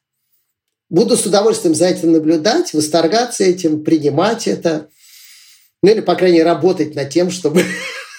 Буду 0.89 1.15
с 1.15 1.25
удовольствием 1.25 1.73
за 1.73 1.87
этим 1.87 2.11
наблюдать, 2.11 2.73
восторгаться 2.73 3.43
этим, 3.45 3.83
принимать 3.83 4.47
это. 4.47 4.89
Ну 5.81 5.91
или, 5.91 6.01
по 6.01 6.15
крайней 6.15 6.39
мере, 6.39 6.49
работать 6.49 6.93
над 6.93 7.09
тем, 7.09 7.31
чтобы 7.31 7.63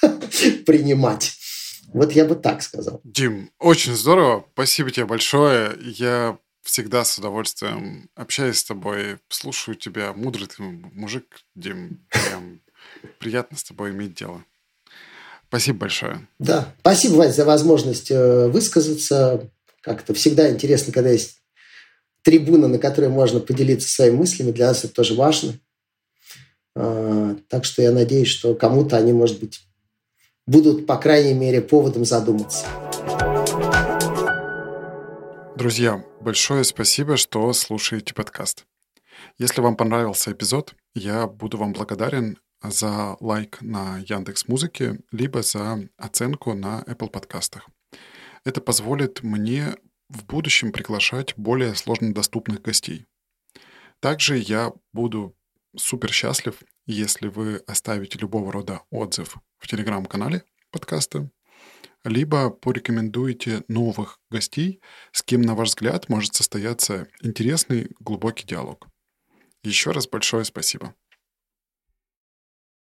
принимать. 0.66 1.34
Вот 1.92 2.12
я 2.12 2.24
бы 2.24 2.36
так 2.36 2.62
сказал. 2.62 3.00
Дим, 3.04 3.50
очень 3.58 3.94
здорово. 3.94 4.46
Спасибо 4.54 4.90
тебе 4.90 5.04
большое. 5.04 5.76
Я 5.80 6.38
всегда 6.66 7.05
с 7.05 7.16
удовольствием 7.16 8.10
общаюсь 8.16 8.59
с 8.59 8.64
тобой, 8.64 9.18
слушаю 9.28 9.76
тебя. 9.76 10.12
Мудрый 10.12 10.48
ты 10.48 10.62
мужик, 10.62 11.40
Дим. 11.55 12.05
Прям 12.10 12.60
приятно 13.20 13.56
с 13.56 13.64
тобой 13.64 13.93
иметь 13.93 14.14
дело. 14.14 14.44
Спасибо 15.48 15.78
большое. 15.78 16.26
Да, 16.40 16.74
спасибо, 16.80 17.14
Вань, 17.14 17.32
за 17.32 17.44
возможность 17.44 18.10
э, 18.10 18.48
высказаться. 18.48 19.48
Как-то 19.80 20.12
всегда 20.12 20.51
интересно, 20.51 20.93
когда 20.93 21.10
есть 21.10 21.40
трибуна, 22.22 22.66
на 22.66 22.78
которой 22.78 23.09
можно 23.09 23.38
поделиться 23.38 23.88
своими 23.88 24.16
мыслями. 24.16 24.51
Для 24.51 24.66
нас 24.66 24.84
это 24.84 24.93
тоже 24.93 25.14
важно. 25.14 25.55
А, 26.74 27.36
так 27.48 27.64
что 27.64 27.80
я 27.80 27.93
надеюсь, 27.93 28.28
что 28.28 28.56
кому-то 28.56 28.97
они, 28.97 29.12
может 29.12 29.38
быть, 29.38 29.60
будут, 30.47 30.84
по 30.84 30.97
крайней 30.97 31.34
мере, 31.34 31.60
поводом 31.60 32.05
задуматься. 32.05 32.66
Друзья, 35.56 36.05
большое 36.26 36.64
спасибо, 36.64 37.16
что 37.16 37.52
слушаете 37.52 38.12
подкаст. 38.12 38.66
Если 39.38 39.60
вам 39.60 39.76
понравился 39.76 40.32
эпизод, 40.32 40.74
я 40.92 41.28
буду 41.28 41.56
вам 41.56 41.72
благодарен 41.72 42.40
за 42.60 43.16
лайк 43.20 43.58
на 43.62 43.98
Яндекс 43.98 44.48
Музыке, 44.48 44.98
либо 45.12 45.42
за 45.42 45.88
оценку 45.96 46.54
на 46.54 46.82
Apple 46.88 47.10
подкастах. 47.10 47.68
Это 48.44 48.60
позволит 48.60 49.22
мне 49.22 49.76
в 50.08 50.24
будущем 50.26 50.72
приглашать 50.72 51.32
более 51.36 51.76
сложно 51.76 52.12
доступных 52.12 52.60
гостей. 52.60 53.06
Также 54.00 54.36
я 54.36 54.72
буду 54.92 55.36
супер 55.76 56.10
счастлив, 56.10 56.60
если 56.86 57.28
вы 57.28 57.58
оставите 57.68 58.18
любого 58.18 58.50
рода 58.50 58.80
отзыв 58.90 59.36
в 59.58 59.68
телеграм-канале 59.68 60.42
подкаста, 60.72 61.30
либо 62.06 62.50
порекомендуете 62.50 63.64
новых 63.68 64.20
гостей, 64.30 64.80
с 65.12 65.22
кем, 65.22 65.42
на 65.42 65.54
ваш 65.54 65.68
взгляд, 65.70 66.08
может 66.08 66.34
состояться 66.34 67.08
интересный 67.20 67.90
глубокий 68.00 68.46
диалог. 68.46 68.86
Еще 69.62 69.90
раз 69.90 70.06
большое 70.06 70.44
спасибо. 70.44 70.94